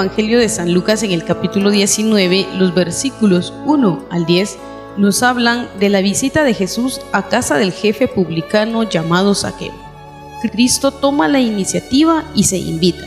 Evangelio 0.02 0.40
de 0.40 0.48
San 0.48 0.74
Lucas 0.74 1.04
en 1.04 1.12
el 1.12 1.24
capítulo 1.24 1.70
19, 1.70 2.48
los 2.58 2.74
versículos 2.74 3.54
1 3.66 4.06
al 4.10 4.26
10, 4.26 4.58
nos 4.96 5.22
hablan 5.22 5.68
de 5.78 5.90
la 5.90 6.00
visita 6.00 6.42
de 6.42 6.54
Jesús 6.54 7.00
a 7.12 7.28
casa 7.28 7.56
del 7.56 7.70
jefe 7.70 8.08
publicano 8.08 8.82
llamado 8.82 9.32
Saqueo. 9.36 9.72
Cristo 10.50 10.90
toma 10.90 11.28
la 11.28 11.38
iniciativa 11.38 12.24
y 12.34 12.42
se 12.42 12.58
invita. 12.58 13.06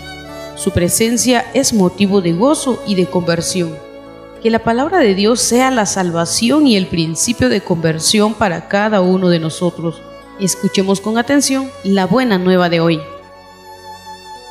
Su 0.56 0.72
presencia 0.72 1.46
es 1.54 1.74
motivo 1.74 2.22
de 2.22 2.32
gozo 2.32 2.82
y 2.88 2.96
de 2.96 3.08
conversión. 3.08 3.76
Que 4.42 4.50
la 4.50 4.60
palabra 4.60 5.00
de 5.00 5.16
Dios 5.16 5.42
sea 5.42 5.72
la 5.72 5.86
salvación 5.86 6.66
y 6.66 6.78
el 6.78 6.88
principio 6.88 7.50
de 7.50 7.60
conversión 7.60 8.36
para 8.36 8.70
cada 8.70 9.02
uno 9.02 9.28
de 9.28 9.40
nosotros. 9.40 10.02
Escuchemos 10.40 11.02
con 11.02 11.18
atención 11.18 11.70
la 11.84 12.06
buena 12.06 12.38
nueva 12.38 12.70
de 12.70 12.80
hoy. 12.80 13.02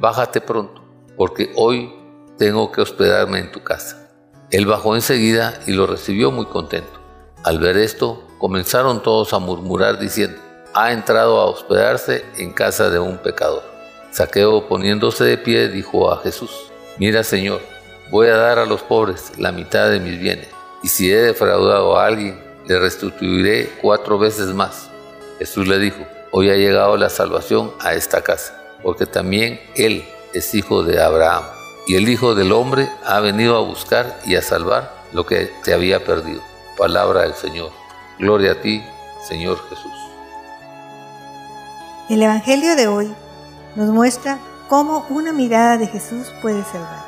bájate 0.00 0.40
pronto, 0.40 0.82
porque 1.16 1.52
hoy 1.56 1.94
tengo 2.38 2.72
que 2.72 2.80
hospedarme 2.80 3.38
en 3.38 3.52
tu 3.52 3.62
casa. 3.62 4.08
Él 4.50 4.64
bajó 4.64 4.96
enseguida 4.96 5.60
y 5.66 5.72
lo 5.72 5.86
recibió 5.86 6.30
muy 6.30 6.46
contento. 6.46 6.98
Al 7.44 7.58
ver 7.58 7.76
esto, 7.76 8.26
comenzaron 8.38 9.02
todos 9.02 9.34
a 9.34 9.38
murmurar 9.38 9.98
diciendo, 9.98 10.40
ha 10.72 10.92
entrado 10.92 11.38
a 11.38 11.44
hospedarse 11.44 12.24
en 12.38 12.52
casa 12.52 12.88
de 12.88 12.98
un 12.98 13.18
pecador. 13.18 13.62
Saqueo 14.10 14.66
poniéndose 14.68 15.24
de 15.24 15.36
pie 15.36 15.68
dijo 15.68 16.10
a 16.10 16.18
Jesús, 16.18 16.50
mira 16.98 17.22
Señor, 17.22 17.60
voy 18.10 18.28
a 18.28 18.36
dar 18.36 18.58
a 18.58 18.66
los 18.66 18.82
pobres 18.82 19.32
la 19.38 19.52
mitad 19.52 19.90
de 19.90 20.00
mis 20.00 20.18
bienes, 20.18 20.48
y 20.82 20.88
si 20.88 21.12
he 21.12 21.16
defraudado 21.16 21.98
a 21.98 22.06
alguien, 22.06 22.42
le 22.66 22.78
restituiré 22.78 23.70
cuatro 23.82 24.18
veces 24.18 24.48
más. 24.48 24.90
Jesús 25.38 25.68
le 25.68 25.78
dijo, 25.78 26.06
hoy 26.32 26.50
ha 26.50 26.56
llegado 26.56 26.96
la 26.96 27.10
salvación 27.10 27.72
a 27.80 27.94
esta 27.94 28.22
casa 28.22 28.59
porque 28.82 29.06
también 29.06 29.60
Él 29.74 30.04
es 30.32 30.54
hijo 30.54 30.82
de 30.82 31.02
Abraham. 31.02 31.44
Y 31.86 31.96
el 31.96 32.08
Hijo 32.08 32.34
del 32.34 32.52
Hombre 32.52 32.88
ha 33.04 33.20
venido 33.20 33.56
a 33.56 33.60
buscar 33.60 34.20
y 34.24 34.36
a 34.36 34.42
salvar 34.42 34.94
lo 35.12 35.26
que 35.26 35.50
te 35.64 35.74
había 35.74 36.04
perdido. 36.04 36.40
Palabra 36.76 37.22
del 37.22 37.34
Señor. 37.34 37.72
Gloria 38.18 38.52
a 38.52 38.60
ti, 38.60 38.84
Señor 39.26 39.58
Jesús. 39.68 39.92
El 42.08 42.22
Evangelio 42.22 42.76
de 42.76 42.86
hoy 42.86 43.12
nos 43.74 43.88
muestra 43.88 44.38
cómo 44.68 45.06
una 45.08 45.32
mirada 45.32 45.78
de 45.78 45.86
Jesús 45.86 46.32
puede 46.42 46.62
salvar. 46.64 47.04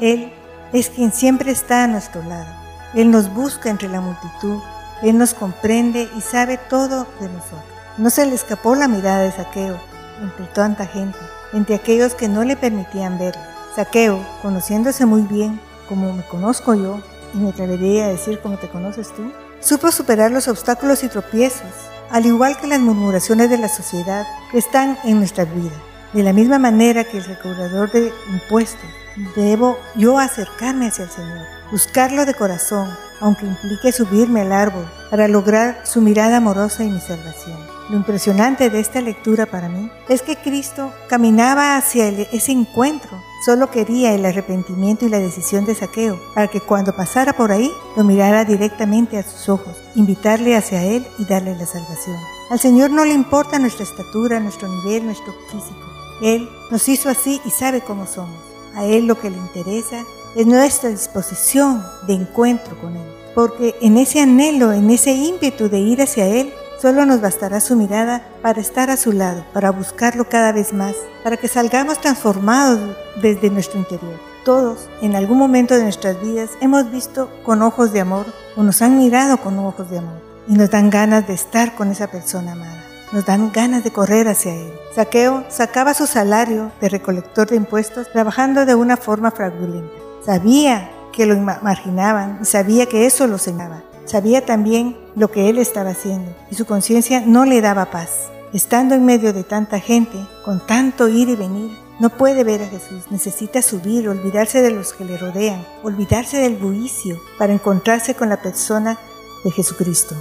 Él 0.00 0.32
es 0.72 0.88
quien 0.88 1.12
siempre 1.12 1.50
está 1.50 1.84
a 1.84 1.88
nuestro 1.88 2.22
lado. 2.22 2.54
Él 2.94 3.10
nos 3.10 3.32
busca 3.34 3.70
entre 3.70 3.88
la 3.88 4.00
multitud. 4.00 4.62
Él 5.02 5.18
nos 5.18 5.34
comprende 5.34 6.08
y 6.16 6.20
sabe 6.20 6.58
todo 6.58 7.06
de 7.20 7.28
nosotros. 7.28 7.60
No 7.98 8.08
se 8.08 8.24
le 8.24 8.34
escapó 8.34 8.74
la 8.74 8.88
mirada 8.88 9.22
de 9.22 9.32
saqueo 9.32 9.91
entre 10.22 10.46
tanta 10.46 10.86
gente, 10.86 11.18
entre 11.52 11.74
aquellos 11.74 12.14
que 12.14 12.28
no 12.28 12.44
le 12.44 12.56
permitían 12.56 13.18
ver. 13.18 13.34
Saqueo, 13.74 14.24
conociéndose 14.40 15.06
muy 15.06 15.22
bien, 15.22 15.60
como 15.88 16.12
me 16.12 16.22
conozco 16.24 16.74
yo, 16.74 17.00
y 17.34 17.38
me 17.38 17.50
atrevería 17.50 18.06
a 18.06 18.08
decir 18.08 18.38
como 18.40 18.56
te 18.56 18.68
conoces 18.68 19.12
tú, 19.14 19.32
supo 19.60 19.90
superar 19.90 20.30
los 20.30 20.48
obstáculos 20.48 21.02
y 21.04 21.08
tropiezos, 21.08 21.72
al 22.10 22.26
igual 22.26 22.58
que 22.58 22.66
las 22.66 22.80
murmuraciones 22.80 23.50
de 23.50 23.58
la 23.58 23.68
sociedad 23.68 24.26
que 24.50 24.58
están 24.58 24.98
en 25.04 25.18
nuestra 25.18 25.44
vida. 25.44 25.72
De 26.12 26.22
la 26.22 26.32
misma 26.32 26.58
manera 26.58 27.04
que 27.04 27.18
el 27.18 27.24
recaudador 27.24 27.90
de 27.90 28.12
impuestos, 28.34 28.90
debo 29.36 29.78
yo 29.96 30.18
acercarme 30.18 30.88
hacia 30.88 31.04
el 31.04 31.10
Señor, 31.10 31.46
buscarlo 31.70 32.24
de 32.24 32.34
corazón, 32.34 32.88
aunque 33.20 33.46
implique 33.46 33.92
subirme 33.92 34.40
al 34.40 34.52
árbol, 34.52 34.90
para 35.10 35.28
lograr 35.28 35.80
su 35.84 36.00
mirada 36.00 36.38
amorosa 36.38 36.84
y 36.84 36.90
mi 36.90 37.00
salvación. 37.00 37.58
Lo 37.88 37.96
impresionante 37.96 38.70
de 38.70 38.80
esta 38.80 39.00
lectura 39.00 39.46
para 39.46 39.68
mí 39.68 39.90
es 40.08 40.22
que 40.22 40.36
Cristo 40.36 40.92
caminaba 41.08 41.76
hacia 41.76 42.08
ese 42.08 42.52
encuentro. 42.52 43.22
Solo 43.44 43.70
quería 43.70 44.14
el 44.14 44.24
arrepentimiento 44.24 45.04
y 45.04 45.08
la 45.08 45.18
decisión 45.18 45.64
de 45.64 45.74
saqueo 45.74 46.18
para 46.34 46.48
que 46.48 46.60
cuando 46.60 46.94
pasara 46.94 47.32
por 47.32 47.52
ahí 47.52 47.70
lo 47.96 48.04
mirara 48.04 48.44
directamente 48.44 49.18
a 49.18 49.22
sus 49.24 49.48
ojos, 49.48 49.76
invitarle 49.96 50.56
hacia 50.56 50.84
Él 50.84 51.06
y 51.18 51.24
darle 51.24 51.56
la 51.56 51.66
salvación. 51.66 52.16
Al 52.50 52.60
Señor 52.60 52.90
no 52.90 53.04
le 53.04 53.14
importa 53.14 53.58
nuestra 53.58 53.84
estatura, 53.84 54.40
nuestro 54.40 54.68
nivel, 54.68 55.04
nuestro 55.04 55.34
físico. 55.50 55.86
Él 56.22 56.48
nos 56.70 56.88
hizo 56.88 57.10
así 57.10 57.40
y 57.44 57.50
sabe 57.50 57.80
cómo 57.80 58.06
somos. 58.06 58.51
A 58.74 58.84
Él 58.84 59.06
lo 59.06 59.18
que 59.18 59.30
le 59.30 59.36
interesa 59.36 60.04
es 60.36 60.46
nuestra 60.46 60.90
disposición 60.90 61.84
de 62.06 62.14
encuentro 62.14 62.78
con 62.80 62.96
Él. 62.96 63.06
Porque 63.34 63.74
en 63.80 63.96
ese 63.96 64.20
anhelo, 64.20 64.72
en 64.72 64.90
ese 64.90 65.12
ímpetu 65.12 65.68
de 65.68 65.78
ir 65.78 66.02
hacia 66.02 66.26
Él, 66.26 66.52
Solo 66.82 67.06
nos 67.06 67.20
bastará 67.20 67.60
su 67.60 67.76
mirada 67.76 68.26
para 68.42 68.60
estar 68.60 68.90
a 68.90 68.96
su 68.96 69.12
lado, 69.12 69.44
para 69.52 69.70
buscarlo 69.70 70.28
cada 70.28 70.50
vez 70.50 70.72
más, 70.72 70.96
para 71.22 71.36
que 71.36 71.46
salgamos 71.46 72.00
transformados 72.00 72.96
desde 73.22 73.50
nuestro 73.50 73.78
interior. 73.78 74.18
Todos, 74.44 74.88
en 75.00 75.14
algún 75.14 75.38
momento 75.38 75.76
de 75.76 75.84
nuestras 75.84 76.20
vidas, 76.20 76.50
hemos 76.60 76.90
visto 76.90 77.30
con 77.44 77.62
ojos 77.62 77.92
de 77.92 78.00
amor 78.00 78.26
o 78.56 78.64
nos 78.64 78.82
han 78.82 78.98
mirado 78.98 79.36
con 79.36 79.60
ojos 79.60 79.88
de 79.90 79.98
amor 79.98 80.20
y 80.48 80.54
nos 80.54 80.70
dan 80.70 80.90
ganas 80.90 81.24
de 81.28 81.34
estar 81.34 81.76
con 81.76 81.92
esa 81.92 82.08
persona 82.08 82.50
amada. 82.50 82.81
Nos 83.12 83.26
dan 83.26 83.52
ganas 83.52 83.84
de 83.84 83.92
correr 83.92 84.26
hacia 84.26 84.54
él. 84.54 84.72
Saqueo 84.94 85.44
sacaba 85.50 85.92
su 85.92 86.06
salario 86.06 86.72
de 86.80 86.88
recolector 86.88 87.46
de 87.46 87.56
impuestos 87.56 88.10
trabajando 88.10 88.64
de 88.64 88.74
una 88.74 88.96
forma 88.96 89.30
fraudulenta. 89.30 89.92
Sabía 90.24 90.90
que 91.12 91.26
lo 91.26 91.36
marginaban 91.36 92.38
y 92.40 92.46
sabía 92.46 92.86
que 92.86 93.04
eso 93.04 93.26
lo 93.26 93.36
cenaba. 93.36 93.82
Sabía 94.06 94.46
también 94.46 94.96
lo 95.14 95.30
que 95.30 95.50
él 95.50 95.58
estaba 95.58 95.90
haciendo 95.90 96.34
y 96.50 96.54
su 96.54 96.64
conciencia 96.64 97.22
no 97.24 97.44
le 97.44 97.60
daba 97.60 97.90
paz. 97.90 98.30
Estando 98.54 98.94
en 98.94 99.04
medio 99.04 99.32
de 99.32 99.44
tanta 99.44 99.78
gente, 99.78 100.18
con 100.44 100.66
tanto 100.66 101.08
ir 101.08 101.28
y 101.28 101.36
venir, 101.36 101.70
no 102.00 102.10
puede 102.10 102.44
ver 102.44 102.62
a 102.62 102.66
Jesús, 102.66 103.04
necesita 103.10 103.62
subir, 103.62 104.08
olvidarse 104.08 104.60
de 104.60 104.70
los 104.70 104.92
que 104.92 105.04
le 105.04 105.18
rodean, 105.18 105.64
olvidarse 105.82 106.38
del 106.38 106.56
buicio 106.56 107.20
para 107.38 107.52
encontrarse 107.52 108.14
con 108.14 108.28
la 108.28 108.42
persona 108.42 108.98
de 109.44 109.50
Jesucristo. 109.50 110.14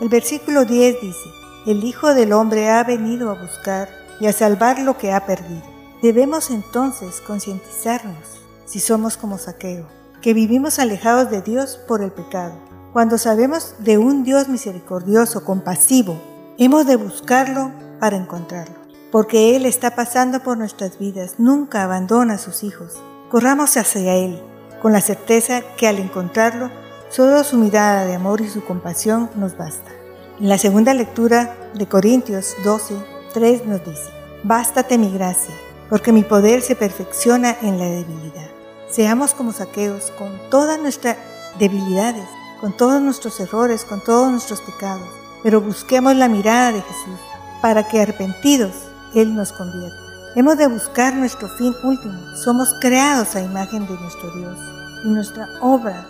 El 0.00 0.08
versículo 0.08 0.64
10 0.64 1.00
dice, 1.02 1.28
el 1.70 1.84
Hijo 1.84 2.14
del 2.14 2.32
Hombre 2.32 2.70
ha 2.70 2.82
venido 2.84 3.30
a 3.30 3.40
buscar 3.40 3.88
y 4.20 4.26
a 4.26 4.32
salvar 4.32 4.80
lo 4.80 4.98
que 4.98 5.12
ha 5.12 5.26
perdido. 5.26 5.62
Debemos 6.02 6.50
entonces 6.50 7.20
concientizarnos, 7.20 8.42
si 8.64 8.80
somos 8.80 9.16
como 9.16 9.38
Saqueo, 9.38 9.86
que 10.22 10.34
vivimos 10.34 10.78
alejados 10.78 11.30
de 11.30 11.42
Dios 11.42 11.78
por 11.86 12.02
el 12.02 12.10
pecado 12.10 12.68
cuando 12.92 13.18
sabemos 13.18 13.74
de 13.78 13.98
un 13.98 14.24
Dios 14.24 14.48
misericordioso, 14.48 15.44
compasivo, 15.44 16.20
hemos 16.56 16.86
de 16.86 16.96
buscarlo 16.96 17.70
para 18.00 18.16
encontrarlo, 18.16 18.74
porque 19.12 19.54
Él 19.54 19.66
está 19.66 19.94
pasando 19.94 20.40
por 20.40 20.56
nuestras 20.56 20.98
vidas, 20.98 21.34
nunca 21.36 21.84
abandona 21.84 22.34
a 22.34 22.38
sus 22.38 22.64
hijos. 22.64 22.94
Corramos 23.30 23.76
hacia 23.76 24.14
Él, 24.14 24.42
con 24.80 24.92
la 24.92 25.02
certeza 25.02 25.60
que 25.76 25.86
al 25.86 25.98
encontrarlo, 25.98 26.70
solo 27.10 27.44
su 27.44 27.58
mirada 27.58 28.06
de 28.06 28.14
amor 28.14 28.40
y 28.40 28.48
su 28.48 28.64
compasión 28.64 29.30
nos 29.36 29.56
basta. 29.56 29.97
En 30.40 30.48
la 30.48 30.56
segunda 30.56 30.94
lectura 30.94 31.56
de 31.74 31.88
Corintios 31.88 32.54
12, 32.62 32.94
3 33.34 33.66
nos 33.66 33.84
dice, 33.84 34.08
Bástate 34.44 34.96
mi 34.96 35.10
gracia, 35.10 35.52
porque 35.90 36.12
mi 36.12 36.22
poder 36.22 36.62
se 36.62 36.76
perfecciona 36.76 37.56
en 37.60 37.76
la 37.76 37.86
debilidad. 37.86 38.48
Seamos 38.88 39.34
como 39.34 39.52
saqueos 39.52 40.12
con 40.12 40.30
todas 40.48 40.78
nuestras 40.78 41.16
debilidades, 41.58 42.24
con 42.60 42.76
todos 42.76 43.02
nuestros 43.02 43.40
errores, 43.40 43.84
con 43.84 44.00
todos 44.04 44.30
nuestros 44.30 44.60
pecados, 44.60 45.08
pero 45.42 45.60
busquemos 45.60 46.14
la 46.14 46.28
mirada 46.28 46.70
de 46.70 46.82
Jesús 46.82 47.18
para 47.60 47.88
que 47.88 48.00
arrepentidos 48.00 48.74
Él 49.16 49.34
nos 49.34 49.52
convierta. 49.52 49.98
Hemos 50.36 50.56
de 50.56 50.68
buscar 50.68 51.16
nuestro 51.16 51.48
fin 51.48 51.74
último. 51.82 52.36
Somos 52.36 52.72
creados 52.80 53.34
a 53.34 53.42
imagen 53.42 53.88
de 53.88 53.94
nuestro 53.94 54.30
Dios 54.36 54.56
y 55.04 55.08
nuestra 55.08 55.48
obra 55.60 56.06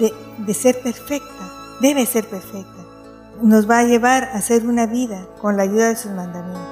de, 0.00 0.12
de 0.38 0.54
ser 0.54 0.82
perfecta 0.82 1.78
debe 1.80 2.06
ser 2.06 2.28
perfecta. 2.28 2.77
Nos 3.42 3.68
va 3.68 3.78
a 3.80 3.84
llevar 3.84 4.24
a 4.24 4.38
hacer 4.38 4.66
una 4.66 4.86
vida 4.86 5.26
con 5.40 5.56
la 5.56 5.62
ayuda 5.62 5.88
de 5.88 5.96
sus 5.96 6.12
mandamientos 6.12 6.62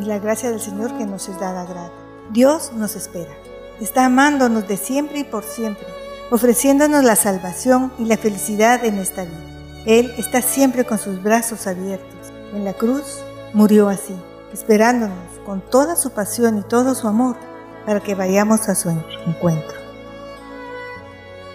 y 0.00 0.04
la 0.04 0.18
gracia 0.18 0.50
del 0.50 0.60
Señor 0.60 0.96
que 0.98 1.06
nos 1.06 1.28
es 1.28 1.38
dada 1.38 1.64
grata. 1.64 1.92
Dios 2.32 2.72
nos 2.74 2.96
espera. 2.96 3.32
Está 3.80 4.06
amándonos 4.06 4.68
de 4.68 4.76
siempre 4.76 5.20
y 5.20 5.24
por 5.24 5.44
siempre 5.44 5.86
ofreciéndonos 6.32 7.04
la 7.04 7.14
salvación 7.14 7.92
y 7.98 8.06
la 8.06 8.16
felicidad 8.16 8.86
en 8.86 8.98
esta 8.98 9.24
vida. 9.24 9.84
Él 9.84 10.14
está 10.16 10.40
siempre 10.40 10.86
con 10.86 10.98
sus 10.98 11.22
brazos 11.22 11.66
abiertos. 11.66 12.32
En 12.54 12.64
la 12.64 12.72
cruz 12.72 13.22
murió 13.52 13.90
así, 13.90 14.16
esperándonos 14.50 15.18
con 15.44 15.60
toda 15.60 15.94
su 15.94 16.10
pasión 16.12 16.56
y 16.56 16.62
todo 16.62 16.94
su 16.94 17.06
amor 17.06 17.36
para 17.84 18.00
que 18.00 18.14
vayamos 18.14 18.70
a 18.70 18.74
su 18.74 18.88
encuentro. 19.26 19.81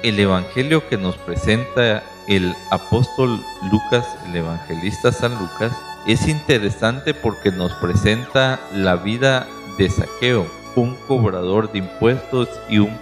El 0.04 0.20
Evangelio 0.20 0.88
que 0.88 0.98
nos 0.98 1.18
presenta 1.18 2.04
el 2.28 2.56
apóstol 2.72 3.42
Lucas, 3.72 4.06
el 4.28 4.36
evangelista 4.36 5.12
San 5.12 5.34
Lucas, 5.40 5.72
es 6.06 6.28
interesante 6.28 7.14
porque 7.14 7.52
nos 7.52 7.74
presenta 7.74 8.60
la 8.74 8.96
vida 8.96 9.48
de 9.78 9.90
Saqueo, 9.90 10.46
un 10.76 10.96
cobrador 11.08 11.72
de 11.72 11.80
impuestos 11.80 12.50
y 12.70 12.80
un 12.80 12.98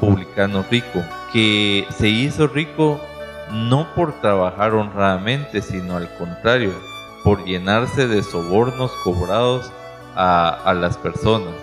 publicano 0.00 0.64
rico, 0.70 1.02
que 1.32 1.86
se 1.96 2.08
hizo 2.08 2.46
rico 2.48 3.00
no 3.52 3.94
por 3.94 4.20
trabajar 4.20 4.74
honradamente, 4.74 5.62
sino 5.62 5.96
al 5.96 6.12
contrario, 6.16 6.72
por 7.24 7.44
llenarse 7.44 8.06
de 8.06 8.22
sobornos 8.22 8.92
cobrados 9.04 9.72
a, 10.14 10.48
a 10.48 10.74
las 10.74 10.96
personas. 10.96 11.54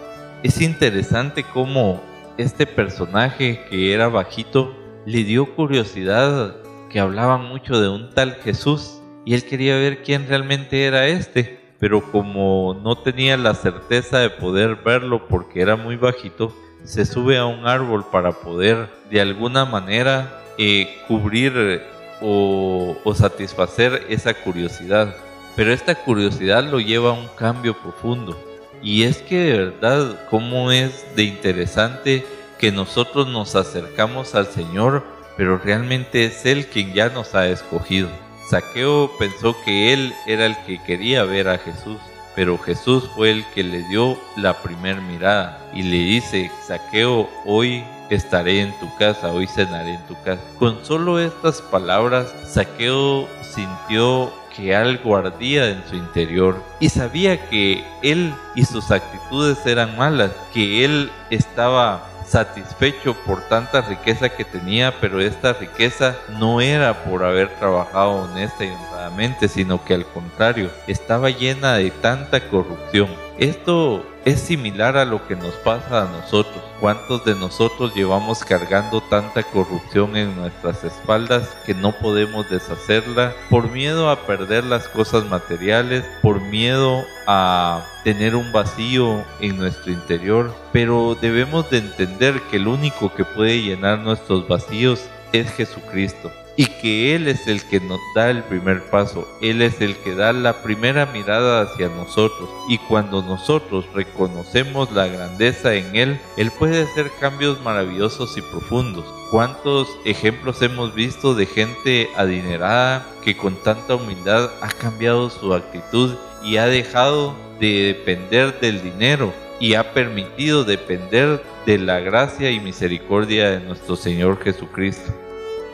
Es 0.44 0.62
interesante 0.62 1.44
cómo 1.44 2.02
este 2.38 2.66
personaje 2.66 3.66
que 3.70 3.94
era 3.94 4.08
bajito 4.08 4.76
le 5.06 5.24
dio 5.24 5.56
curiosidad 5.56 6.56
que 6.90 7.00
hablaban 7.00 7.46
mucho 7.46 7.80
de 7.80 7.90
un 7.90 8.10
tal 8.10 8.36
Jesús 8.36 9.02
y 9.26 9.34
él 9.34 9.46
quería 9.46 9.76
ver 9.76 10.04
quién 10.04 10.28
realmente 10.28 10.86
era 10.86 11.08
este, 11.08 11.60
pero 11.80 12.12
como 12.12 12.80
no 12.84 12.98
tenía 12.98 13.38
la 13.38 13.54
certeza 13.54 14.20
de 14.20 14.30
poder 14.30 14.78
verlo 14.78 15.28
porque 15.28 15.62
era 15.62 15.76
muy 15.76 15.96
bajito, 15.96 16.56
se 16.84 17.06
sube 17.06 17.38
a 17.38 17.46
un 17.46 17.68
árbol 17.68 18.06
para 18.12 18.32
poder 18.32 18.88
de 19.10 19.22
alguna 19.22 19.66
manera 19.66 20.42
eh, 20.58 21.02
cubrir 21.08 21.82
o, 22.22 22.96
o 23.04 23.16
satisfacer 23.16 24.06
esa 24.10 24.34
curiosidad. 24.34 25.16
Pero 25.56 25.72
esta 25.72 25.96
curiosidad 25.96 26.64
lo 26.64 26.80
lleva 26.80 27.10
a 27.10 27.14
un 27.14 27.28
cambio 27.38 27.74
profundo. 27.74 28.38
Y 28.82 29.04
es 29.04 29.18
que 29.18 29.38
de 29.38 29.58
verdad, 29.58 30.20
cómo 30.30 30.72
es 30.72 31.06
de 31.16 31.24
interesante 31.24 32.26
que 32.60 32.72
nosotros 32.72 33.28
nos 33.28 33.56
acercamos 33.56 34.36
al 34.36 34.48
Señor, 34.48 35.04
pero 35.38 35.58
realmente 35.58 36.26
es 36.26 36.46
Él 36.46 36.68
quien 36.68 36.94
ya 36.94 37.10
nos 37.10 37.36
ha 37.36 37.48
escogido. 37.48 38.10
Saqueo 38.50 39.12
pensó 39.18 39.56
que 39.66 39.92
él 39.92 40.14
era 40.28 40.46
el 40.46 40.56
que 40.66 40.82
quería 40.84 41.24
ver 41.24 41.48
a 41.48 41.58
Jesús, 41.58 41.98
pero 42.36 42.60
Jesús 42.60 43.10
fue 43.16 43.32
el 43.32 43.46
que 43.56 43.64
le 43.64 43.82
dio 43.90 44.20
la 44.36 44.62
primer 44.62 45.02
mirada 45.02 45.68
y 45.74 45.82
le 45.82 45.98
dice, 45.98 46.52
Saqueo, 46.68 47.28
hoy 47.46 47.84
estaré 48.10 48.62
en 48.62 48.80
tu 48.80 48.96
casa, 48.98 49.32
hoy 49.32 49.48
cenaré 49.48 49.96
en 49.96 50.08
tu 50.08 50.16
casa. 50.24 50.42
Con 50.60 50.84
solo 50.86 51.20
estas 51.20 51.62
palabras, 51.62 52.34
Saqueo 52.48 53.28
sintió 53.42 54.32
que 54.56 54.76
algo 54.76 55.18
ardía 55.18 55.70
en 55.70 55.84
su 55.90 55.96
interior 55.96 56.62
y 56.80 56.90
sabía 56.90 57.50
que 57.50 57.84
él 58.02 58.34
y 58.56 58.64
sus 58.66 58.92
actitudes 58.92 59.66
eran 59.66 59.98
malas, 59.98 60.32
que 60.54 60.86
él 60.86 61.12
estaba 61.30 62.04
satisfecho 62.26 63.16
por 63.26 63.42
tanta 63.42 63.82
riqueza 63.82 64.30
que 64.30 64.46
tenía, 64.46 64.94
pero 65.00 65.22
esta 65.22 65.54
riqueza 65.54 66.16
no 66.40 66.62
era 66.62 67.04
por 67.04 67.24
haber 67.24 67.50
trabajado 67.60 68.24
honesta 68.24 68.66
y 68.66 68.70
honradamente, 68.70 69.48
sino 69.48 69.84
que 69.84 69.94
al 69.94 70.06
contrario, 70.06 70.70
estaba 70.88 71.30
llena 71.30 71.76
de 71.76 71.92
tanta 71.92 72.40
corrupción. 72.50 73.10
Esto 73.38 74.04
es 74.26 74.40
similar 74.40 74.98
a 74.98 75.06
lo 75.06 75.26
que 75.28 75.36
nos 75.36 75.54
pasa 75.54 76.02
a 76.02 76.12
nosotros. 76.12 76.64
¿Cuántos 76.80 77.24
de 77.24 77.36
nosotros 77.36 77.94
llevamos 77.94 78.44
cargando 78.44 79.00
tanta 79.02 79.44
corrupción 79.44 80.18
en 80.18 80.36
nuestras 80.36 80.84
espaldas 80.84 81.48
que 81.66 81.76
no 81.76 81.92
podemos 81.94 82.50
deshacerla 82.50 83.34
por 83.52 83.70
miedo 83.70 84.10
a 84.10 84.26
perder 84.26 84.64
las 84.64 84.88
cosas 84.88 85.26
materiales, 85.26 86.04
por 86.24 86.42
miedo 86.42 87.06
a 87.28 87.86
tener 88.04 88.36
un 88.36 88.52
vacío 88.52 89.24
en 89.40 89.58
nuestro 89.58 89.92
interior? 89.92 90.54
Pero 90.74 91.16
debemos 91.22 91.70
de 91.70 91.78
entender 91.78 92.42
que 92.50 92.58
el 92.58 92.68
único 92.68 93.14
que 93.14 93.26
puede 93.26 93.62
llenar 93.62 94.00
nuestros 94.00 94.48
vacíos 94.48 95.06
es 95.34 95.52
Jesucristo 95.52 96.32
y 96.58 96.66
que 96.66 97.16
Él 97.16 97.28
es 97.28 97.48
el 97.48 97.64
que 97.64 97.80
nos 97.80 98.00
da 98.14 98.30
el 98.30 98.44
primer 98.44 98.84
paso, 98.90 99.28
Él 99.42 99.62
es 99.62 99.82
el 99.82 99.96
que 99.98 100.16
da 100.16 100.32
la 100.34 100.64
primera 100.64 101.06
mirada 101.06 101.62
hacia 101.62 101.90
nosotros 101.90 102.50
y 102.70 102.78
cuando 102.78 103.22
nosotros 103.22 103.86
reconocemos 103.94 104.92
la 104.92 105.08
grandeza 105.08 105.74
en 105.74 105.96
Él, 105.96 106.20
Él 106.38 106.52
puede 106.52 106.84
hacer 106.84 107.12
cambios 107.20 107.62
maravillosos 107.62 108.38
y 108.38 108.42
profundos. 108.42 109.06
¿Cuántos 109.32 109.90
ejemplos 110.06 110.62
hemos 110.62 110.94
visto 110.94 111.34
de 111.34 111.46
gente 111.46 112.10
adinerada 112.16 113.06
que 113.24 113.36
con 113.36 113.56
tanta 113.64 113.96
humildad 113.96 114.52
ha 114.62 114.70
cambiado 114.70 115.30
su 115.30 115.54
actitud 115.54 116.16
y 116.44 116.58
ha 116.58 116.68
dejado 116.68 117.36
de 117.60 117.96
depender 117.96 118.60
del 118.60 118.82
dinero 118.82 119.34
y 119.60 119.74
ha 119.74 119.94
permitido 119.94 120.64
depender 120.64 121.42
de 121.66 121.78
la 121.80 122.00
gracia 122.00 122.52
y 122.52 122.60
misericordia 122.60 123.52
de 123.52 123.60
nuestro 123.62 123.96
Señor 123.96 124.42
Jesucristo? 124.44 125.25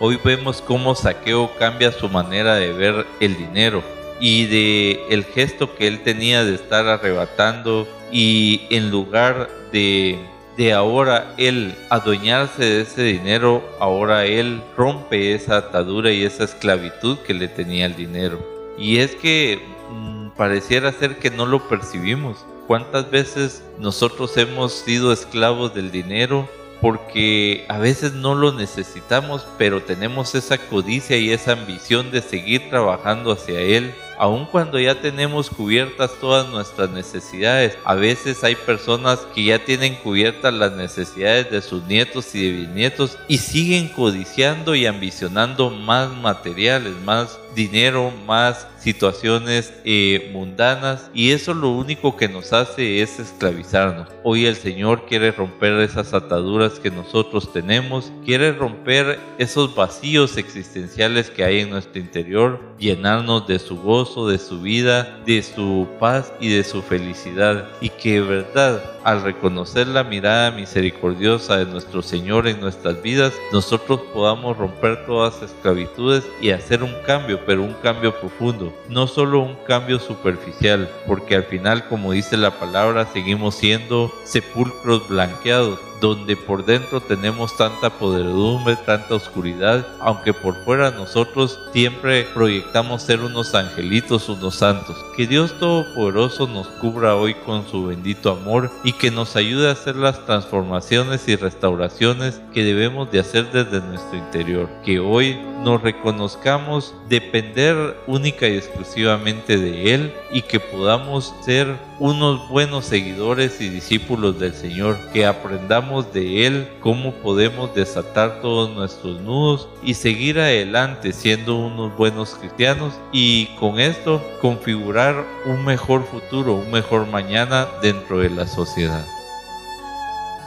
Hoy 0.03 0.19
vemos 0.23 0.63
cómo 0.63 0.95
Saqueo 0.95 1.51
cambia 1.59 1.91
su 1.91 2.09
manera 2.09 2.55
de 2.55 2.73
ver 2.73 3.05
el 3.19 3.37
dinero 3.37 3.83
y 4.19 4.47
de 4.47 4.99
el 5.11 5.23
gesto 5.23 5.75
que 5.75 5.87
él 5.87 6.01
tenía 6.01 6.43
de 6.43 6.55
estar 6.55 6.87
arrebatando 6.87 7.87
y 8.11 8.63
en 8.71 8.89
lugar 8.89 9.47
de 9.71 10.17
de 10.57 10.73
ahora 10.73 11.35
él 11.37 11.75
adueñarse 11.91 12.65
de 12.65 12.81
ese 12.81 13.03
dinero, 13.03 13.63
ahora 13.79 14.25
él 14.25 14.63
rompe 14.75 15.35
esa 15.35 15.57
atadura 15.57 16.11
y 16.11 16.23
esa 16.23 16.45
esclavitud 16.45 17.19
que 17.19 17.35
le 17.35 17.47
tenía 17.47 17.85
el 17.85 17.95
dinero. 17.95 18.43
Y 18.79 18.97
es 18.97 19.13
que 19.13 19.61
mm, 19.91 20.29
pareciera 20.29 20.91
ser 20.93 21.19
que 21.19 21.29
no 21.29 21.45
lo 21.45 21.69
percibimos. 21.69 22.43
¿Cuántas 22.65 23.11
veces 23.11 23.63
nosotros 23.77 24.35
hemos 24.37 24.73
sido 24.73 25.13
esclavos 25.13 25.75
del 25.75 25.91
dinero 25.91 26.49
porque 26.81 27.65
a 27.69 27.77
veces 27.77 28.13
no 28.13 28.33
lo 28.33 28.51
necesitamos, 28.51 29.45
pero 29.57 29.83
tenemos 29.83 30.33
esa 30.33 30.57
codicia 30.57 31.17
y 31.17 31.31
esa 31.31 31.53
ambición 31.53 32.09
de 32.09 32.21
seguir 32.21 32.69
trabajando 32.69 33.31
hacia 33.31 33.59
Él, 33.59 33.93
aun 34.17 34.45
cuando 34.45 34.79
ya 34.79 34.99
tenemos 34.99 35.49
cubiertas 35.49 36.11
todas 36.19 36.49
nuestras 36.49 36.89
necesidades. 36.89 37.77
A 37.85 37.93
veces 37.95 38.43
hay 38.43 38.55
personas 38.55 39.19
que 39.33 39.45
ya 39.45 39.63
tienen 39.63 39.95
cubiertas 39.95 40.53
las 40.53 40.73
necesidades 40.73 41.51
de 41.51 41.61
sus 41.61 41.83
nietos 41.85 42.33
y 42.33 42.47
de 42.47 42.57
bisnietos 42.57 43.17
y 43.27 43.37
siguen 43.37 43.87
codiciando 43.87 44.75
y 44.75 44.87
ambicionando 44.87 45.69
más 45.69 46.11
materiales, 46.11 46.93
más 47.03 47.39
dinero, 47.55 48.11
más 48.25 48.67
situaciones 48.79 49.73
eh, 49.85 50.29
mundanas 50.33 51.09
y 51.13 51.31
eso 51.31 51.53
lo 51.53 51.69
único 51.69 52.17
que 52.17 52.27
nos 52.27 52.53
hace 52.53 53.01
es 53.01 53.19
esclavizarnos. 53.19 54.07
Hoy 54.23 54.45
el 54.45 54.55
Señor 54.55 55.05
quiere 55.05 55.31
romper 55.31 55.73
esas 55.81 56.13
ataduras 56.13 56.79
que 56.79 56.89
nosotros 56.89 57.51
tenemos, 57.53 58.11
quiere 58.25 58.51
romper 58.51 59.19
esos 59.37 59.75
vacíos 59.75 60.37
existenciales 60.37 61.29
que 61.29 61.43
hay 61.43 61.59
en 61.59 61.69
nuestro 61.69 61.99
interior, 61.99 62.59
llenarnos 62.79 63.47
de 63.47 63.59
su 63.59 63.79
gozo, 63.79 64.27
de 64.27 64.37
su 64.37 64.61
vida, 64.61 65.19
de 65.25 65.43
su 65.43 65.87
paz 65.99 66.33
y 66.39 66.49
de 66.49 66.63
su 66.63 66.81
felicidad 66.81 67.67
y 67.81 67.89
que 67.89 68.21
verdad 68.21 68.83
al 69.03 69.23
reconocer 69.23 69.87
la 69.87 70.03
mirada 70.03 70.51
misericordiosa 70.51 71.57
de 71.57 71.65
nuestro 71.65 72.01
Señor 72.01 72.47
en 72.47 72.59
nuestras 72.59 73.01
vidas, 73.01 73.33
nosotros 73.51 74.01
podamos 74.13 74.57
romper 74.57 75.05
todas 75.05 75.41
esclavitudes 75.41 76.23
y 76.41 76.51
hacer 76.51 76.83
un 76.83 76.93
cambio, 77.05 77.39
pero 77.45 77.63
un 77.63 77.73
cambio 77.81 78.13
profundo, 78.19 78.73
no 78.89 79.07
solo 79.07 79.39
un 79.39 79.55
cambio 79.67 79.99
superficial, 79.99 80.89
porque 81.07 81.35
al 81.35 81.43
final, 81.43 81.87
como 81.87 82.11
dice 82.11 82.37
la 82.37 82.51
palabra, 82.59 83.07
seguimos 83.11 83.55
siendo 83.55 84.11
sepulcros 84.23 85.07
blanqueados, 85.07 85.79
donde 86.01 86.35
por 86.35 86.65
dentro 86.65 86.99
tenemos 86.99 87.55
tanta 87.55 87.91
podredumbre, 87.91 88.75
tanta 88.75 89.15
oscuridad, 89.15 89.87
aunque 89.99 90.33
por 90.33 90.55
fuera 90.65 90.91
nosotros 90.91 91.59
siempre 91.71 92.25
proyectamos 92.33 93.03
ser 93.03 93.21
unos 93.21 93.55
angelitos, 93.55 94.27
unos 94.27 94.55
santos. 94.55 94.97
Que 95.15 95.27
Dios 95.27 95.57
Todopoderoso 95.59 96.47
nos 96.47 96.67
cubra 96.67 97.15
hoy 97.15 97.35
con 97.35 97.67
su 97.67 97.85
bendito 97.85 98.31
amor 98.31 98.71
y 98.83 98.93
que 98.93 99.11
nos 99.11 99.35
ayude 99.35 99.69
a 99.69 99.73
hacer 99.73 99.95
las 99.95 100.25
transformaciones 100.25 101.27
y 101.27 101.35
restauraciones 101.35 102.41
que 102.53 102.63
debemos 102.63 103.11
de 103.11 103.19
hacer 103.19 103.51
desde 103.51 103.85
nuestro 103.85 104.17
interior. 104.17 104.67
Que 104.83 104.99
hoy 104.99 105.37
nos 105.63 105.81
reconozcamos 105.81 106.95
depender 107.07 107.95
única 108.07 108.47
y 108.47 108.57
exclusivamente 108.57 109.57
de 109.57 109.93
Él 109.93 110.13
y 110.31 110.41
que 110.41 110.59
podamos 110.59 111.33
ser 111.45 111.90
unos 112.01 112.49
buenos 112.49 112.85
seguidores 112.85 113.61
y 113.61 113.69
discípulos 113.69 114.39
del 114.39 114.55
Señor, 114.55 114.97
que 115.13 115.27
aprendamos 115.27 116.11
de 116.11 116.47
Él 116.47 116.67
cómo 116.79 117.13
podemos 117.13 117.75
desatar 117.75 118.41
todos 118.41 118.71
nuestros 118.71 119.21
nudos 119.21 119.69
y 119.83 119.93
seguir 119.93 120.39
adelante 120.39 121.13
siendo 121.13 121.55
unos 121.57 121.95
buenos 121.95 122.31
cristianos 122.33 122.95
y 123.11 123.55
con 123.59 123.79
esto 123.79 124.19
configurar 124.41 125.23
un 125.45 125.63
mejor 125.63 126.03
futuro, 126.03 126.55
un 126.55 126.71
mejor 126.71 127.05
mañana 127.05 127.67
dentro 127.83 128.17
de 128.17 128.31
la 128.31 128.47
sociedad. 128.47 129.05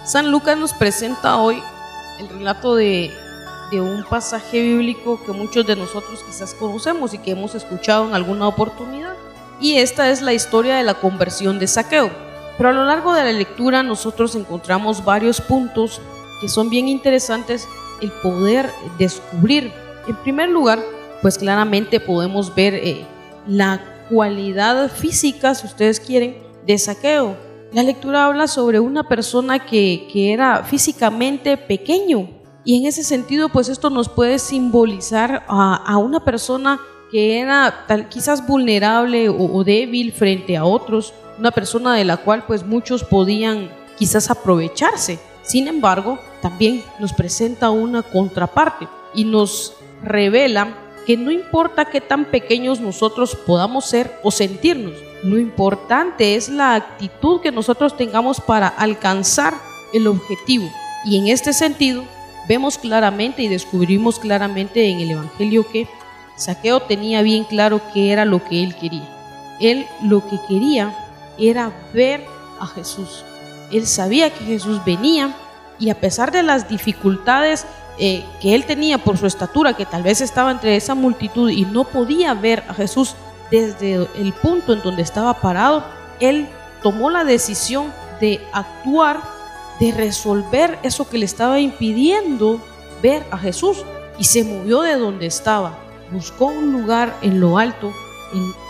San 0.05 0.33
Lucas 0.33 0.59
nos 0.59 0.73
presenta 0.73 1.37
hoy 1.37 1.63
el 2.19 2.31
relato 2.31 2.75
de, 2.75 3.13
de 3.71 3.81
un 3.81 4.03
pasaje 4.03 4.61
bíblico 4.61 5.21
que 5.25 5.31
muchos 5.31 5.65
de 5.65 5.77
nosotros 5.77 6.21
quizás 6.27 6.53
conocemos 6.53 7.15
y 7.15 7.19
que 7.19 7.31
hemos 7.31 7.55
escuchado 7.55 8.09
en 8.09 8.15
alguna 8.17 8.49
oportunidad 8.49 9.14
y 9.61 9.75
esta 9.75 10.11
es 10.11 10.23
la 10.23 10.33
historia 10.33 10.77
de 10.77 10.83
la 10.83 10.95
conversión 10.95 11.59
de 11.59 11.67
Saqueo. 11.67 12.11
Pero 12.57 12.69
a 12.69 12.73
lo 12.73 12.85
largo 12.85 13.13
de 13.13 13.25
la 13.25 13.33
lectura 13.33 13.83
nosotros 13.83 14.35
encontramos 14.35 15.05
varios 15.05 15.41
puntos 15.41 16.01
que 16.41 16.49
son 16.49 16.71
bien 16.71 16.89
interesantes 16.89 17.69
el 18.01 18.11
poder 18.23 18.71
descubrir. 18.99 19.73
En 20.07 20.17
primer 20.17 20.49
lugar, 20.49 20.81
pues 21.23 21.39
claramente 21.39 22.01
podemos 22.01 22.55
ver 22.55 22.75
eh, 22.75 23.07
la 23.47 23.81
cualidad 24.11 24.91
física, 24.91 25.55
si 25.55 25.67
ustedes 25.67 26.01
quieren, 26.01 26.37
de 26.67 26.79
saqueo. 26.79 27.37
La 27.73 27.83
lectura 27.83 28.27
habla 28.27 28.47
sobre 28.47 28.79
una 28.79 29.09
persona 29.09 29.59
que, 29.59 30.07
era 30.15 30.63
físicamente 30.63 31.57
pequeño 31.57 32.29
y 32.65 32.79
en 32.79 32.87
ese 32.87 33.03
sentido 33.03 33.49
pues 33.49 33.69
esto 33.69 33.91
nos 33.91 34.09
puede 34.09 34.39
simbolizar 34.39 35.45
a, 35.49 35.99
una 35.99 36.25
persona 36.25 36.81
que 37.15 37.39
era 37.39 37.85
tal, 37.87 38.09
quizás 38.09 38.45
vulnerable 38.45 39.29
o, 39.29 39.37
o, 39.37 39.63
débil 39.63 40.13
frente 40.13 40.57
a 40.57 40.65
otros, 40.65 41.15
una 41.39 41.53
persona 41.53 41.95
de 41.95 42.05
la 42.05 42.17
cual 42.17 42.43
pues 42.45 42.67
muchos 42.67 43.05
podían 43.05 43.71
quizás 43.97 44.33
aprovecharse. 44.33 45.21
Sin 45.43 45.69
embargo, 45.69 46.19
también 46.43 46.83
nos 46.99 47.13
presenta 47.13 47.71
una 47.71 48.03
contraparte 48.03 48.89
y 49.15 49.23
nos 49.23 49.75
revela 50.03 50.77
que 51.07 51.17
no 51.17 51.31
importa 51.31 51.85
qué 51.85 52.01
tan 52.01 52.25
pequeños 52.25 52.81
nosotros 52.81 53.37
podamos 53.47 53.85
ser 53.85 54.19
o 54.25 54.33
sentirnos, 54.33 54.95
lo 55.23 55.39
importante 55.39 56.35
es 56.35 56.49
la 56.49 56.75
actitud 56.75 57.41
que 57.41 57.53
nosotros 57.53 57.97
tengamos 57.97 58.41
para 58.41 58.67
alcanzar 58.67 59.55
el 59.93 60.09
objetivo. 60.09 60.69
Y 61.05 61.17
en 61.17 61.29
este 61.29 61.53
sentido, 61.53 62.03
vemos 62.49 62.77
claramente 62.77 63.41
y 63.41 63.47
descubrimos 63.47 64.19
claramente 64.19 64.89
en 64.89 64.99
el 64.99 65.13
Evangelio 65.13 65.65
que 65.71 65.87
Saqueo 66.37 66.81
tenía 66.81 67.23
bien 67.23 67.45
claro 67.45 67.81
qué 67.93 68.13
era 68.13 68.25
lo 68.25 68.45
que 68.45 68.63
él 68.63 68.75
quería. 68.75 69.09
Él 69.61 69.87
lo 70.03 70.27
que 70.29 70.39
quería 70.49 70.95
era 71.39 71.73
ver 71.93 72.25
a 72.61 72.67
Jesús. 72.67 73.25
Él 73.71 73.87
sabía 73.87 74.31
que 74.31 74.45
Jesús 74.45 74.85
venía 74.85 75.35
y 75.79 75.91
a 75.91 76.01
pesar 76.01 76.31
de 76.31 76.43
las 76.43 76.69
dificultades 76.69 77.67
eh, 77.99 78.25
que 78.41 78.55
él 78.55 78.65
tenía 78.65 78.99
por 78.99 79.19
su 79.19 79.27
estatura, 79.27 79.75
que 79.75 79.87
tal 79.87 80.03
vez 80.03 80.21
estaba 80.21 80.51
entre 80.51 80.77
esa 80.77 80.95
multitud 80.95 81.51
y 81.51 81.65
no 81.65 81.85
podía 81.85 82.35
ver 82.35 82.65
a 82.69 82.75
Jesús 82.75 83.15
desde 83.51 83.95
el 84.17 84.33
punto 84.33 84.73
en 84.73 84.83
donde 84.83 85.03
estaba 85.03 85.35
parado, 85.35 85.85
él 86.19 86.49
tomó 86.83 87.11
la 87.11 87.25
decisión 87.25 87.93
de 88.21 88.41
actuar, 88.53 89.21
de 89.79 89.93
resolver 89.93 90.79
eso 90.83 91.09
que 91.09 91.19
le 91.19 91.25
estaba 91.25 91.61
impidiendo 91.61 92.61
ver 93.03 93.25
a 93.31 93.39
Jesús 93.39 93.85
y 94.19 94.25
se 94.25 94.45
movió 94.45 94.83
de 94.83 94.97
donde 94.97 95.27
estaba, 95.27 95.79
buscó 96.15 96.47
un 96.47 96.73
lugar 96.73 97.15
en 97.21 97.41
lo 97.41 97.59
alto 97.59 97.93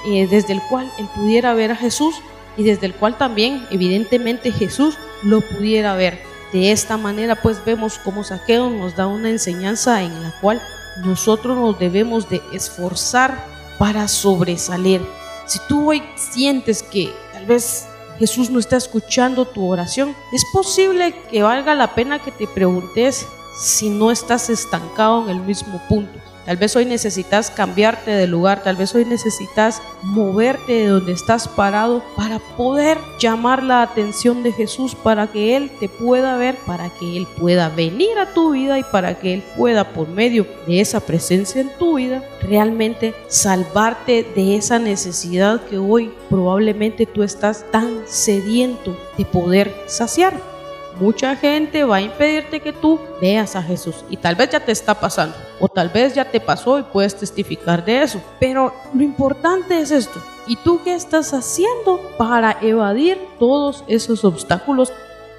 eh, 0.07 0.27
desde 0.29 0.53
el 0.55 0.63
cual 0.69 0.91
él 0.99 1.09
pudiera 1.15 1.55
ver 1.55 1.71
a 1.71 1.77
Jesús 1.77 2.17
y 2.57 2.65
desde 2.65 2.87
el 2.87 2.95
cual 2.95 3.17
también 3.17 3.67
evidentemente 3.71 4.51
Jesús 4.51 4.97
lo 5.23 5.41
pudiera 5.41 5.95
ver. 5.95 6.21
De 6.53 6.73
esta 6.73 6.97
manera 6.97 7.41
pues 7.41 7.65
vemos 7.65 7.99
cómo 8.03 8.25
Saqueo 8.25 8.71
nos 8.71 8.97
da 8.97 9.07
una 9.07 9.31
enseñanza 9.31 10.03
en 10.03 10.23
la 10.23 10.33
cual 10.41 10.61
nosotros 11.05 11.57
nos 11.57 11.79
debemos 11.79 12.29
de 12.29 12.43
esforzar 12.53 13.45
para 13.79 14.09
sobresalir. 14.09 15.01
Si 15.47 15.59
tú 15.69 15.91
hoy 15.91 16.03
sientes 16.17 16.83
que 16.83 17.13
tal 17.33 17.47
vez 17.47 17.87
Jesús 18.19 18.51
no 18.51 18.59
está 18.59 18.77
escuchando 18.77 19.45
tu 19.45 19.69
oración, 19.69 20.15
es 20.33 20.45
posible 20.53 21.15
que 21.31 21.43
valga 21.43 21.75
la 21.75 21.95
pena 21.95 22.21
que 22.21 22.31
te 22.31 22.47
preguntes 22.47 23.27
si 23.59 23.91
no 23.91 24.11
estás 24.11 24.51
estancado 24.51 25.25
en 25.25 25.31
el 25.31 25.43
mismo 25.43 25.81
punto. 25.89 26.34
Tal 26.45 26.59
vez 26.59 26.77
hoy 26.77 26.85
necesitas 26.85 27.51
cambiarte 27.51 28.11
de 28.11 28.27
lugar, 28.27 28.63
tal 28.63 28.77
vez 28.77 28.95
hoy 28.95 29.07
necesitas 29.07 29.81
moverte 30.03 30.73
de 30.73 30.87
donde 30.89 31.13
estás 31.13 31.49
parado 31.49 32.03
para 32.17 32.39
poder 32.39 32.99
llamar 33.19 33.63
la 33.63 33.81
atención 33.81 34.43
de 34.43 34.53
Jesús, 34.53 34.95
para 34.95 35.27
que 35.27 35.57
Él 35.57 35.71
te 35.81 35.89
pueda 35.89 36.37
ver, 36.37 36.57
para 36.67 36.91
que 36.91 37.17
Él 37.17 37.27
pueda 37.39 37.71
venir 37.71 38.19
a 38.19 38.35
tu 38.35 38.53
vida 38.53 38.79
y 38.79 38.83
para 38.83 39.19
que 39.19 39.35
Él 39.35 39.43
pueda 39.57 39.93
por 39.93 40.09
medio 40.09 40.47
de 40.67 40.81
esa 40.81 41.01
presencia 41.01 41.63
en 41.63 41.71
tu 41.79 41.97
vida 41.97 42.23
realmente 42.43 43.15
salvarte 43.29 44.27
de 44.35 44.57
esa 44.57 44.79
necesidad 44.79 45.63
que 45.63 45.79
hoy 45.79 46.13
probablemente 46.29 47.07
tú 47.07 47.23
estás 47.23 47.65
tan 47.71 48.03
sediento 48.07 48.99
de 49.17 49.25
poder 49.25 49.75
saciar 49.87 50.54
mucha 51.01 51.37
gente 51.37 51.85
va 51.85 51.97
a 51.97 52.01
impedirte 52.01 52.61
que 52.61 52.73
tú 52.73 53.01
veas 53.21 53.57
a 53.57 53.63
Jesús. 53.63 54.05
Y 54.11 54.17
tal 54.17 54.35
vez 54.35 54.51
ya 54.51 54.61
te 54.61 54.73
está 54.73 54.95
pasando, 54.95 55.37
o 55.61 55.69
tal 55.69 55.89
vez 55.89 56.15
ya 56.15 56.25
te 56.25 56.41
pasó 56.41 56.79
y 56.79 56.83
puedes 56.83 57.17
testificar 57.17 57.85
de 57.85 58.03
eso. 58.03 58.21
Pero 58.39 58.73
lo 58.93 59.03
importante 59.03 59.81
es 59.81 59.91
esto. 59.91 60.23
¿Y 60.47 60.57
tú 60.57 60.81
qué 60.85 60.95
estás 60.95 61.33
haciendo 61.33 62.01
para 62.19 62.59
evadir 62.61 63.19
todos 63.39 63.85
esos 63.89 64.25
obstáculos 64.25 64.93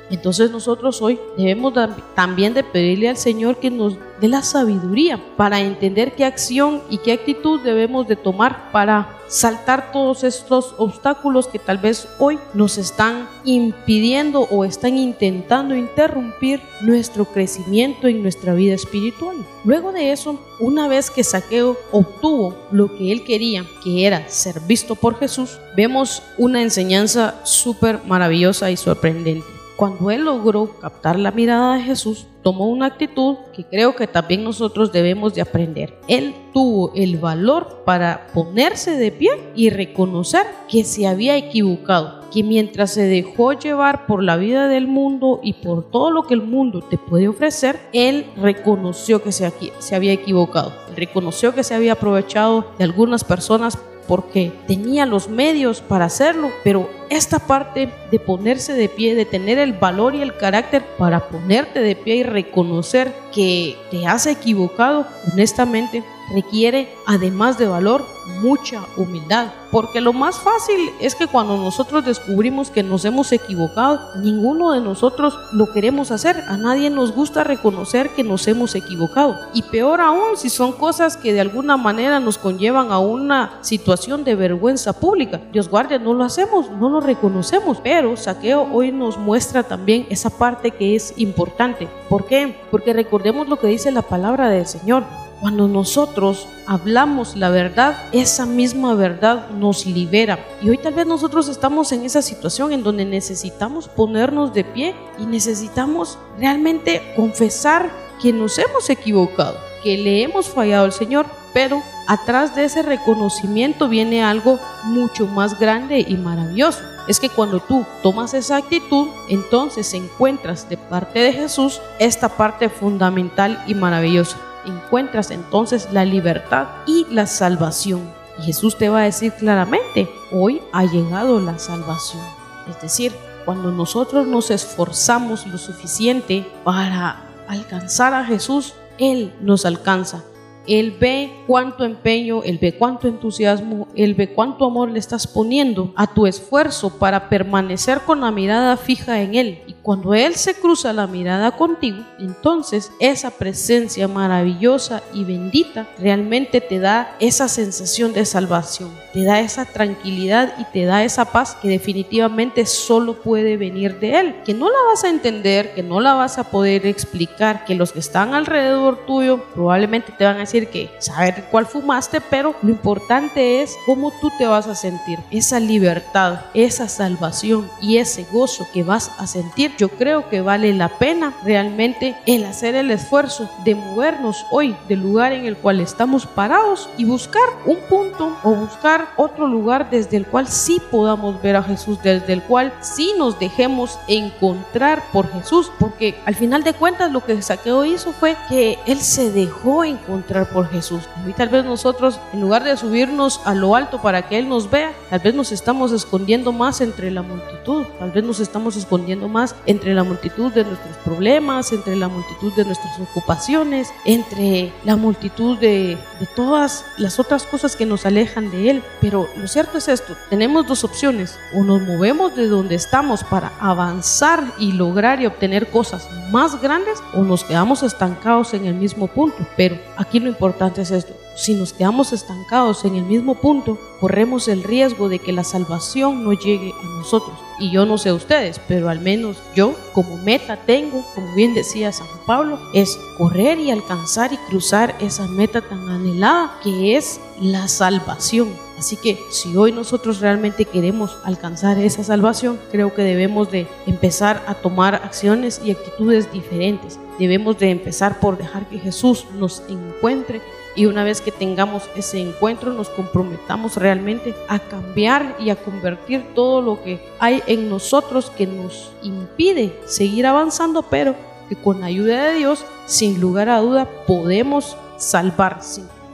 entonces 0.10 0.52
nosotros 0.52 1.02
hoy 1.02 1.20
debemos 1.36 1.74
también 2.14 2.54
de 2.54 2.64
pedirle 2.64 3.10
al 3.10 3.18
Señor 3.18 3.58
que 3.58 3.72
nos 3.72 3.98
dé 4.22 4.28
la 4.28 4.44
sabiduría 4.44 5.20
para 5.36 5.60
entender 5.62 6.14
qué 6.14 6.26
acción 6.26 6.82
y 6.90 7.00
qué 7.00 7.14
actitud 7.14 7.62
debemos 7.62 8.08
de 8.08 8.16
tomar 8.16 8.72
para 8.72 9.15
saltar 9.28 9.92
todos 9.92 10.24
estos 10.24 10.76
obstáculos 10.78 11.48
que 11.48 11.60
tal 11.60 11.78
vez 11.78 12.08
hoy 12.20 12.40
nos 12.54 12.78
están 12.78 13.28
impidiendo 13.44 14.42
o 14.42 14.66
están 14.66 14.98
intentando 14.98 15.76
interrumpir 15.76 16.62
nuestro 16.82 17.26
crecimiento 17.26 18.08
en 18.08 18.22
nuestra 18.22 18.54
vida 18.54 18.74
espiritual. 18.74 19.38
Luego 19.64 19.92
de 19.92 20.12
eso, 20.12 20.40
una 20.60 20.88
vez 20.88 21.10
que 21.10 21.24
Saqueo 21.24 21.78
obtuvo 21.92 22.56
lo 22.72 22.96
que 22.96 23.12
él 23.12 23.24
quería, 23.24 23.66
que 23.84 24.06
era 24.06 24.28
ser 24.30 24.60
visto 24.62 24.96
por 24.96 25.18
Jesús, 25.18 25.60
vemos 25.76 26.22
una 26.38 26.62
enseñanza 26.62 27.36
súper 27.44 28.02
maravillosa 28.06 28.70
y 28.72 28.78
sorprendente. 28.78 29.55
Cuando 29.76 30.10
él 30.10 30.24
logró 30.24 30.80
captar 30.80 31.20
la 31.20 31.32
mirada 31.32 31.76
de 31.76 31.84
Jesús, 31.84 32.28
tomó 32.44 32.70
una 32.70 32.86
actitud 32.86 33.36
que 33.54 33.66
creo 33.66 33.94
que 33.94 34.08
también 34.08 34.44
nosotros 34.44 34.94
debemos 34.94 35.34
de 35.34 35.42
aprender. 35.42 36.00
Él 36.08 36.34
tuvo 36.54 36.94
el 36.96 37.18
valor 37.18 37.82
para 37.84 38.28
ponerse 38.34 38.96
de 38.96 39.12
pie 39.12 39.32
y 39.54 39.70
reconocer 39.70 40.46
que 40.70 40.86
se 40.86 41.08
había 41.08 41.36
equivocado, 41.36 42.22
que 42.32 42.42
mientras 42.42 42.92
se 42.92 43.04
dejó 43.04 43.52
llevar 43.52 44.06
por 44.06 44.24
la 44.24 44.38
vida 44.38 44.70
del 44.70 44.88
mundo 44.88 45.42
y 45.44 45.54
por 45.54 45.90
todo 45.90 46.10
lo 46.10 46.24
que 46.24 46.36
el 46.36 46.44
mundo 46.44 46.80
te 46.82 46.98
puede 46.98 47.28
ofrecer, 47.28 47.78
él 47.92 48.28
reconoció 48.38 49.22
que 49.22 49.34
se, 49.34 49.52
se 49.80 49.96
había 49.96 50.14
equivocado, 50.14 50.72
reconoció 50.96 51.54
que 51.54 51.66
se 51.66 51.76
había 51.76 51.94
aprovechado 51.94 52.72
de 52.78 52.86
algunas 52.86 53.26
personas 53.26 53.78
porque 54.08 54.52
tenía 54.68 55.06
los 55.06 55.30
medios 55.30 55.82
para 55.82 56.06
hacerlo, 56.06 56.52
pero 56.64 56.90
esta 57.10 57.40
parte 57.40 57.90
de 58.12 58.20
ponerse 58.20 58.74
de 58.74 58.90
pie, 58.90 59.16
de 59.16 59.26
tener 59.26 59.58
el 59.58 59.74
valor 59.74 60.16
y 60.16 60.22
el 60.22 60.36
carácter 60.36 60.84
para 60.98 61.28
ponerte 61.28 61.80
de 61.80 61.96
pie 61.96 62.16
y 62.18 62.24
reconocer 62.24 63.14
que 63.34 63.76
te 63.92 64.06
has 64.08 64.26
equivocado, 64.28 65.06
honestamente, 65.32 66.04
requiere, 66.32 66.94
además 67.06 67.58
de 67.58 67.68
valor, 67.68 68.06
mucha 68.42 68.82
humildad. 68.98 69.48
Porque 69.72 70.02
lo 70.02 70.14
más 70.14 70.40
fácil 70.40 70.92
es 71.00 71.16
que 71.16 71.28
cuando 71.28 71.58
nosotros 71.58 72.06
descubrimos 72.06 72.70
que 72.70 72.84
nos 72.84 73.06
hemos 73.06 73.32
equivocado, 73.32 74.00
ninguno 74.22 74.72
de 74.72 74.82
nosotros 74.82 75.38
lo 75.52 75.72
queremos 75.72 76.12
hacer. 76.12 76.44
A 76.48 76.58
nadie 76.58 76.90
nos 76.90 77.12
gusta 77.12 77.44
reconocer 77.44 78.10
que 78.12 78.24
nos 78.24 78.48
hemos 78.48 78.76
equivocado. 78.76 79.36
Y 79.54 79.64
peor 79.64 80.02
aún 80.02 80.38
si 80.38 80.50
son 80.50 80.72
cosas 80.72 81.18
que 81.18 81.34
de 81.34 81.42
alguna 81.42 81.78
manera 81.78 82.20
nos 82.20 82.38
conllevan 82.38 82.92
a 82.92 83.00
una 83.00 83.60
situación 83.62 84.24
de 84.24 84.36
vergüenza 84.36 84.94
pública. 84.94 85.42
Dios 85.52 85.70
guarde, 85.70 86.00
no 86.00 86.14
lo 86.14 86.24
hacemos, 86.24 86.72
no 86.72 86.90
lo 86.90 87.02
reconocemos. 87.02 87.80
Pero 87.84 88.16
Saqueo 88.16 88.68
hoy 88.72 88.92
nos 88.92 89.18
muestra 89.18 89.64
también 89.64 90.08
esa 90.10 90.30
parte 90.30 90.72
que 90.72 90.96
es 90.96 91.14
importante. 91.18 91.88
¿Por 92.10 92.26
qué? 92.26 92.56
Porque 92.72 92.94
recordemos 92.94 93.48
lo 93.48 93.58
que 93.58 93.68
dice 93.68 93.92
la 93.92 94.02
palabra 94.02 94.50
del 94.50 94.66
Señor. 94.66 95.04
Cuando 95.46 95.68
nosotros 95.68 96.48
hablamos 96.66 97.36
la 97.36 97.52
verdad, 97.52 97.96
esa 98.12 98.48
misma 98.48 98.96
verdad 98.96 99.52
nos 99.52 99.86
libera. 99.86 100.44
Y 100.60 100.72
hoy 100.72 100.80
tal 100.80 100.96
vez 100.96 101.06
nosotros 101.06 101.50
estamos 101.50 101.92
en 101.92 102.04
esa 102.04 102.24
situación 102.24 102.72
en 102.72 102.82
donde 102.82 103.06
necesitamos 103.06 103.88
ponernos 103.88 104.56
de 104.56 104.64
pie 104.64 104.96
y 105.20 105.28
necesitamos 105.28 106.18
realmente 106.40 107.14
confesar 107.16 107.92
que 108.20 108.34
nos 108.34 108.58
hemos 108.58 108.90
equivocado, 108.90 109.60
que 109.84 110.00
le 110.00 110.24
hemos 110.24 110.50
fallado 110.50 110.86
al 110.86 110.94
Señor, 110.94 111.28
pero 111.54 111.80
atrás 112.08 112.56
de 112.56 112.66
ese 112.66 112.82
reconocimiento 112.82 113.88
viene 113.88 114.24
algo 114.24 114.58
mucho 114.86 115.28
más 115.28 115.60
grande 115.60 116.00
y 116.00 116.18
maravilloso. 116.18 116.82
Es 117.08 117.20
que 117.20 117.30
cuando 117.30 117.60
tú 117.60 117.86
tomas 118.02 118.34
esa 118.34 118.58
actitud, 118.58 119.10
entonces 119.30 119.94
encuentras 119.94 120.68
de 120.68 120.78
parte 120.78 121.20
de 121.20 121.34
Jesús 121.34 121.82
esta 122.00 122.30
parte 122.30 122.68
fundamental 122.68 123.64
y 123.68 123.76
maravillosa 123.76 124.40
encuentras 124.66 125.32
entonces 125.32 125.90
la 125.92 126.06
libertad 126.06 126.68
y 126.86 127.06
la 127.10 127.28
salvación. 127.28 128.02
Y 128.40 128.44
Jesús 128.44 128.78
te 128.78 128.90
va 128.90 129.00
a 129.00 129.04
decir 129.04 129.34
claramente, 129.34 130.10
hoy 130.32 130.62
ha 130.74 130.86
llegado 130.86 131.40
la 131.40 131.58
salvación. 131.58 132.24
Es 132.70 132.82
decir, 132.82 133.14
cuando 133.46 133.72
nosotros 133.72 134.28
nos 134.28 134.52
esforzamos 134.52 135.46
lo 135.48 135.58
suficiente 135.58 136.46
para 136.64 137.22
alcanzar 137.48 138.14
a 138.14 138.26
Jesús, 138.26 138.74
Él 138.98 139.34
nos 139.42 139.66
alcanza. 139.66 140.24
Él 140.68 140.96
ve 141.00 141.32
cuánto 141.48 141.84
empeño, 141.84 142.44
Él 142.44 142.58
ve 142.62 142.74
cuánto 142.74 143.08
entusiasmo, 143.08 143.88
Él 143.96 144.14
ve 144.14 144.34
cuánto 144.34 144.66
amor 144.66 144.90
le 144.90 145.00
estás 145.00 145.28
poniendo 145.28 145.92
a 145.96 146.14
tu 146.14 146.26
esfuerzo 146.26 146.98
para 146.98 147.30
permanecer 147.30 148.02
con 148.02 148.22
la 148.22 148.32
mirada 148.32 148.78
fija 148.78 149.22
en 149.22 149.36
Él. 149.36 149.60
Y 149.68 149.74
cuando 149.82 150.14
Él 150.14 150.36
se 150.36 150.56
cruza 150.56 150.94
la 150.94 151.08
mirada 151.08 151.52
contigo, 151.52 152.04
entonces 152.20 152.92
esa 153.00 153.32
presencia 153.32 154.08
maravillosa 154.08 155.04
y 155.14 155.24
bendita 155.24 155.88
realmente 156.00 156.62
te 156.62 156.80
da 156.80 157.16
esa 157.20 157.48
sensación 157.48 158.14
de 158.14 158.26
salvación, 158.26 158.92
te 159.14 159.24
da 159.24 159.40
esa 159.40 159.66
tranquilidad 159.66 160.54
y 160.60 160.64
te 160.66 160.86
da 160.86 161.04
esa 161.04 161.26
paz 161.26 161.56
que 161.62 161.70
definitivamente 161.70 162.66
solo 162.66 163.22
puede 163.22 163.58
venir 163.58 164.00
de 164.00 164.20
Él, 164.20 164.36
que 164.46 164.54
no 164.54 164.70
la 164.70 164.78
vas 164.90 165.04
a 165.04 165.10
entender, 165.10 165.74
que 165.74 165.84
no 165.84 166.00
la 166.00 166.14
vas 166.14 166.38
a 166.38 166.50
poder 166.50 166.86
explicar, 166.86 167.66
que 167.66 167.76
los 167.76 167.92
que 167.92 168.00
están 168.00 168.34
alrededor 168.34 169.06
tuyo 169.06 169.44
probablemente 169.54 170.14
te 170.18 170.26
van 170.26 170.38
a 170.38 170.40
decir 170.40 170.55
que 170.64 170.90
saber 171.00 171.48
cuál 171.52 171.66
fumaste, 171.66 172.22
pero 172.22 172.56
lo 172.62 172.70
importante 172.70 173.62
es 173.62 173.76
cómo 173.86 174.12
tú 174.22 174.32
te 174.38 174.48
vas 174.48 174.68
a 174.68 174.76
sentir, 174.76 175.20
esa 175.32 175.60
libertad, 175.60 176.46
esa 176.54 176.88
salvación 176.88 177.70
y 177.82 177.98
ese 177.98 178.26
gozo 178.32 178.66
que 178.74 178.84
vas 178.84 179.12
a 179.18 179.28
sentir. 179.28 179.74
Yo 179.78 179.90
creo 179.90 180.30
que 180.30 180.42
vale 180.42 180.74
la 180.74 180.90
pena 180.98 181.34
realmente 181.44 182.16
el 182.26 182.46
hacer 182.46 182.76
el 182.76 182.92
esfuerzo 182.92 183.50
de 183.64 183.76
movernos 183.76 184.46
hoy 184.52 184.76
del 184.88 185.02
lugar 185.02 185.34
en 185.34 185.46
el 185.46 185.58
cual 185.58 185.82
estamos 185.82 186.26
parados 186.26 186.90
y 186.98 187.06
buscar 187.06 187.44
un 187.66 187.78
punto 187.90 188.38
o 188.44 188.52
buscar 188.52 189.10
otro 189.18 189.48
lugar 189.48 189.90
desde 189.90 190.18
el 190.18 190.26
cual 190.26 190.48
sí 190.48 190.82
podamos 190.92 191.42
ver 191.42 191.56
a 191.56 191.64
Jesús, 191.64 192.00
desde 192.02 192.34
el 192.34 192.42
cual 192.44 192.74
sí 192.82 193.14
nos 193.18 193.38
dejemos 193.40 194.00
encontrar 194.08 195.04
por 195.12 195.32
Jesús, 195.32 195.72
porque 195.80 196.18
al 196.26 196.36
final 196.36 196.64
de 196.64 196.74
cuentas 196.74 197.12
lo 197.12 197.24
que 197.24 197.42
Saqueo 197.42 197.86
hizo 197.86 198.14
fue 198.14 198.38
que 198.50 198.80
él 198.86 199.02
se 199.02 199.32
dejó 199.32 199.84
encontrar 199.84 200.45
por 200.46 200.70
Jesús. 200.70 201.04
Y 201.28 201.34
tal 201.34 201.50
vez 201.50 201.66
nosotros, 201.66 202.20
en 202.34 202.42
lugar 202.42 202.64
de 202.64 202.78
subirnos 202.78 203.42
a 203.46 203.54
lo 203.54 203.76
alto 203.76 204.02
para 204.02 204.28
que 204.28 204.38
Él 204.38 204.50
nos 204.50 204.70
vea, 204.70 204.94
tal 205.10 205.20
vez 205.20 205.34
nos 205.34 205.52
estamos 205.52 205.92
escondiendo 205.92 206.52
más 206.52 206.82
entre 206.82 207.12
la 207.12 207.22
multitud, 207.22 207.86
tal 208.00 208.12
vez 208.12 208.24
nos 208.24 208.40
estamos 208.40 208.76
escondiendo 208.76 209.28
más 209.28 209.56
entre 209.66 209.94
la 209.94 210.04
multitud 210.04 210.52
de 210.52 210.64
nuestros 210.64 210.96
problemas, 210.98 211.72
entre 211.72 211.96
la 211.96 212.08
multitud 212.08 212.54
de 212.54 212.66
nuestras 212.66 213.00
ocupaciones, 213.00 213.90
entre 214.06 214.72
la 214.84 214.96
multitud 214.96 215.58
de, 215.58 215.98
de 216.20 216.26
todas 216.36 216.86
las 216.98 217.20
otras 217.20 217.44
cosas 217.44 217.76
que 217.76 217.86
nos 217.86 218.06
alejan 218.06 218.52
de 218.52 218.70
Él. 218.70 218.84
Pero 219.02 219.28
lo 219.38 219.48
cierto 219.48 219.78
es 219.78 219.88
esto, 219.88 220.16
tenemos 220.30 220.68
dos 220.68 220.84
opciones, 220.84 221.38
o 221.54 221.64
nos 221.64 221.82
movemos 221.82 222.36
de 222.36 222.48
donde 222.48 222.76
estamos 222.76 223.24
para 223.24 223.52
avanzar 223.60 224.44
y 224.60 224.72
lograr 224.72 225.22
y 225.22 225.26
obtener 225.26 225.70
cosas 225.70 226.08
más 226.32 226.62
grandes, 226.62 227.02
o 227.14 227.22
nos 227.22 227.44
quedamos 227.44 227.84
estancados 227.84 228.54
en 228.54 228.66
el 228.66 228.76
mismo 228.76 229.08
punto. 229.08 229.38
Pero 229.56 229.78
aquí 229.98 230.20
lo 230.20 230.30
importante 230.36 230.82
es 230.82 230.92
esto, 230.92 231.14
si 231.36 231.54
nos 231.54 231.74
quedamos 231.74 232.14
estancados 232.14 232.86
en 232.86 232.96
el 232.96 233.04
mismo 233.04 233.36
punto, 233.36 233.78
corremos 234.00 234.48
el 234.48 234.64
riesgo 234.64 235.10
de 235.10 235.20
que 235.20 235.32
la 235.32 235.44
salvación 235.44 236.24
no 236.24 236.34
llegue 236.34 236.72
a 236.72 236.86
nosotros. 236.98 237.38
Y 237.60 237.72
yo 237.72 237.86
no 237.86 237.98
sé 237.98 238.12
ustedes, 238.12 238.60
pero 238.68 238.90
al 238.90 239.00
menos 239.00 239.38
yo 239.56 239.76
como 239.94 240.18
meta 240.18 240.58
tengo, 240.58 241.06
como 241.14 241.34
bien 241.34 241.54
decía 241.54 241.92
San 241.92 242.08
Pablo, 242.26 242.60
es 242.74 242.98
correr 243.18 243.60
y 243.60 243.72
alcanzar 243.72 244.34
y 244.34 244.38
cruzar 244.38 244.96
esa 245.00 245.28
meta 245.28 245.62
tan 245.62 245.90
anhelada 245.90 246.60
que 246.64 246.98
es 246.98 247.20
la 247.40 247.68
salvación. 247.68 248.65
Así 248.78 248.98
que 248.98 249.18
si 249.30 249.56
hoy 249.56 249.72
nosotros 249.72 250.20
realmente 250.20 250.66
queremos 250.66 251.18
alcanzar 251.24 251.78
esa 251.80 252.04
salvación, 252.04 252.60
creo 252.72 252.94
que 252.94 253.04
debemos 253.04 253.50
de 253.50 253.68
empezar 253.88 254.44
a 254.48 254.56
tomar 254.56 254.96
acciones 254.96 255.62
y 255.64 255.72
actitudes 255.72 256.32
diferentes. 256.32 257.00
Debemos 257.18 257.58
de 257.58 257.72
empezar 257.72 258.20
por 258.20 258.38
dejar 258.38 258.68
que 258.68 258.80
Jesús 258.80 259.26
nos 259.38 259.64
encuentre 259.70 260.42
y 260.76 260.88
una 260.88 261.06
vez 261.06 261.22
que 261.22 261.32
tengamos 261.32 261.84
ese 261.96 262.20
encuentro 262.20 262.74
nos 262.74 262.90
comprometamos 262.90 263.78
realmente 263.78 264.36
a 264.50 264.60
cambiar 264.60 265.38
y 265.40 265.50
a 265.50 265.56
convertir 265.56 266.34
todo 266.36 266.62
lo 266.62 266.84
que 266.84 267.00
hay 267.20 267.42
en 267.48 267.70
nosotros 267.70 268.30
que 268.30 268.46
nos 268.46 268.92
impide 269.02 269.80
seguir 269.86 270.26
avanzando, 270.26 270.84
pero 270.84 271.16
que 271.48 271.56
con 271.56 271.80
la 271.80 271.86
ayuda 271.86 272.26
de 272.26 272.36
Dios, 272.36 272.66
sin 272.86 273.22
lugar 273.22 273.48
a 273.48 273.62
duda, 273.62 273.88
podemos 274.06 274.76
salvar. 274.98 275.62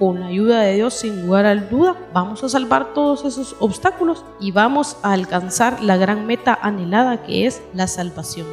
Con 0.01 0.19
la 0.19 0.25
ayuda 0.25 0.61
de 0.61 0.73
Dios, 0.73 0.95
sin 0.95 1.27
lugar 1.27 1.45
a 1.45 1.53
duda, 1.53 1.95
vamos 2.11 2.43
a 2.43 2.49
salvar 2.49 2.95
todos 2.95 3.23
esos 3.23 3.55
obstáculos 3.59 4.25
y 4.39 4.51
vamos 4.51 4.97
a 5.03 5.13
alcanzar 5.13 5.83
la 5.83 5.95
gran 5.95 6.25
meta 6.25 6.57
anhelada 6.59 7.21
que 7.21 7.45
es 7.45 7.61
la 7.75 7.85
salvación. 7.85 8.47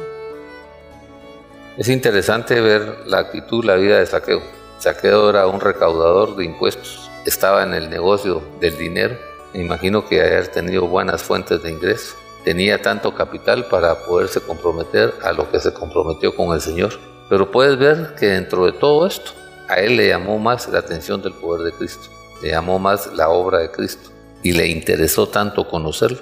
Es 1.75 1.89
interesante 1.89 2.61
ver 2.61 2.99
la 3.07 3.17
actitud, 3.17 3.65
la 3.65 3.77
vida 3.77 3.97
de 3.97 4.05
Saqueo. 4.05 4.43
Saqueo 4.77 5.31
era 5.31 5.47
un 5.47 5.59
recaudador 5.59 6.35
de 6.35 6.45
impuestos, 6.45 7.09
estaba 7.25 7.63
en 7.63 7.73
el 7.73 7.89
negocio 7.89 8.43
del 8.61 8.77
dinero. 8.77 9.17
Me 9.51 9.63
imagino 9.63 10.07
que 10.07 10.21
haber 10.21 10.49
tenido 10.49 10.85
buenas 10.85 11.23
fuentes 11.23 11.63
de 11.63 11.71
ingreso. 11.71 12.15
Tenía 12.43 12.79
tanto 12.79 13.15
capital 13.15 13.65
para 13.65 13.95
poderse 14.05 14.39
comprometer 14.39 15.15
a 15.23 15.33
lo 15.33 15.49
que 15.49 15.59
se 15.59 15.73
comprometió 15.73 16.35
con 16.35 16.53
el 16.53 16.61
Señor. 16.61 16.93
Pero 17.27 17.49
puedes 17.49 17.75
ver 17.79 18.13
que 18.19 18.27
dentro 18.27 18.67
de 18.67 18.73
todo 18.73 19.07
esto, 19.07 19.31
a 19.69 19.75
él 19.75 19.97
le 19.97 20.09
llamó 20.09 20.39
más 20.39 20.67
la 20.67 20.79
atención 20.79 21.21
del 21.21 21.33
poder 21.33 21.71
de 21.71 21.77
Cristo, 21.77 22.09
le 22.41 22.49
llamó 22.49 22.79
más 22.79 23.13
la 23.13 23.29
obra 23.29 23.59
de 23.59 23.71
Cristo 23.71 24.09
y 24.43 24.51
le 24.51 24.67
interesó 24.67 25.27
tanto 25.27 25.67
conocerlo, 25.67 26.19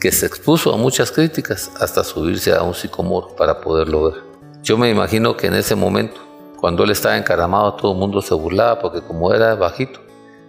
que 0.00 0.12
se 0.12 0.26
expuso 0.26 0.72
a 0.72 0.76
muchas 0.76 1.10
críticas 1.10 1.70
hasta 1.80 2.04
subirse 2.04 2.54
a 2.54 2.62
un 2.62 2.74
sicomoro 2.74 3.34
para 3.36 3.60
poderlo 3.60 4.10
ver. 4.10 4.22
Yo 4.62 4.78
me 4.78 4.88
imagino 4.88 5.36
que 5.36 5.48
en 5.48 5.54
ese 5.54 5.74
momento 5.74 6.24
cuando 6.64 6.82
él 6.84 6.92
estaba 6.92 7.18
encaramado, 7.18 7.74
todo 7.74 7.92
el 7.92 7.98
mundo 7.98 8.22
se 8.22 8.32
burlaba 8.32 8.80
porque 8.80 9.02
como 9.02 9.34
era 9.34 9.54
bajito, 9.54 10.00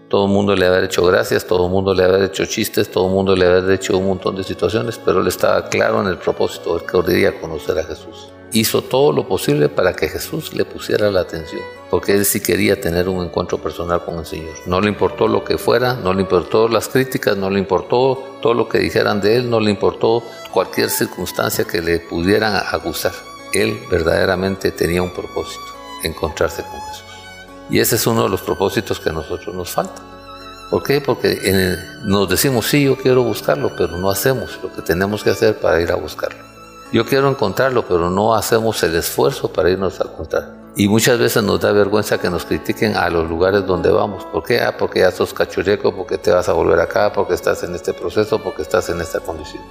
todo 0.09 0.25
el 0.25 0.31
mundo 0.31 0.55
le 0.55 0.67
había 0.67 0.85
hecho 0.85 1.03
gracias, 1.03 1.45
todo 1.45 1.65
el 1.65 1.71
mundo 1.71 1.93
le 1.93 2.03
había 2.03 2.25
hecho 2.25 2.45
chistes, 2.45 2.91
todo 2.91 3.07
el 3.07 3.13
mundo 3.13 3.35
le 3.35 3.47
había 3.47 3.73
hecho 3.73 3.97
un 3.97 4.07
montón 4.07 4.35
de 4.35 4.43
situaciones, 4.43 4.99
pero 5.03 5.21
él 5.21 5.27
estaba 5.27 5.67
claro 5.67 6.01
en 6.01 6.07
el 6.07 6.17
propósito 6.17 6.77
que 6.77 7.01
quería 7.03 7.39
conocer 7.39 7.79
a 7.79 7.83
Jesús. 7.83 8.29
Hizo 8.51 8.83
todo 8.83 9.11
lo 9.11 9.27
posible 9.27 9.67
para 9.67 9.93
que 9.93 10.07
Jesús 10.07 10.53
le 10.53 10.63
pusiera 10.63 11.09
la 11.09 11.21
atención, 11.21 11.61
porque 11.89 12.13
él 12.13 12.23
sí 12.23 12.39
quería 12.39 12.79
tener 12.79 13.09
un 13.09 13.25
encuentro 13.25 13.57
personal 13.57 14.05
con 14.05 14.19
el 14.19 14.25
Señor. 14.25 14.53
No 14.67 14.79
le 14.79 14.89
importó 14.89 15.27
lo 15.27 15.43
que 15.43 15.57
fuera, 15.57 15.95
no 15.95 16.13
le 16.13 16.21
importó 16.21 16.67
las 16.67 16.87
críticas, 16.87 17.35
no 17.35 17.49
le 17.49 17.59
importó 17.59 18.23
todo 18.41 18.53
lo 18.53 18.69
que 18.69 18.77
dijeran 18.77 19.19
de 19.19 19.37
él, 19.37 19.49
no 19.49 19.59
le 19.59 19.71
importó 19.71 20.23
cualquier 20.51 20.89
circunstancia 20.89 21.65
que 21.65 21.81
le 21.81 21.99
pudieran 21.99 22.55
acusar. 22.71 23.13
Él 23.51 23.77
verdaderamente 23.89 24.71
tenía 24.71 25.01
un 25.01 25.13
propósito 25.13 25.65
encontrarse 26.03 26.61
con 26.61 26.79
Jesús. 26.81 27.04
Y 27.69 27.79
ese 27.79 27.95
es 27.95 28.05
uno 28.07 28.23
de 28.23 28.29
los 28.29 28.41
propósitos 28.41 28.99
que 28.99 29.09
a 29.09 29.13
nosotros 29.13 29.55
nos 29.55 29.71
falta. 29.71 30.01
¿Por 30.69 30.83
qué? 30.83 31.01
Porque 31.01 31.77
nos 32.03 32.29
decimos, 32.29 32.67
sí, 32.67 32.83
yo 32.83 32.97
quiero 32.97 33.23
buscarlo, 33.23 33.71
pero 33.75 33.97
no 33.97 34.09
hacemos 34.09 34.59
lo 34.61 34.73
que 34.73 34.81
tenemos 34.81 35.23
que 35.23 35.29
hacer 35.29 35.57
para 35.57 35.81
ir 35.81 35.91
a 35.91 35.95
buscarlo. 35.95 36.43
Yo 36.91 37.05
quiero 37.05 37.29
encontrarlo, 37.29 37.85
pero 37.87 38.09
no 38.09 38.35
hacemos 38.35 38.81
el 38.83 38.95
esfuerzo 38.95 39.51
para 39.51 39.69
irnos 39.69 39.99
a 39.99 40.05
encontrar. 40.05 40.65
Y 40.77 40.87
muchas 40.87 41.17
veces 41.17 41.41
nos 41.43 41.61
da 41.61 41.71
vergüenza 41.71 42.17
que 42.17 42.29
nos 42.29 42.45
critiquen 42.45 42.95
a 42.95 43.09
los 43.09 43.29
lugares 43.29 43.65
donde 43.65 43.89
vamos. 43.89 44.25
¿Por 44.25 44.43
qué? 44.43 44.59
Ah, 44.61 44.75
porque 44.77 44.99
ya 44.99 45.11
sos 45.11 45.33
cachureco, 45.33 45.95
porque 45.95 46.17
te 46.17 46.31
vas 46.31 46.49
a 46.49 46.53
volver 46.53 46.79
acá, 46.79 47.13
porque 47.13 47.33
estás 47.33 47.63
en 47.63 47.73
este 47.73 47.93
proceso, 47.93 48.41
porque 48.41 48.61
estás 48.61 48.89
en 48.89 48.99
esta 48.99 49.19
condición. 49.19 49.63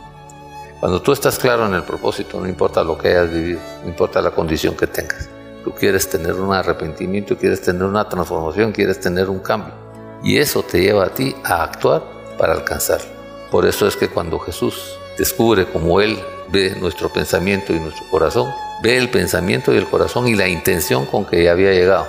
Cuando 0.80 1.02
tú 1.02 1.12
estás 1.12 1.38
claro 1.38 1.66
en 1.66 1.74
el 1.74 1.82
propósito, 1.82 2.40
no 2.40 2.48
importa 2.48 2.82
lo 2.82 2.96
que 2.96 3.08
hayas 3.08 3.30
vivido, 3.30 3.60
no 3.82 3.88
importa 3.88 4.22
la 4.22 4.30
condición 4.30 4.76
que 4.76 4.86
tengas. 4.86 5.28
Tú 5.64 5.72
quieres 5.72 6.10
tener 6.10 6.34
un 6.34 6.52
arrepentimiento, 6.52 7.38
quieres 7.38 7.62
tener 7.62 7.84
una 7.84 8.06
transformación, 8.06 8.70
quieres 8.70 9.00
tener 9.00 9.30
un 9.30 9.38
cambio. 9.38 9.72
Y 10.22 10.36
eso 10.36 10.62
te 10.62 10.82
lleva 10.82 11.06
a 11.06 11.08
ti 11.14 11.34
a 11.42 11.62
actuar 11.62 12.02
para 12.36 12.52
alcanzarlo. 12.52 13.08
Por 13.50 13.64
eso 13.64 13.86
es 13.86 13.96
que 13.96 14.08
cuando 14.08 14.38
Jesús 14.38 14.98
descubre 15.16 15.64
cómo 15.64 16.02
Él 16.02 16.18
ve 16.48 16.76
nuestro 16.78 17.10
pensamiento 17.10 17.72
y 17.72 17.80
nuestro 17.80 18.04
corazón, 18.10 18.52
ve 18.82 18.98
el 18.98 19.08
pensamiento 19.10 19.72
y 19.72 19.78
el 19.78 19.86
corazón 19.86 20.28
y 20.28 20.34
la 20.34 20.48
intención 20.48 21.06
con 21.06 21.24
que 21.24 21.48
había 21.48 21.72
llegado. 21.72 22.06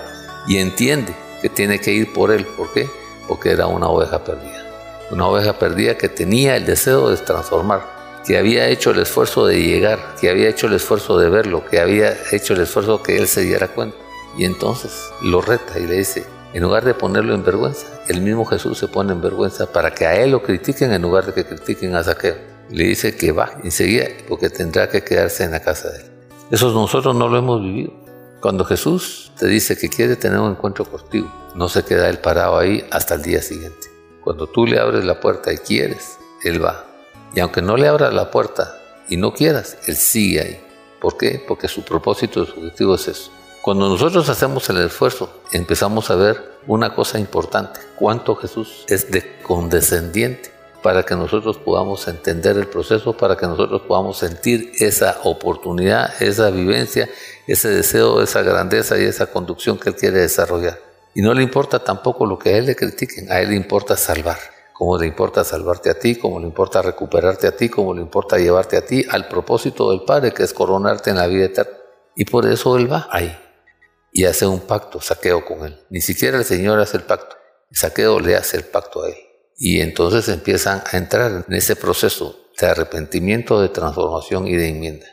Y 0.49 0.57
entiende 0.57 1.15
que 1.41 1.47
tiene 1.47 1.79
que 1.79 1.93
ir 1.93 2.11
por 2.11 2.31
Él. 2.31 2.45
¿Por 2.57 2.73
qué? 2.73 2.89
Porque 3.25 3.51
era 3.51 3.67
una 3.67 3.87
oveja 3.87 4.21
perdida. 4.21 4.65
Una 5.11 5.27
oveja 5.27 5.53
perdida 5.57 5.97
que 5.97 6.09
tenía 6.09 6.57
el 6.57 6.65
deseo 6.65 7.09
de 7.09 7.15
transformar 7.17 7.94
que 8.25 8.37
había 8.37 8.67
hecho 8.69 8.91
el 8.91 8.99
esfuerzo 8.99 9.45
de 9.45 9.61
llegar, 9.61 10.15
que 10.19 10.29
había 10.29 10.49
hecho 10.49 10.67
el 10.67 10.73
esfuerzo 10.73 11.19
de 11.19 11.29
verlo, 11.29 11.63
que 11.65 11.79
había 11.79 12.15
hecho 12.31 12.53
el 12.53 12.61
esfuerzo 12.61 13.03
que 13.03 13.17
él 13.17 13.27
se 13.27 13.41
diera 13.41 13.67
cuenta. 13.67 13.97
Y 14.37 14.45
entonces 14.45 14.91
lo 15.21 15.41
reta 15.41 15.79
y 15.79 15.85
le 15.85 15.97
dice, 15.97 16.25
en 16.53 16.63
lugar 16.63 16.83
de 16.85 16.93
ponerlo 16.93 17.35
en 17.35 17.43
vergüenza, 17.43 17.85
el 18.07 18.21
mismo 18.21 18.45
Jesús 18.45 18.79
se 18.79 18.87
pone 18.87 19.13
en 19.13 19.21
vergüenza 19.21 19.71
para 19.71 19.93
que 19.93 20.05
a 20.07 20.15
él 20.15 20.31
lo 20.31 20.41
critiquen 20.41 20.91
en 20.91 21.03
lugar 21.03 21.25
de 21.25 21.33
que 21.33 21.45
critiquen 21.45 21.95
a 21.95 22.03
Saqueo. 22.03 22.35
Le 22.71 22.85
dice 22.85 23.15
que 23.15 23.31
va 23.31 23.51
enseguida 23.63 24.07
porque 24.27 24.49
tendrá 24.49 24.89
que 24.89 25.03
quedarse 25.03 25.43
en 25.43 25.51
la 25.51 25.59
casa 25.59 25.91
de 25.91 25.99
él. 25.99 26.05
Eso 26.49 26.71
nosotros 26.71 27.15
no 27.15 27.27
lo 27.27 27.37
hemos 27.37 27.61
vivido. 27.61 27.93
Cuando 28.41 28.65
Jesús 28.65 29.31
te 29.39 29.47
dice 29.47 29.77
que 29.77 29.89
quiere 29.89 30.15
tener 30.15 30.39
un 30.39 30.51
encuentro 30.51 30.85
contigo, 30.85 31.31
no 31.55 31.69
se 31.69 31.83
queda 31.83 32.09
él 32.09 32.19
parado 32.19 32.57
ahí 32.57 32.83
hasta 32.89 33.15
el 33.15 33.21
día 33.21 33.41
siguiente. 33.41 33.87
Cuando 34.23 34.47
tú 34.47 34.65
le 34.65 34.79
abres 34.79 35.05
la 35.05 35.19
puerta 35.19 35.53
y 35.53 35.57
quieres, 35.57 36.17
él 36.43 36.63
va 36.63 36.94
y 37.35 37.39
aunque 37.41 37.61
no 37.61 37.77
le 37.77 37.87
abras 37.87 38.13
la 38.13 38.31
puerta 38.31 38.81
y 39.09 39.17
no 39.17 39.33
quieras, 39.33 39.77
Él 39.87 39.95
sigue 39.95 40.41
ahí. 40.41 40.61
¿Por 40.99 41.17
qué? 41.17 41.43
Porque 41.45 41.67
su 41.67 41.83
propósito, 41.83 42.45
su 42.45 42.59
objetivo 42.59 42.95
es 42.95 43.07
eso, 43.07 43.31
Cuando 43.61 43.89
nosotros 43.89 44.29
hacemos 44.29 44.69
el 44.69 44.77
esfuerzo, 44.77 45.41
empezamos 45.51 46.09
a 46.09 46.15
ver 46.15 46.55
una 46.67 46.95
cosa 46.95 47.19
importante, 47.19 47.79
cuánto 47.95 48.35
Jesús 48.35 48.85
es 48.87 49.11
de 49.11 49.41
condescendiente 49.41 50.51
para 50.81 51.03
que 51.03 51.15
nosotros 51.15 51.57
podamos 51.57 52.07
entender 52.07 52.57
el 52.57 52.67
proceso, 52.67 53.17
para 53.17 53.35
que 53.35 53.47
nosotros 53.47 53.81
podamos 53.87 54.19
sentir 54.19 54.71
esa 54.79 55.17
oportunidad, 55.23 56.13
esa 56.21 56.51
vivencia, 56.51 57.09
ese 57.47 57.69
deseo, 57.69 58.21
esa 58.21 58.43
grandeza 58.43 58.97
y 58.99 59.03
esa 59.03 59.25
conducción 59.25 59.79
que 59.79 59.89
Él 59.89 59.95
quiere 59.95 60.19
desarrollar. 60.19 60.79
Y 61.15 61.21
no 61.21 61.33
le 61.33 61.41
importa 61.41 61.83
tampoco 61.83 62.27
lo 62.27 62.37
que 62.37 62.49
a 62.49 62.57
Él 62.57 62.67
le 62.67 62.75
critiquen, 62.75 63.31
a 63.31 63.41
Él 63.41 63.49
le 63.49 63.55
importa 63.55 63.97
salvar, 63.97 64.37
como 64.77 64.97
le 64.97 65.07
importa 65.07 65.45
salvarte 65.45 65.89
a 65.89 65.97
ti, 65.97 66.17
como 66.17 66.37
le 66.37 66.47
importa 66.47 66.81
recuperarte 66.81 67.47
a 67.47 67.55
ti, 67.55 67.69
como 67.69 67.93
le 67.93 68.01
importa 68.01 68.37
llevarte 68.37 68.75
a 68.75 68.85
ti 68.85 69.05
al 69.09 69.29
propósito 69.29 69.89
del 69.91 70.01
Padre, 70.01 70.33
que 70.33 70.43
es 70.43 70.51
coronarte 70.51 71.11
en 71.11 71.15
la 71.15 71.27
vida 71.27 71.45
eterna. 71.45 71.77
Y 72.13 72.25
por 72.25 72.45
eso 72.45 72.75
Él 72.75 72.91
va 72.91 73.07
ahí 73.09 73.33
y 74.11 74.25
hace 74.25 74.45
un 74.45 74.59
pacto, 74.59 74.99
saqueo 74.99 75.45
con 75.45 75.65
Él. 75.65 75.79
Ni 75.89 76.01
siquiera 76.01 76.37
el 76.37 76.43
Señor 76.43 76.77
hace 76.81 76.97
el 76.97 77.03
pacto, 77.03 77.37
saqueo 77.71 78.19
le 78.19 78.35
hace 78.35 78.57
el 78.57 78.65
pacto 78.65 79.03
a 79.03 79.07
Él 79.07 79.15
y 79.57 79.79
entonces 79.79 80.27
empiezan 80.27 80.83
a 80.91 80.97
entrar 80.97 81.45
en 81.47 81.53
ese 81.53 81.77
proceso 81.77 82.37
de 82.59 82.67
arrepentimiento, 82.67 83.61
de 83.61 83.69
transformación 83.69 84.45
y 84.45 84.57
de 84.57 84.67
enmienda. 84.67 85.07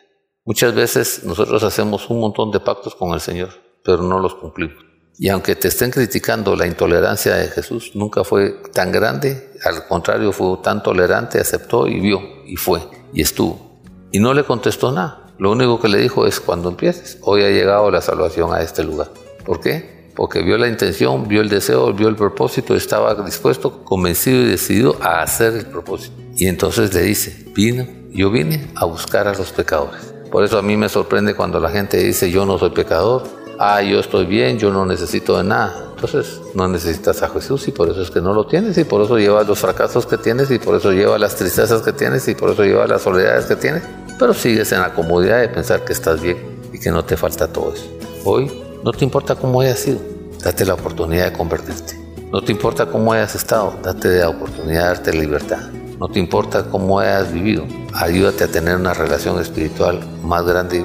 Muchas 0.45 0.75
veces 0.75 1.23
nosotros 1.23 1.63
hacemos 1.63 2.11
un 2.11 2.19
montón 2.19 2.51
de 2.51 2.59
pactos 2.59 2.97
con 2.97 3.13
el 3.13 3.21
Señor, 3.21 3.51
pero 3.85 4.03
no 4.03 4.19
los 4.19 4.35
cumplimos. 4.35 4.92
Y 5.19 5.29
aunque 5.29 5.55
te 5.57 5.69
estén 5.69 5.91
criticando 5.91 6.57
la 6.57 6.67
intolerancia 6.67 7.37
de 7.37 7.49
Jesús, 7.49 7.93
nunca 7.95 8.25
fue 8.25 8.57
tan 8.73 8.91
grande, 8.91 9.53
al 9.65 9.87
contrario, 9.87 10.33
fue 10.33 10.59
tan 10.63 10.83
tolerante, 10.83 11.39
aceptó 11.39 11.87
y 11.87 12.01
vio, 12.01 12.21
y 12.47 12.57
fue, 12.57 12.81
y 13.13 13.23
estuvo. 13.23 13.81
Y 14.11 14.19
no 14.19 14.35
le 14.35 14.45
contestó 14.45 14.91
nada. 14.91 15.33
Lo 15.39 15.53
único 15.53 15.81
que 15.81 15.89
le 15.89 15.99
dijo 15.99 16.27
es, 16.27 16.41
cuando 16.41 16.69
empieces, 16.69 17.19
hoy 17.23 17.43
ha 17.45 17.51
llegado 17.51 17.91
la 17.91 18.01
salvación 18.01 18.53
a 18.55 18.63
este 18.63 18.85
lugar. 18.85 19.09
¿Por 19.45 19.61
qué? 19.61 20.03
porque 20.15 20.43
vio 20.43 20.59
la 20.59 20.69
intención, 20.69 21.27
vio 21.27 21.41
el 21.41 21.49
deseo, 21.49 21.93
vio 21.93 22.09
el 22.09 22.17
propósito, 22.17 22.75
estaba 22.77 23.15
dispuesto, 23.25 23.85
convencido 23.85 24.43
y 24.43 24.45
decidido 24.45 24.97
a 25.01 25.23
hacer 25.23 25.55
el 25.55 25.67
propósito. 25.67 26.15
Y 26.37 26.47
entonces 26.47 26.93
le 26.95 27.03
dice, 27.03 27.47
vino, 27.55 27.87
yo 28.11 28.31
vine 28.31 28.71
a 28.75 28.85
buscar 28.85 29.27
a 29.27 29.35
los 29.35 29.53
pecadores. 29.53 30.15
Por 30.31 30.45
eso 30.45 30.59
a 30.59 30.63
mí 30.63 30.77
me 30.77 30.89
sorprende 30.89 31.35
cuando 31.35 31.61
la 31.61 31.71
gente 31.71 31.99
dice, 31.99 32.31
yo 32.31 32.47
no 32.47 32.59
soy 32.59 32.71
pecador, 32.71 33.25
ah, 33.63 33.81
yo 33.81 34.01
estoy 34.01 34.27
bien, 34.27 34.59
yo 34.59 34.73
no 34.73 34.85
necesito 34.85 35.37
de 35.37 35.45
nada. 35.45 35.91
Entonces 35.95 36.41
no 36.55 36.67
necesitas 36.67 37.23
a 37.23 37.29
Jesús 37.29 37.69
y 37.69 37.71
por 37.71 37.89
eso 37.89 38.03
es 38.03 38.11
que 38.11 38.21
no 38.21 38.35
lo 38.35 38.45
tienes 38.47 38.77
y 38.77 38.83
por 38.83 39.03
eso 39.03 39.19
llevas 39.19 39.47
los 39.47 39.61
fracasos 39.61 40.05
que 40.05 40.19
tienes 40.19 40.51
y 40.51 40.59
por 40.59 40.75
eso 40.75 40.91
llevas 40.91 41.21
las 41.21 41.37
tristezas 41.37 41.81
que 41.83 41.93
tienes 41.93 42.27
y 42.27 42.35
por 42.35 42.51
eso 42.51 42.65
llevas 42.65 42.89
las 42.89 43.03
soledades 43.03 43.47
que 43.47 43.55
tienes. 43.55 43.85
Pero 44.19 44.35
sigues 44.35 44.73
en 44.73 44.81
la 44.81 44.93
comodidad 44.93 45.41
de 45.41 45.49
pensar 45.49 45.85
que 45.85 45.93
estás 45.93 46.21
bien 46.21 46.39
y 46.73 46.81
que 46.81 46.91
no 46.91 47.05
te 47.05 47.17
falta 47.17 47.47
todo 47.53 47.73
eso. 47.73 47.87
Hoy 48.25 48.51
no 48.83 48.91
te 48.91 49.05
importa 49.05 49.37
cómo 49.37 49.61
hayas 49.61 49.79
sido, 49.79 50.01
date 50.43 50.65
la 50.65 50.75
oportunidad 50.75 51.27
de 51.27 51.33
convertirte. 51.33 51.97
No 52.33 52.43
te 52.43 52.51
importa 52.51 52.87
cómo 52.87 53.13
hayas 53.13 53.37
estado, 53.37 53.75
date 53.83 54.19
la 54.19 54.31
oportunidad 54.31 54.81
de 54.81 54.87
darte 54.87 55.13
libertad. 55.13 55.71
No 56.01 56.09
te 56.09 56.19
importa 56.19 56.65
cómo 56.65 56.99
hayas 56.99 57.33
vivido, 57.33 57.65
ayúdate 57.95 58.43
a 58.43 58.49
tener 58.49 58.75
una 58.75 58.93
relación 58.93 59.41
espiritual 59.41 60.01
más 60.25 60.45
grande 60.45 60.85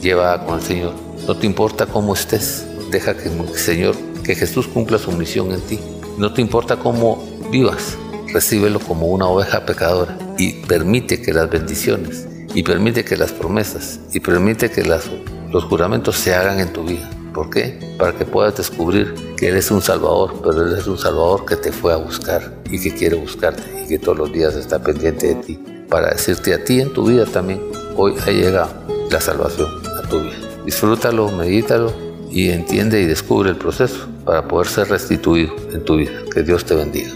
llevada 0.00 0.44
con 0.44 0.56
el 0.56 0.62
Señor. 0.62 1.05
No 1.26 1.36
te 1.36 1.46
importa 1.46 1.86
cómo 1.86 2.14
estés, 2.14 2.64
deja 2.90 3.16
que 3.16 3.30
Señor, 3.56 3.96
que 4.22 4.36
Jesús 4.36 4.68
cumpla 4.68 4.98
su 4.98 5.10
misión 5.10 5.50
en 5.50 5.60
ti. 5.60 5.80
No 6.18 6.32
te 6.32 6.40
importa 6.40 6.76
cómo 6.76 7.24
vivas, 7.50 7.96
recíbelo 8.32 8.78
como 8.78 9.08
una 9.08 9.26
oveja 9.26 9.66
pecadora 9.66 10.16
y 10.38 10.52
permite 10.66 11.20
que 11.20 11.32
las 11.32 11.50
bendiciones, 11.50 12.28
y 12.54 12.62
permite 12.62 13.04
que 13.04 13.16
las 13.16 13.32
promesas, 13.32 13.98
y 14.12 14.20
permite 14.20 14.70
que 14.70 14.84
los 14.84 15.64
juramentos 15.64 16.16
se 16.16 16.34
hagan 16.34 16.60
en 16.60 16.72
tu 16.72 16.84
vida. 16.84 17.10
¿Por 17.34 17.50
qué? 17.50 17.78
Para 17.98 18.12
que 18.12 18.24
puedas 18.24 18.56
descubrir 18.56 19.14
que 19.36 19.48
Él 19.48 19.56
es 19.56 19.70
un 19.70 19.82
Salvador, 19.82 20.40
pero 20.42 20.64
Él 20.64 20.78
es 20.78 20.86
un 20.86 20.96
Salvador 20.96 21.44
que 21.44 21.56
te 21.56 21.72
fue 21.72 21.92
a 21.92 21.96
buscar 21.96 22.54
y 22.70 22.80
que 22.80 22.94
quiere 22.94 23.16
buscarte 23.16 23.62
y 23.82 23.88
que 23.88 23.98
todos 23.98 24.16
los 24.16 24.32
días 24.32 24.54
está 24.54 24.78
pendiente 24.78 25.26
de 25.26 25.34
ti 25.34 25.58
para 25.88 26.10
decirte 26.10 26.54
a 26.54 26.64
ti 26.64 26.80
en 26.80 26.92
tu 26.92 27.06
vida 27.06 27.24
también, 27.26 27.60
hoy 27.96 28.14
ha 28.24 28.30
llegado 28.30 28.70
la 29.10 29.20
salvación 29.20 29.68
a 29.98 30.08
tu 30.08 30.20
vida. 30.20 30.45
Disfrútalo, 30.66 31.30
medítalo 31.30 31.92
y 32.28 32.50
entiende 32.50 33.00
y 33.00 33.06
descubre 33.06 33.50
el 33.50 33.56
proceso 33.56 34.08
para 34.24 34.48
poder 34.48 34.66
ser 34.66 34.88
restituido 34.88 35.54
en 35.72 35.84
tu 35.84 35.96
vida. 35.96 36.10
Que 36.34 36.42
Dios 36.42 36.64
te 36.64 36.74
bendiga. 36.74 37.15